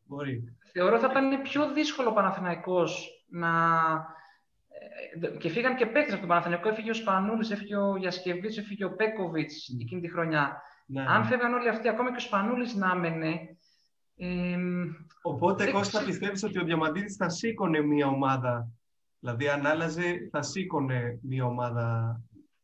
[0.03, 0.57] Μπορεί.
[0.71, 3.49] Θεωρώ θα ήταν πιο δύσκολο ο Παναθηναϊκός να...
[5.21, 6.69] Ε, και φύγαν και παίκτες από τον Παναθηναϊκό.
[6.69, 9.81] Έφυγε ο Σπανούλης, έφυγε ο Γιασκεβίτς, έφυγε ο Πέκοβιτς mm.
[9.81, 10.61] εκείνη τη χρονιά.
[10.85, 11.27] Ναι, Αν ναι.
[11.27, 13.57] φεύγαν όλοι αυτοί, ακόμα και ο Σπανούλης να έμενε,
[14.17, 14.57] ε,
[15.21, 18.71] Οπότε, Κώστα, πιστεύεις ότι ο Διαμαντίδης θα σήκωνε μια ομάδα;
[19.19, 22.21] Δηλαδή, αν άλλαζε, θα σήκωνε μια ομάδα.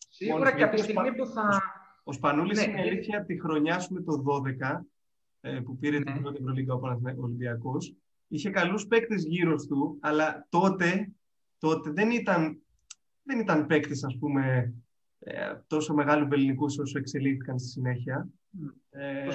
[0.09, 1.61] Σίγουρα και από τη στιγμή που θα...
[2.03, 2.71] Ο Σπανούλης ναι.
[2.71, 4.23] είναι αλήθεια τη χρονιά σου με το
[4.71, 4.79] 12,
[5.41, 6.11] ε, που πήρε ναι.
[6.11, 6.79] την πρώτη Ευρωλίγκα ο
[7.21, 7.95] Ολυμπιακός,
[8.31, 11.11] είχε καλούς παίκτες γύρω του, αλλά τότε,
[11.57, 12.61] τότε δεν ήταν,
[13.23, 14.73] δεν ήταν παίκτες, ας πούμε,
[15.19, 18.29] ε, τόσο μεγάλου ελληνικού όσο εξελίχθηκαν στη συνέχεια.
[18.89, 19.27] Ε,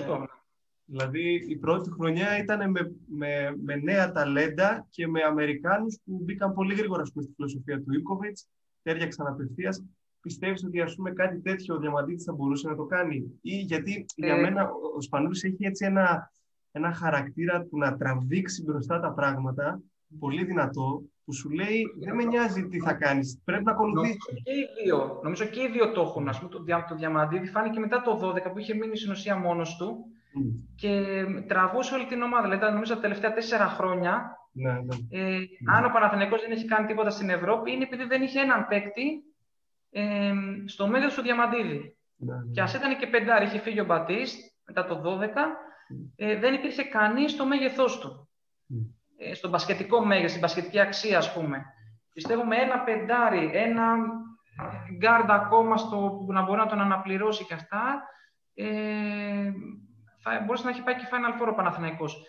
[0.85, 6.55] δηλαδή, η πρώτη χρονιά ήταν με, με, με νέα ταλέντα και με Αμερικάνους που μπήκαν
[6.55, 8.49] πολύ γρήγορα πούμε, στη φιλοσοφία του Ίκοβιτς,
[8.83, 9.77] τέριαξαν απευθεία.
[10.21, 14.07] Πιστεύεις ότι ας πούμε, κάτι τέτοιο ο Διαμαντήτης θα μπορούσε να το κάνει; Ή γιατί
[14.17, 16.33] για ε, μένα ο Σπανούλης έχει έτσι ένα,
[16.77, 19.81] ένα χαρακτήρα του να τραβήξει μπροστά τα πράγματα,
[20.19, 24.17] πολύ δυνατό, που σου λέει δεν με νοιάζει τι θα κάνεις, πρέπει να ακολουθήσεις.
[24.27, 26.29] Νομίζω και οι δύο, νομίζω και οι δύο το έχουν.
[26.29, 29.77] Ας πούμε, το, το Διαμαντίδη φάνηκε μετά το 12 που είχε μείνει στην ουσία μόνος
[29.77, 30.05] του
[30.39, 30.65] mm.
[30.75, 32.49] και τραβούσε όλη την ομάδα.
[32.49, 34.97] Δηλαδή, νομίζω τα τελευταία τέσσερα χρόνια, ναι, ναι.
[35.11, 35.39] Ε,
[35.75, 39.23] αν ο Παναθηναϊκός δεν έχει κάνει τίποτα στην Ευρώπη, είναι επειδή δεν είχε έναν παίκτη
[39.91, 40.33] ε,
[40.65, 41.97] στο μέγεθος του Διαμαντίδη.
[42.17, 42.53] Ναι, ναι.
[42.53, 45.29] Και ας ήταν και πεντάρι, είχε φύγει ο Μπατίστ μετά το 12,
[46.17, 48.29] ε, δεν υπήρχε κανείς στο μέγεθός του.
[49.19, 51.65] Ε, στο μπασκετικό μέγεθος, στην μπασκετική αξία, ας πούμε.
[52.13, 53.97] Πιστεύω με ένα πεντάρι, ένα
[54.99, 58.03] γκαρντ ακόμα στο, που να μπορεί να τον αναπληρώσει και αυτά,
[58.55, 59.53] ε,
[60.23, 62.27] θα μπορούσε να έχει πάει και Final Four ο Παναθηναϊκός.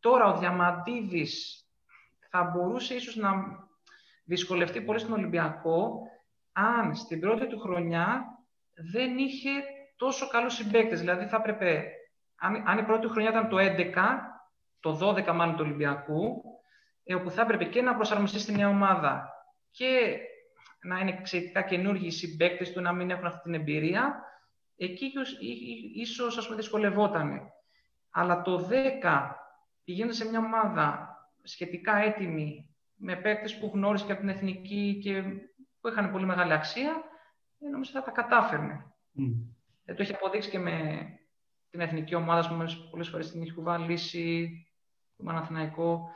[0.00, 1.62] τώρα ο Διαμαντίδης
[2.30, 3.30] θα μπορούσε ίσως να
[4.24, 6.00] δυσκολευτεί πολύ στον Ολυμπιακό
[6.52, 8.24] αν στην πρώτη του χρονιά
[8.92, 9.50] δεν είχε
[9.96, 11.00] τόσο καλούς συμπαίκτες.
[11.00, 11.92] Δηλαδή θα έπρεπε,
[12.38, 13.94] αν, αν η πρώτη του χρονιά ήταν το 11,
[14.80, 16.42] το 12 μάλλον του Ολυμπιακού,
[17.04, 19.28] ε, όπου θα έπρεπε και να προσαρμοστεί στη νέα ομάδα
[19.70, 20.18] και
[20.82, 24.22] να είναι εξαιρετικά καινούργιοι οι συμπαίκτες του, να μην έχουν αυτή την εμπειρία,
[24.76, 25.12] εκεί
[25.94, 27.40] ίσως ας πούμε δυσκολευόταν.
[28.10, 28.68] Αλλά το
[29.02, 29.30] 10
[29.84, 35.22] πηγαίνοντας σε μια ομάδα σχετικά έτοιμη, με παίκτες που γνώρισε και από την εθνική και
[35.80, 37.02] που είχαν πολύ μεγάλη αξία,
[37.60, 38.84] ε, νομίζω θα τα κατάφερνε.
[39.18, 39.54] Mm.
[39.84, 41.02] Ε, το έχει αποδείξει και με
[41.70, 44.50] την εθνική ομάδα, που πολλές φορές την έχει κουβάλει λύση,
[45.16, 46.10] το Παναθηναϊκό.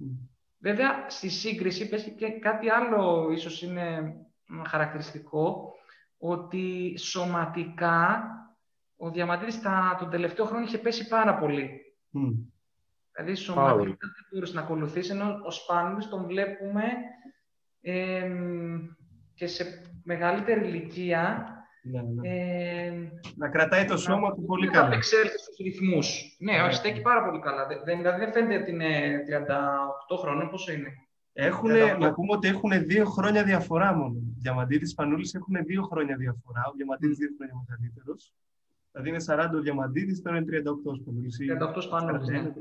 [0.00, 0.28] Mm.
[0.58, 4.14] Βέβαια, στη σύγκριση πες και κάτι άλλο ίσως είναι
[4.66, 5.72] χαρακτηριστικό,
[6.18, 8.22] ότι σωματικά
[8.96, 9.60] ο Διαμαντήρης
[9.98, 11.70] τον τελευταίο χρόνο είχε πέσει πάρα πολύ.
[12.14, 12.50] Mm.
[13.12, 16.82] Δηλαδή, σωματικά δεν μπορούσε να ακολουθήσει, ενώ ο Σπάνιος τον βλέπουμε
[17.80, 18.30] ε,
[19.34, 21.52] και σε μεγαλύτερη ηλικία
[21.90, 22.28] ναι, ναι.
[22.28, 22.92] Ε,
[23.36, 24.88] να κρατάει το σώμα του πολύ καλά.
[24.88, 26.36] Να εξέλθει στους ρυθμούς.
[26.38, 27.66] Ναι, ναι, στέκει πάρα πολύ καλά.
[27.84, 29.22] Δεν, δηλαδή δεν φαίνεται ότι είναι
[30.14, 30.88] 38 χρόνια, πόσο είναι.
[31.32, 34.16] Έχουν, να πούμε ότι έχουν δύο χρόνια διαφορά μόνο.
[34.38, 36.62] Διαμαντίδης Πανούλης έχουν δύο χρόνια διαφορά.
[36.68, 38.34] Ο Διαμαντίδης δύο χρόνια μεγαλύτερος.
[38.92, 41.38] Δηλαδή είναι 40 ο Διαμαντίδης, τώρα είναι 38 ο Πανούλης.
[41.38, 42.52] 38 Πανούλης, ναι.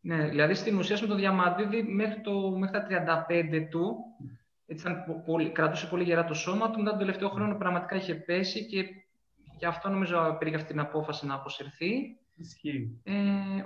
[0.00, 3.96] Ναι, δηλαδή στην ουσία με το Διαμαντίδη μέχρι, το, μέχρι τα 35 του
[4.66, 4.86] έτσι,
[5.24, 6.78] πολύ, κρατούσε πολύ γερά το σώμα του.
[6.78, 8.84] Μετά τον τελευταίο χρόνο πραγματικά είχε πέσει και
[9.58, 12.18] γι' αυτό νομίζω πήρε αυτή την απόφαση να αποσυρθεί.
[12.34, 13.00] Ισχύει.
[13.02, 13.14] Ε,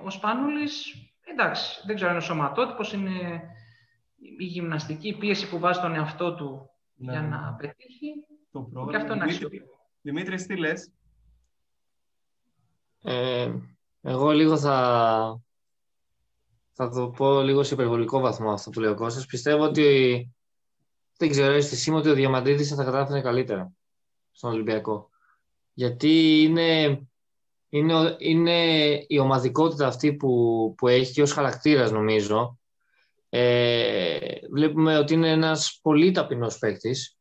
[0.04, 0.94] ο Σπάνουλης,
[1.24, 3.42] εντάξει, δεν ξέρω αν είναι ο σωματότυπος, είναι
[4.38, 7.12] η γυμναστική η πίεση που βάζει τον εαυτό του ναι.
[7.12, 8.12] για να πετύχει.
[8.52, 9.04] Το πρόβλημα.
[9.04, 9.62] Και αυτό Δημήτρη,
[10.00, 10.92] Δημήτρη, τι λες;
[13.02, 13.52] Ε,
[14.00, 15.40] εγώ λίγο θα,
[16.72, 19.26] θα το πω λίγο σε υπερβολικό βαθμό αυτό που λέει ο Κώστας.
[19.26, 20.28] Πιστεύω ότι
[21.20, 23.72] δεν ξέρω, αίσθησή μου ότι ο Διαμαντίδης θα κατάφερε καλύτερα
[24.30, 25.08] στον Ολυμπιακό.
[25.72, 27.00] Γιατί είναι,
[27.68, 28.60] είναι, είναι
[29.06, 32.58] η ομαδικότητα αυτή που, που έχει και ως χαρακτήρας νομίζω.
[33.28, 34.18] Ε,
[34.52, 37.18] βλέπουμε ότι είναι ένας πολύ ταπεινός παίκτης.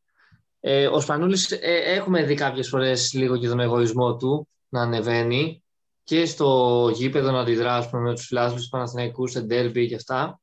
[0.60, 5.64] Ε, ο Σπανούλης ε, έχουμε δει κάποιες φορές λίγο και τον εγωισμό του να ανεβαίνει
[6.04, 10.40] και στο γήπεδο να αντιδράσουμε με τους φιλάθλους τους Παναθηναϊκούς σε ντέρμπι και αυτά.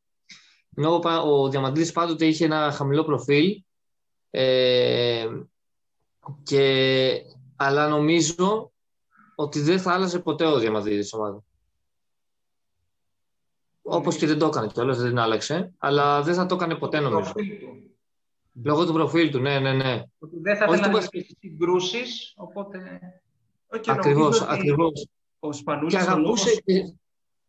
[0.77, 3.63] Ενώ ο Διαμαντίδης πάντοτε είχε ένα χαμηλό προφίλ
[4.31, 5.27] ε,
[6.43, 7.23] και,
[7.57, 8.73] αλλά νομίζω
[9.35, 11.45] ότι δεν θα άλλαζε ποτέ ο Διαμαντίδης ομάδα.
[13.83, 17.01] Όπως και δεν το έκανε κιόλας, δεν την άλλαξε, αλλά δεν θα το έκανε ποτέ
[17.01, 17.33] νομίζω.
[18.65, 20.03] Λόγω του προφίλ του, ναι, ναι, ναι.
[20.19, 21.01] Ότι δεν θα ήθελα να
[21.41, 23.01] συγκρούσεις, οπότε.
[23.87, 25.09] Ακριβώς, ακριβώς.
[25.39, 26.45] Ο Σπανούλης, ο λόγος,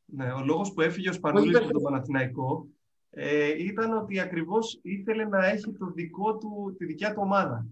[0.06, 2.68] ναι, ο λόγος που έφυγε ο Σπανούλης από τον Παναθηναϊκό
[3.20, 7.68] ε, ήταν ότι ακριβώς ήθελε να έχει το δικό του, τη δικιά του ομάδα.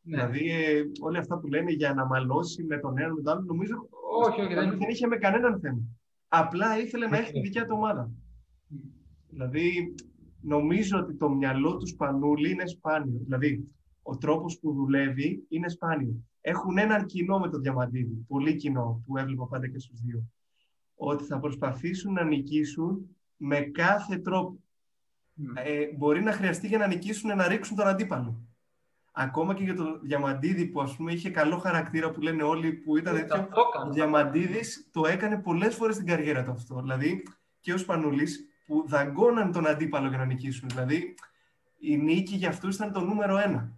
[0.00, 0.16] Ναι.
[0.16, 3.44] Δηλαδή, ε, όλα αυτά που λένε για να μαλώσει με τον ένα με τον άλλο,
[3.46, 3.88] νομίζω
[4.26, 4.78] όχι, όχι, δεν...
[4.78, 5.82] δεν είχε με κανέναν θέμα.
[6.28, 8.10] Απλά ήθελε να έχει τη δικιά του ομάδα.
[9.28, 9.94] Δηλαδή,
[10.40, 13.20] νομίζω ότι το μυαλό τους Σπανούλη είναι σπάνιο.
[13.24, 13.68] Δηλαδή,
[14.02, 16.24] ο τρόπος που δουλεύει είναι σπάνιο.
[16.40, 20.24] Έχουν έναν κοινό με τον Διαμαντίδη, πολύ κοινό, που έβλεπα πάντα και στους δύο.
[20.94, 24.58] Ότι θα προσπαθήσουν να νικήσουν με κάθε τρόπο.
[25.54, 28.40] Ε, μπορεί να χρειαστεί για να νικήσουν να ρίξουν τον αντίπαλο.
[29.12, 32.96] Ακόμα και για τον Διαμαντίδη που ας πούμε είχε καλό χαρακτήρα που λένε όλοι που
[32.96, 33.48] ήταν τέτοιο.
[33.86, 36.80] Ο Διαμαντίδης το έκανε πολλές φορές στην καριέρα του αυτό.
[36.80, 37.22] Δηλαδή
[37.60, 40.68] και ο Σπανούλης που δαγκώναν τον αντίπαλο για να νικήσουν.
[40.68, 41.14] Δηλαδή
[41.78, 43.72] η νίκη για αυτούς ήταν το νούμερο ένα.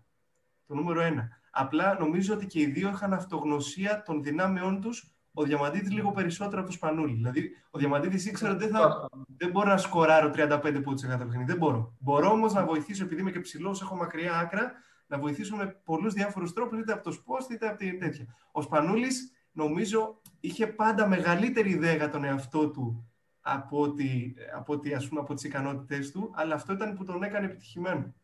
[0.66, 1.28] Το νούμερο ένα.
[1.50, 6.60] Απλά νομίζω ότι και οι δύο είχαν αυτογνωσία των δυνάμεών τους ο Διαμαντίδης λίγο περισσότερο
[6.60, 7.14] από το Σπανούλη.
[7.14, 11.24] Δηλαδή, ο Διαμαντίδης ήξερε ότι δεν, θα, δεν μπορώ να σκοράρω 35 πόντους σε κάθε
[11.24, 11.44] παιχνίδι.
[11.44, 11.96] Δεν μπορώ.
[11.98, 14.72] Μπορώ όμως να βοηθήσω, επειδή είμαι και ψηλός, έχω μακριά άκρα,
[15.06, 18.26] να βοηθήσω με πολλούς διάφορους τρόπους, είτε από το σπόστ είτε από την τέτοια.
[18.52, 23.10] Ο Σπανούλης, νομίζω, είχε πάντα μεγαλύτερη ιδέα για τον εαυτό του
[23.40, 27.22] από, ότι, από, ότι, ας πούμε, από τις ικανότητές του, αλλά αυτό ήταν που τον
[27.22, 28.14] έκανε επιτυχημένο.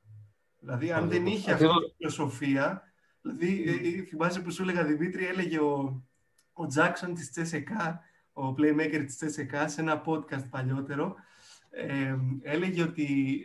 [0.58, 2.82] Δηλαδή, αν δεν είχε αυτή τη φιλοσοφία,
[3.20, 6.02] δηλαδή, ε, ε, θυμάσαι που σου έλεγα, Δημήτρη, έλεγε ο,
[6.52, 8.00] ο Τζάξον της Τσέσεκα,
[8.32, 11.16] ο playmaker της Τσέσεκα, σε ένα podcast παλιότερο,
[11.70, 13.36] ε, έλεγε ότι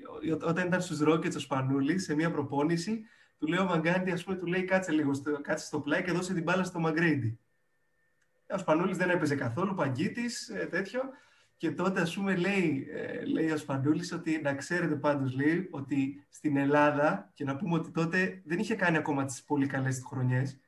[0.41, 3.05] όταν ήταν στους Rockets ο Σπανούλης, σε μια προπόνηση,
[3.37, 5.11] του λέει ο Μαγκάντι, ας πούμε, του λέει κάτσε λίγο,
[5.41, 7.39] κάτσε στο πλάι και δώσε την μπάλα στο Μαγκρέιντι.
[8.49, 11.01] Ο Σπανούλης δεν έπαιζε καθόλου, παγκίτης, ε, τέτοιο.
[11.57, 16.25] Και τότε, ας πούμε, λέει, ε, λέει ο Σπανούλης ότι να ξέρετε πάντως, λέει, ότι
[16.29, 20.59] στην Ελλάδα, και να πούμε ότι τότε δεν είχε κάνει ακόμα τις πολύ καλές χρονιές,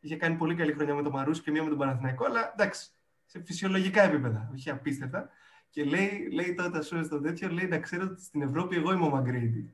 [0.00, 2.90] είχε κάνει πολύ καλή χρονιά με τον Μαρούσι και μία με τον Παναθηναϊκό, αλλά εντάξει,
[3.26, 5.30] σε φυσιολογικά επίπεδα, όχι απίστευτα.
[5.70, 9.04] Και λέει, λέει τότε σου στο τέτοιο, λέει να ξέρω ότι στην Ευρώπη εγώ είμαι
[9.04, 9.72] ο Μαγκρέιντι.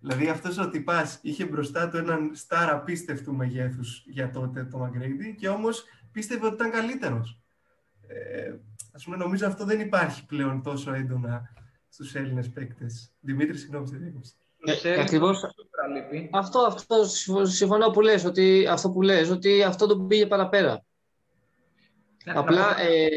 [0.00, 5.34] Δηλαδή αυτός ο τυπάς είχε μπροστά του έναν στάρ απίστευτου μεγέθους για τότε το Μαγκρέιντι
[5.34, 7.40] και όμως πίστευε ότι ήταν καλύτερος.
[8.06, 8.54] Ε,
[8.92, 11.52] ας πούμε, νομίζω αυτό δεν υπάρχει πλέον τόσο έντονα
[11.88, 13.12] στους Έλληνες παίκτες.
[13.20, 14.34] Δημήτρη, συγγνώμη, σε διέκοψη.
[14.82, 15.04] Ε,
[15.96, 16.28] ακριβώς.
[16.32, 17.04] Αυτό, αυτό
[17.46, 20.84] συμφωνώ που λες, ότι, αυτό που λες, ότι αυτό το πήγε παραπέρα.
[22.24, 23.08] Απλά ε,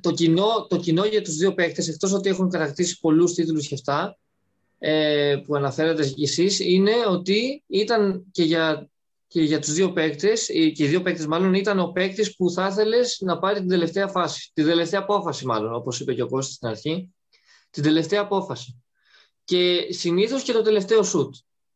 [0.00, 3.74] το, κοινό, το κοινό για τους δύο παίκτες, εκτός ότι έχουν κατακτήσει πολλούς τίτλους και
[3.74, 4.18] αυτά,
[4.78, 8.88] ε, που αναφέρατε κι εσείς, είναι ότι ήταν και για
[9.34, 12.66] και για τους δύο παίκτες, και οι δύο παίκτες μάλλον ήταν ο παίκτης που θα
[12.66, 16.54] ήθελες να πάρει την τελευταία φάση, την τελευταία απόφαση μάλλον, όπως είπε και ο Κώστας
[16.54, 17.14] στην αρχή,
[17.70, 18.82] την τελευταία απόφαση.
[19.44, 21.34] Και συνήθως και το τελευταίο σουτ.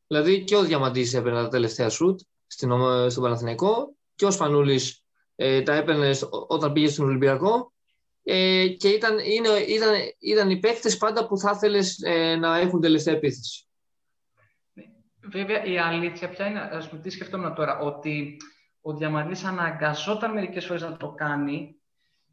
[0.08, 5.04] Δηλαδή και ο Διαμαντής έπαιρνε τα τελευταία σουτ στον Παναθηναϊκό και ο Σπανούλης
[5.36, 6.10] ε, τα έπαιρνε
[6.48, 7.72] όταν πήγε στον Ολυμπιακό
[8.22, 12.80] ε, και ήταν, είναι, ήταν, ήταν οι παίκτες πάντα που θα ήθελε ε, να έχουν
[12.80, 13.66] τελευταία επίθεση.
[15.30, 18.36] Βέβαια, η αλήθεια πια είναι, ας πούμε, τι σκεφτόμουν τώρα, ότι
[18.80, 21.76] ο Διαμαντής αναγκαζόταν μερικές φορές να το κάνει,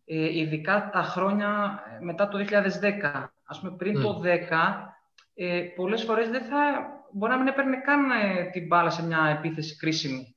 [0.06, 3.34] ε, ειδικά τα χρόνια μετά το 2010.
[3.44, 4.98] Ας πούμε, πριν το 2010,
[5.34, 9.38] ε, πολλές φορές δεν θα, μπορεί να μην έπαιρνε καν ε, την μπάλα σε μια
[9.38, 10.36] επίθεση κρίσιμη.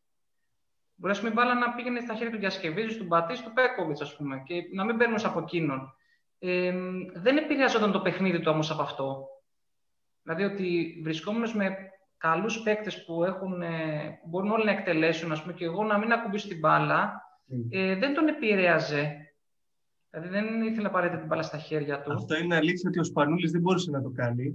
[0.95, 4.17] Μπορεί πούμε, η μπάλα να πήγαινε στα χέρια του Διασκευίδη, του Μπατή, του Πέκοβιτς, ας
[4.17, 5.95] πούμε, και να μην παίρνουν από εκείνον.
[6.39, 6.75] Ε,
[7.15, 9.27] δεν επηρεαζόταν το παιχνίδι του όμως από αυτό.
[10.23, 11.77] Δηλαδή ότι βρισκόμενος με
[12.17, 16.13] καλούς παίκτες που, έχουν, ε, μπορούν όλοι να εκτελέσουν, ας πούμε, και εγώ να μην
[16.13, 17.23] ακουμπήσω την μπάλα,
[17.71, 19.28] ε, δεν τον επηρέαζε.
[20.21, 22.13] Δηλαδή δεν ήθελε να πάρετε την μπάλα στα χέρια του.
[22.13, 24.55] Αυτό είναι αλήθεια ότι ο Σπανούλης δεν μπορούσε να το κάνει.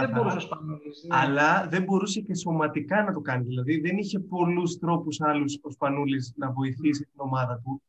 [0.00, 1.04] δεν μπορούσε ο Σπανούλης.
[1.08, 1.16] Ναι.
[1.16, 3.44] Αλλά δεν μπορούσε και σωματικά να το κάνει.
[3.44, 7.82] Δηλαδή δεν είχε πολλούς τρόπους άλλους ο Σπανούλης να βοηθήσει την ομάδα του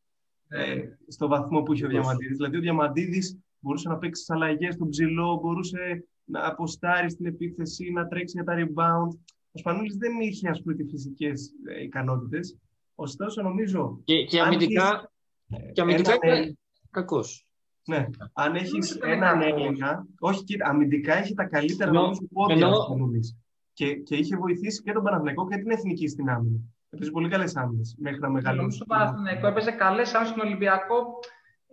[0.48, 0.64] ναι.
[0.64, 2.36] ε, στο βαθμό που είχε ο Διαμαντίδης.
[2.38, 7.92] Δηλαδή ο Διαμαντίδης μπορούσε να παίξει τις αλλαγές στον ψηλό, μπορούσε να αποστάρει στην επίθεση,
[7.92, 9.18] να τρέξει για τα rebound.
[9.52, 12.58] Ο Σπανούλης δεν είχε ας πούμε φυσικές ε, ικανότητες.
[12.96, 14.02] Ωστόσο νομίζω...
[14.04, 15.12] Και, και αμυντικά,
[15.50, 16.58] ε, και αμυντικά ήταν
[16.92, 17.48] κακός.
[17.86, 23.38] Ναι, αν έχεις έναν Έλληνα, όχι κύριε, αμυντικά έχει τα καλύτερα νομίζω πόδια ο Σπανούλης.
[23.74, 26.60] Και, και είχε βοηθήσει και τον Παναθηναϊκό και την εθνική στην άμυνα.
[26.90, 28.58] Έπαιζε πολύ καλές άμυνες μέχρι να μεγαλώσει.
[28.58, 31.20] Νομίζω ότι Παναθηναϊκό έπαιζε καλές άμυνες στον Ολυμπιακό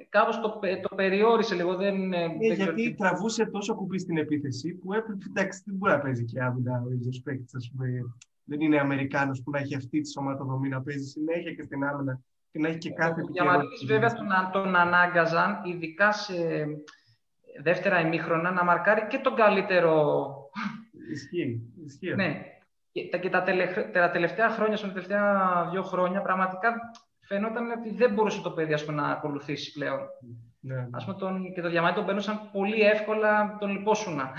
[0.09, 1.77] κάπως το, το περιόρισε λίγο.
[1.77, 2.95] Δεν, ε, δεν γιατί τι...
[2.95, 6.93] τραβούσε τόσο κουμπί στην επίθεση που έπρεπε, εντάξει, δεν μπορεί να παίζει και άμυνα ο
[6.93, 7.89] ίδιος παίκτης, ας πούμε.
[8.45, 12.21] Δεν είναι Αμερικάνος που να έχει αυτή τη σωματοδομή να παίζει συνέχεια και στην άμυνα
[12.55, 13.75] και να έχει και κάθε επικαιρότητα.
[13.79, 16.35] Για βέβαια τον, τον ανάγκαζαν, ειδικά σε
[17.63, 20.27] δεύτερα ημίχρονα, να μαρκάρει και τον καλύτερο.
[21.11, 21.61] Ισχύει.
[21.85, 22.15] Ισχύει.
[22.15, 22.43] Ναι.
[22.93, 23.43] Και, και τα,
[23.93, 26.75] τα τελευταία χρόνια, στα τελευταία δύο χρόνια, πραγματικά
[27.21, 30.01] φαινόταν ότι δεν μπορούσε το παιδί πούμε, να ακολουθήσει πλέον.
[30.61, 30.89] Ναι, ναι.
[30.91, 34.33] Ας πούμε, τον, και το διαμάντι τον παίρνουσαν πολύ εύκολα, τον λιπόσουνα.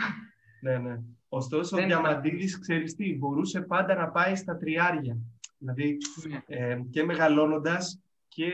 [0.62, 1.00] Ναι, ναι.
[1.30, 5.18] Ωστόσο, ο Διαμαντίδης, ξέρεις τι, μπορούσε πάντα να πάει στα τριάρια.
[5.58, 5.98] Δηλαδή,
[6.30, 6.58] ναι.
[6.58, 8.00] ε, και μεγαλώνοντας
[8.36, 8.52] και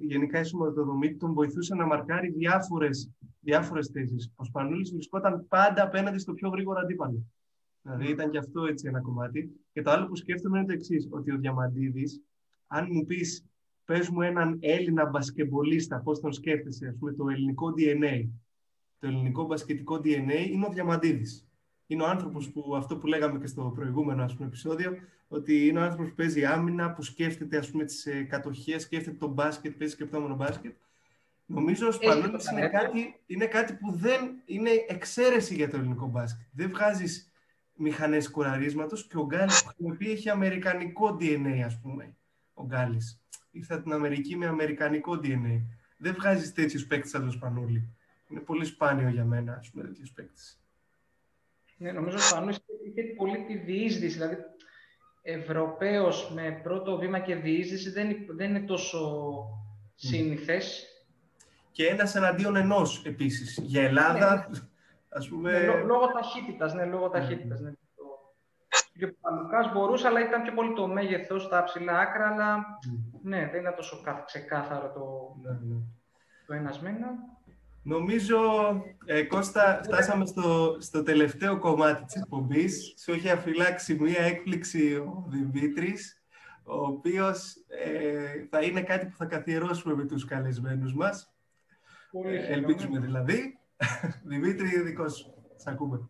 [0.00, 3.10] γενικά η σωματοδομή τον βοηθούσε να μαρκάρει διάφορες,
[3.40, 4.32] διάφορες θέσεις.
[4.36, 7.24] Ο Σπανούλης βρισκόταν πάντα απέναντι στο πιο γρήγορο αντίπαλο.
[7.82, 9.50] Δηλαδή ήταν και αυτό έτσι ένα κομμάτι.
[9.72, 12.20] Και το άλλο που σκέφτομαι είναι το εξής, ότι ο Διαμαντίδης,
[12.66, 13.44] αν μου πεις
[13.84, 18.28] πες μου έναν Έλληνα μπασκεμπολίστα, πώς τον σκέφτεσαι, ας πούμε, το ελληνικό DNA.
[18.98, 21.46] Το ελληνικό μπασκετικό DNA είναι ο Διαμαντίδης.
[21.92, 24.96] Είναι ο άνθρωπος που, αυτό που λέγαμε και στο προηγούμενο ας πούμε, επεισόδιο,
[25.28, 29.16] ότι είναι ο άνθρωπος που παίζει άμυνα, που σκέφτεται ας πούμε, τις ε, κατοχές, σκέφτεται
[29.16, 30.76] τον μπάσκετ, παίζει σκεπτόμενο μπάσκετ.
[31.46, 36.46] Νομίζω ο Σπανούλης είναι κάτι, είναι κάτι που δεν είναι εξαίρεση για το ελληνικό μπάσκετ.
[36.52, 37.32] Δεν βγάζεις
[37.74, 42.16] μηχανές κουραρίσματος και ο Γκάλης που έχει αμερικανικό DNA, ας πούμε,
[42.54, 43.20] ο Γκάλης
[43.50, 45.62] ήρθα την Αμερική με αμερικανικό DNA.
[45.96, 47.88] Δεν βγάζεις τέτοιους παίκτες σαν τον Σπανούλη.
[48.28, 50.61] Είναι πολύ σπάνιο για μένα, ας πούμε, τέτοιους παίκτες.
[51.82, 54.14] Ναι, νομίζω ο Σπανούλη είχε πολύ τη διείσδυση.
[54.14, 54.36] Δηλαδή,
[55.22, 59.44] Ευρωπαίος με πρώτο βήμα και διείσδυση δεν, δεν είναι τόσο
[59.94, 60.86] σύνηθες.
[61.70, 63.58] Και ένα εναντίον ενός επίσης.
[63.62, 64.58] Για Ελλάδα, ναι,
[65.08, 65.52] ας πούμε.
[65.52, 67.60] Ναι, λόγω ταχύτητας, ναι, λόγω ταχύτητας.
[67.60, 67.72] Ναι.
[68.98, 72.64] Και ο Παλουκάς μπορούσε, αλλά ήταν πιο πολύ το μέγεθος, τα ψηλά άκρα, αλλά
[73.22, 75.80] ναι, δεν ήταν τόσο ξεκάθαρο το, ναι, ναι.
[76.46, 76.80] το ένας
[77.84, 78.38] Νομίζω,
[79.04, 82.94] ε, Κώστα, φτάσαμε στο, στο τελευταίο κομμάτι της εκπομπής.
[83.02, 86.22] Σου έχει αφυλάξει μία έκπληξη ο Δημήτρης,
[86.64, 91.32] ο οποίος ε, θα είναι κάτι που θα καθιερώσουμε με τους καλεσμένους μας.
[92.10, 93.58] Πολύ ε, ελπίζουμε δηλαδή.
[94.30, 95.34] Δημήτρη, δικός σου.
[95.56, 96.08] Σ' ακούμε.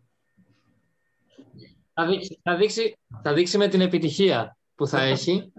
[1.93, 5.53] Θα δείξει, θα, δείξει, θα δείξει με την επιτυχία που θα έχει.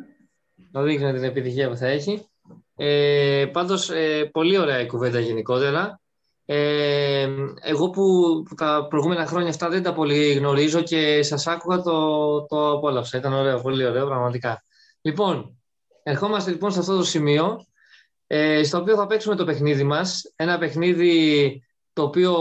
[0.72, 2.28] Θα δείξει με την επιτυχία που θα έχει.
[2.76, 6.02] Ε, πάντως, ε, πολύ ωραία η κουβέντα γενικότερα.
[6.46, 7.28] Ε,
[7.60, 12.70] εγώ που, τα προηγούμενα χρόνια αυτά δεν τα πολύ γνωρίζω και σας άκουγα το, το
[12.70, 13.18] απόλαυσα.
[13.18, 14.64] Ήταν ωραίο, πολύ ωραίο πραγματικά.
[15.00, 15.62] Λοιπόν,
[16.02, 17.66] ερχόμαστε λοιπόν σε αυτό το σημείο
[18.26, 20.32] ε, στο οποίο θα παίξουμε το παιχνίδι μας.
[20.36, 21.62] Ένα παιχνίδι
[21.92, 22.32] το οποίο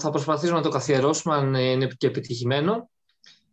[0.00, 2.90] θα προσπαθήσουμε να το καθιερώσουμε αν είναι και επιτυχημένο.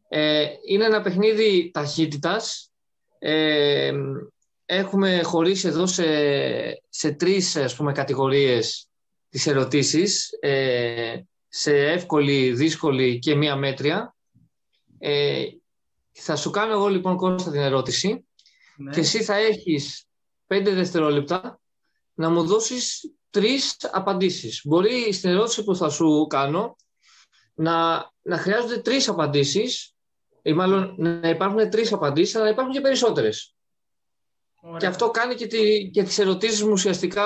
[0.09, 2.71] Ε, είναι ένα παιχνίδι ταχύτητας.
[3.19, 3.91] Ε,
[4.65, 6.03] έχουμε χωρίσει εδώ σε,
[6.89, 8.89] σε τρεις ας πούμε, κατηγορίες
[9.35, 14.15] τις ερωτήσεις, ε, σε εύκολη, δύσκολη και μία μέτρια.
[14.99, 15.43] Ε,
[16.11, 18.25] θα σου κάνω εγώ λοιπόν Κώστα την ερώτηση
[18.77, 18.91] ναι.
[18.91, 20.05] και εσύ θα έχεις
[20.47, 21.59] πέντε δευτερόλεπτα
[22.13, 24.61] να μου δώσεις τρεις απαντήσεις.
[24.63, 26.75] Μπορεί στην ερώτηση που θα σου κάνω
[27.53, 29.95] να, να χρειάζονται τρεις απαντήσεις
[30.41, 33.55] ή μάλλον να υπάρχουν τρεις απαντήσεις, αλλά να υπάρχουν και περισσότερες.
[34.77, 37.23] Και αυτό κάνει και, τη, και τις ερωτήσεις μου ουσιαστικά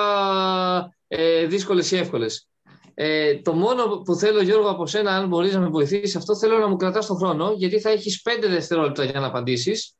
[1.11, 2.49] ε, δύσκολες ή εύκολες.
[2.93, 6.57] Ε, το μόνο που θέλω, Γιώργο, από σένα, αν μπορείς να με βοηθήσεις αυτό, θέλω
[6.57, 9.97] να μου κρατάς τον χρόνο, γιατί θα έχεις πέντε δευτερόλεπτα για να απαντήσεις.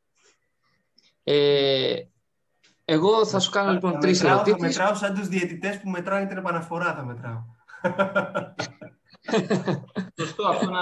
[1.23, 1.95] Ε,
[2.85, 4.55] εγώ θα σου κάνω λοιπόν τρεις ερωτήσει.
[4.59, 7.43] Θα μετράω σαν τους διαιτητές που μετράνε την επαναφορά, θα μετράω.
[10.19, 10.79] Σωστό αυτό να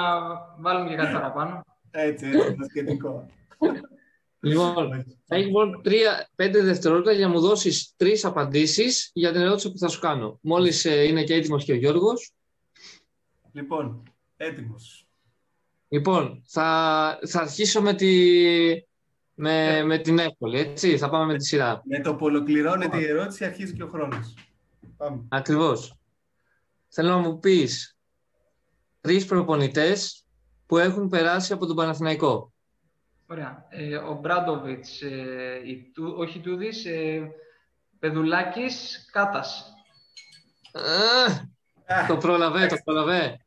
[0.59, 1.63] βάλουμε και κάτι παραπάνω.
[1.91, 3.25] Έτσι, έτσι, είναι σχετικό.
[4.39, 9.41] Λοιπόν, θα έχει λοιπόν τρία, πέντε δευτερόλεπτα για να μου δώσεις τρεις απαντήσεις για την
[9.41, 10.39] ερώτηση που θα σου κάνω.
[10.41, 12.31] Μόλις ε, είναι και έτοιμος και ο Γιώργος.
[13.51, 14.03] Λοιπόν,
[14.37, 15.07] έτοιμος.
[15.87, 18.09] Λοιπόν, θα, θα αρχίσω με, τη,
[19.33, 20.97] με, με την εύκολη, έτσι.
[20.97, 21.81] Θα πάμε με τη σειρά.
[21.85, 24.33] Με το που ολοκληρώνεται η ερώτηση αρχίζει και ο χρόνος.
[25.29, 25.93] Ακριβώς.
[26.87, 27.97] Θέλω να μου πεις
[29.01, 30.25] τρεις προπονητές
[30.65, 32.53] που έχουν περάσει από τον Παναθηναϊκό.
[33.29, 33.65] Ωραία.
[33.69, 35.61] Ε, ο Μπράντοβιτς, ε,
[35.93, 37.31] του, όχι Τούδης, ε,
[37.99, 39.73] Πεδουλάκης, Κάτας.
[42.07, 43.39] το πρόλαβε, το πρόλαβε.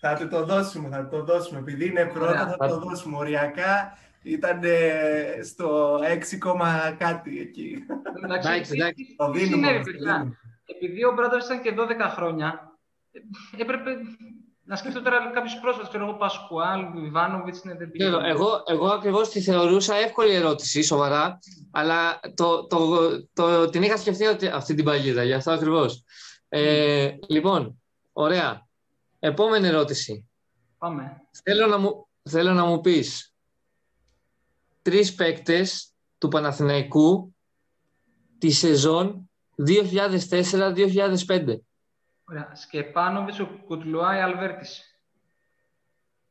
[0.00, 1.58] Θα το δώσουμε, θα το δώσουμε.
[1.58, 3.16] Επειδή είναι πρώτα, θα, το δώσουμε.
[3.16, 4.60] Οριακά ήταν
[5.44, 7.84] στο 6, κάτι εκεί.
[8.24, 9.14] Εντάξει, εντάξει.
[9.16, 9.82] Το δίνουμε.
[10.64, 12.78] Επειδή ο Μπράντοβιτς ήταν και 12 χρόνια,
[13.56, 13.90] έπρεπε
[14.70, 18.04] να σκεφτώ τώρα κάποιους πρόσφατους, ξέρω εγώ, Πασκουάλ, Ιβάνοβιτς, είναι δεν πήγε.
[18.04, 21.38] Εγώ, εγώ ακριβώς τη θεωρούσα εύκολη ερώτηση, σοβαρά,
[21.70, 22.78] αλλά το, το,
[23.32, 26.04] το, την είχα σκεφτεί αυτή την παγίδα, γι' αυτό ακριβώς.
[26.48, 27.82] Ε, λοιπόν,
[28.12, 28.66] ωραία.
[29.18, 30.28] Επόμενη ερώτηση.
[30.78, 31.20] Πάμε.
[31.42, 33.34] Θέλω να μου, θέλω να μου πεις
[34.82, 37.34] τρεις παίκτες του Παναθηναϊκού
[38.38, 39.30] τη σεζόν
[39.66, 41.60] 2004-2005.
[42.30, 42.54] Ωραία.
[42.54, 45.00] Σκεπάνοβιτς, ο Κουτλουάη, Αλβέρτης.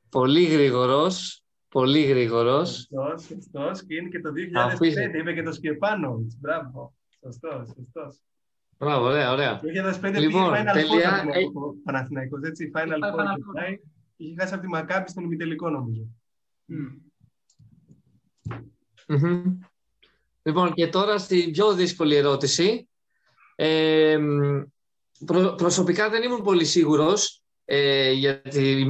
[0.10, 1.44] Πολύ γρήγορος.
[1.70, 2.70] Πολύ γρήγορος.
[2.70, 3.86] Σωστός, σωστός.
[3.86, 5.18] Και είναι και το 2005.
[5.20, 6.38] Είπε και το Σκεπάνοβιτς.
[6.40, 6.94] Μπράβο.
[7.24, 8.22] Σωστός, σωστός.
[8.78, 9.60] Μπράβο, ωραία, ωραία.
[9.60, 11.24] Το 2005 λοιπόν, πήγε Final τελεία...
[11.24, 11.44] Four ε...
[11.44, 12.72] ο Παναθηναϊκός, έτσι.
[12.76, 13.24] Final Four
[13.54, 13.80] και
[14.16, 16.08] Είχε χάσει από τη Μακάπη στον ημιτελικό, νομίζω.
[20.42, 22.90] Λοιπόν, και τώρα στη πιο δύσκολη ερώτηση.
[23.56, 24.20] Ε,
[25.56, 28.86] προσωπικά δεν ήμουν πολύ σίγουρος ε, για τη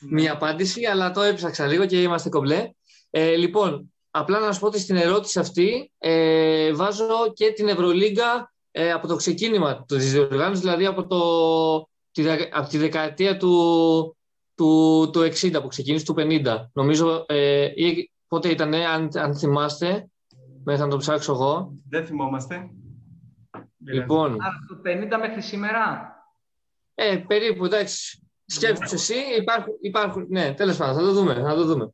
[0.00, 2.70] μία απάντηση, αλλά το έψαξα λίγο και είμαστε κομπλέ.
[3.10, 8.52] Ε, λοιπόν, απλά να σου πω ότι στην ερώτηση αυτή ε, βάζω και την Ευρωλίγκα
[8.70, 14.16] ε, από το ξεκίνημα της διοργάνωσης, δηλαδή από, το, τη, από τη δεκαετία του,
[14.54, 16.42] του, του 60 που ξεκίνησε, του 50.
[16.72, 20.08] Νομίζω, ε, ή, πότε ήταν, αν, αν θυμάστε,
[20.64, 21.72] μέχρι να το ψάξω εγώ.
[21.88, 22.70] Δεν θυμόμαστε.
[23.92, 24.36] Λοιπόν.
[24.40, 24.80] Άρα το
[25.16, 26.12] 50 μέχρι σήμερα;
[26.94, 28.22] Ε, περίπου, εντάξει.
[28.46, 31.92] Σκέφτεσαι εσύ, υπάρχουν, υπάρχουν, ναι, τέλος πάντων, θα το δούμε, θα το δούμε.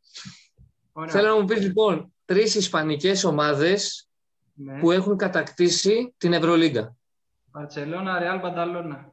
[1.09, 4.09] Θέλω να μου πεις λοιπόν τρεις ισπανικές ομάδες
[4.55, 4.79] ναι.
[4.79, 6.97] που έχουν κατακτήσει την Ευρωλίγκα.
[7.51, 9.13] Βαρτσελώνα, Ρεάλ, Πανταλώνα.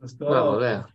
[0.00, 0.26] Σωστό.
[0.26, 0.88] Μπράβο, ωραία.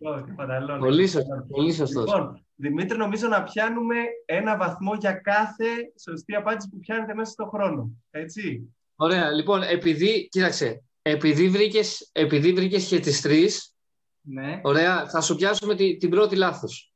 [0.78, 1.46] Πολύ σωστό.
[1.48, 2.04] Πολύ σωστός.
[2.04, 5.66] Λοιπόν, Δημήτρη, νομίζω να πιάνουμε ένα βαθμό για κάθε
[6.02, 7.90] σωστή απάντηση που πιάνετε μέσα στον χρόνο.
[8.10, 8.74] Έτσι.
[8.96, 9.30] Ωραία.
[9.30, 13.74] Λοιπόν, επειδή, κοίταξε, επειδή βρήκες, επειδή βρήκες και τις τρεις,
[14.20, 14.60] ναι.
[14.62, 16.92] ωραία, θα σου πιάσουμε την, την πρώτη λάθος.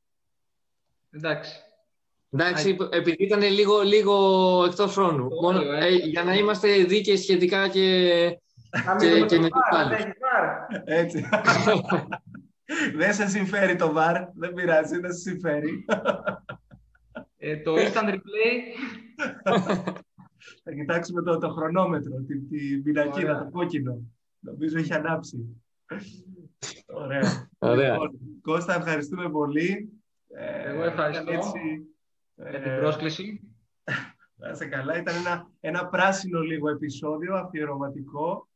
[1.11, 1.53] Εντάξει.
[2.31, 5.29] Εντάξει, επειδή ήταν λίγο, λίγο εκτός χρόνου.
[5.43, 8.11] Μόνο, ε, για να είμαστε δίκαιοι σχετικά και,
[8.99, 9.49] και, και με
[10.85, 11.29] Έτσι.
[12.99, 15.85] δεν σε συμφέρει το βαρ, δεν πειράζει, δεν σε συμφέρει.
[17.39, 18.59] Ε, το instant replay
[20.63, 24.01] θα κοιτάξουμε το, το χρονόμετρο, την, την πινακίδα, το κόκκινο.
[24.39, 25.63] Νομίζω έχει ανάψει.
[26.87, 27.51] Ωραία.
[27.59, 27.93] Ωραία.
[27.93, 28.11] Λοιπόν,
[28.43, 29.89] Κώστα, ευχαριστούμε πολύ.
[30.65, 31.87] Εγώ ευχαριστώ έτσι,
[32.35, 33.41] για την πρόσκληση.
[34.37, 34.99] Να σε καλά.
[34.99, 38.49] Ήταν ένα, ένα πράσινο λίγο επεισόδιο, αφιερωματικό.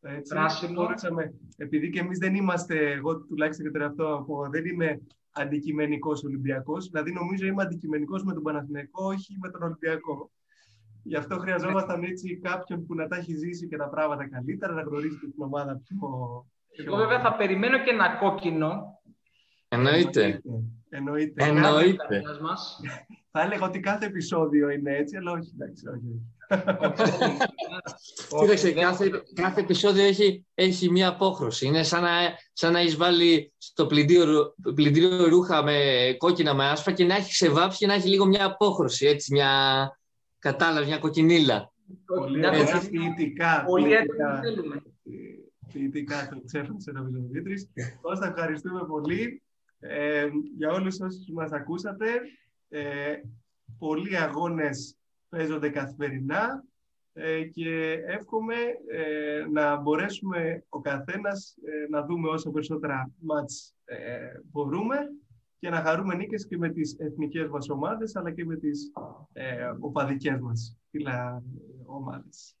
[0.00, 0.72] Έτσι, Πράσινο.
[0.72, 5.00] Μπορούσαμε, επειδή και εμείς δεν είμαστε, εγώ τουλάχιστον και τώρα αυτό δεν είμαι
[5.30, 10.30] αντικειμενικός Ολυμπιακός, δηλαδή νομίζω είμαι αντικειμενικός με τον Παναθηναϊκό, όχι με τον Ολυμπιακό.
[11.06, 14.82] Γι' αυτό χρειαζόμασταν έτσι κάποιον που να τα έχει ζήσει και τα πράγματα καλύτερα, να
[14.82, 15.98] γνωρίζει την ομάδα πιο.
[16.86, 19.00] Εγώ βέβαια θα περιμένω και ένα κόκκινο.
[19.68, 20.40] Εννοείται.
[20.88, 21.44] Εννοείται.
[21.44, 22.22] Εννοείται.
[22.42, 22.80] Μας.
[23.38, 26.20] Θα έλεγα ότι κάθε επεισόδιο είναι έτσι, αλλά όχι, εντάξει, όχι.
[28.40, 31.66] Κοίταξε, κάθε, κάθε επεισόδιο έχει, έχει μία απόχρωση.
[31.66, 32.10] Είναι σαν να,
[32.52, 37.32] σαν να έχεις βάλει στο πλυντήριο, πλυντήριο ρούχα με κόκκινα με άσπρα και να έχεις
[37.32, 39.06] ξεβάψει και να έχει λίγο μια απόχρωση.
[39.06, 39.50] Έτσι, μια
[40.50, 41.72] κατάλαβη, μια κοκκινίλα.
[42.06, 43.64] Πολύ Μια ωραία, κοκκινή- ποιητικά.
[43.66, 44.28] Πολύ ποιητικά.
[44.28, 44.82] έτοιμο θέλουμε.
[45.72, 47.70] ποιητικά το ξέφρασε νομίζω ο Δημήτρης.
[48.00, 49.42] Κώστα, ευχαριστούμε πολύ
[49.78, 52.06] ε, για όλους όσους μας ακούσατε.
[52.68, 53.14] Ε,
[53.78, 54.96] πολλοί αγώνες
[55.28, 56.64] παίζονται καθημερινά
[57.12, 58.54] ε, και εύχομαι
[58.90, 63.96] ε, να μπορέσουμε ο καθένας ε, να δούμε όσο περισσότερα μάτς ε,
[64.50, 64.96] μπορούμε
[65.66, 68.92] και να χαρούμε νίκες και με τις εθνικές μας ομάδες, αλλά και με τις
[69.32, 71.42] ε, οπαδικές μας φιλα, ε,
[71.86, 72.56] ομάδες.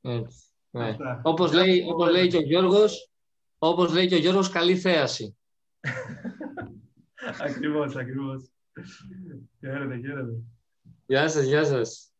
[0.00, 0.96] Ναι.
[1.22, 3.10] Όπως, λέει, όπως λέει και ο Γιώργος,
[3.58, 5.36] όπως λέει και ο Γιώργος, καλή θέαση.
[7.46, 8.52] ακριβώς, ακριβώς.
[9.60, 10.42] χαίρετε, χαίρετε.
[11.06, 12.12] Γεια σας, γεια σας.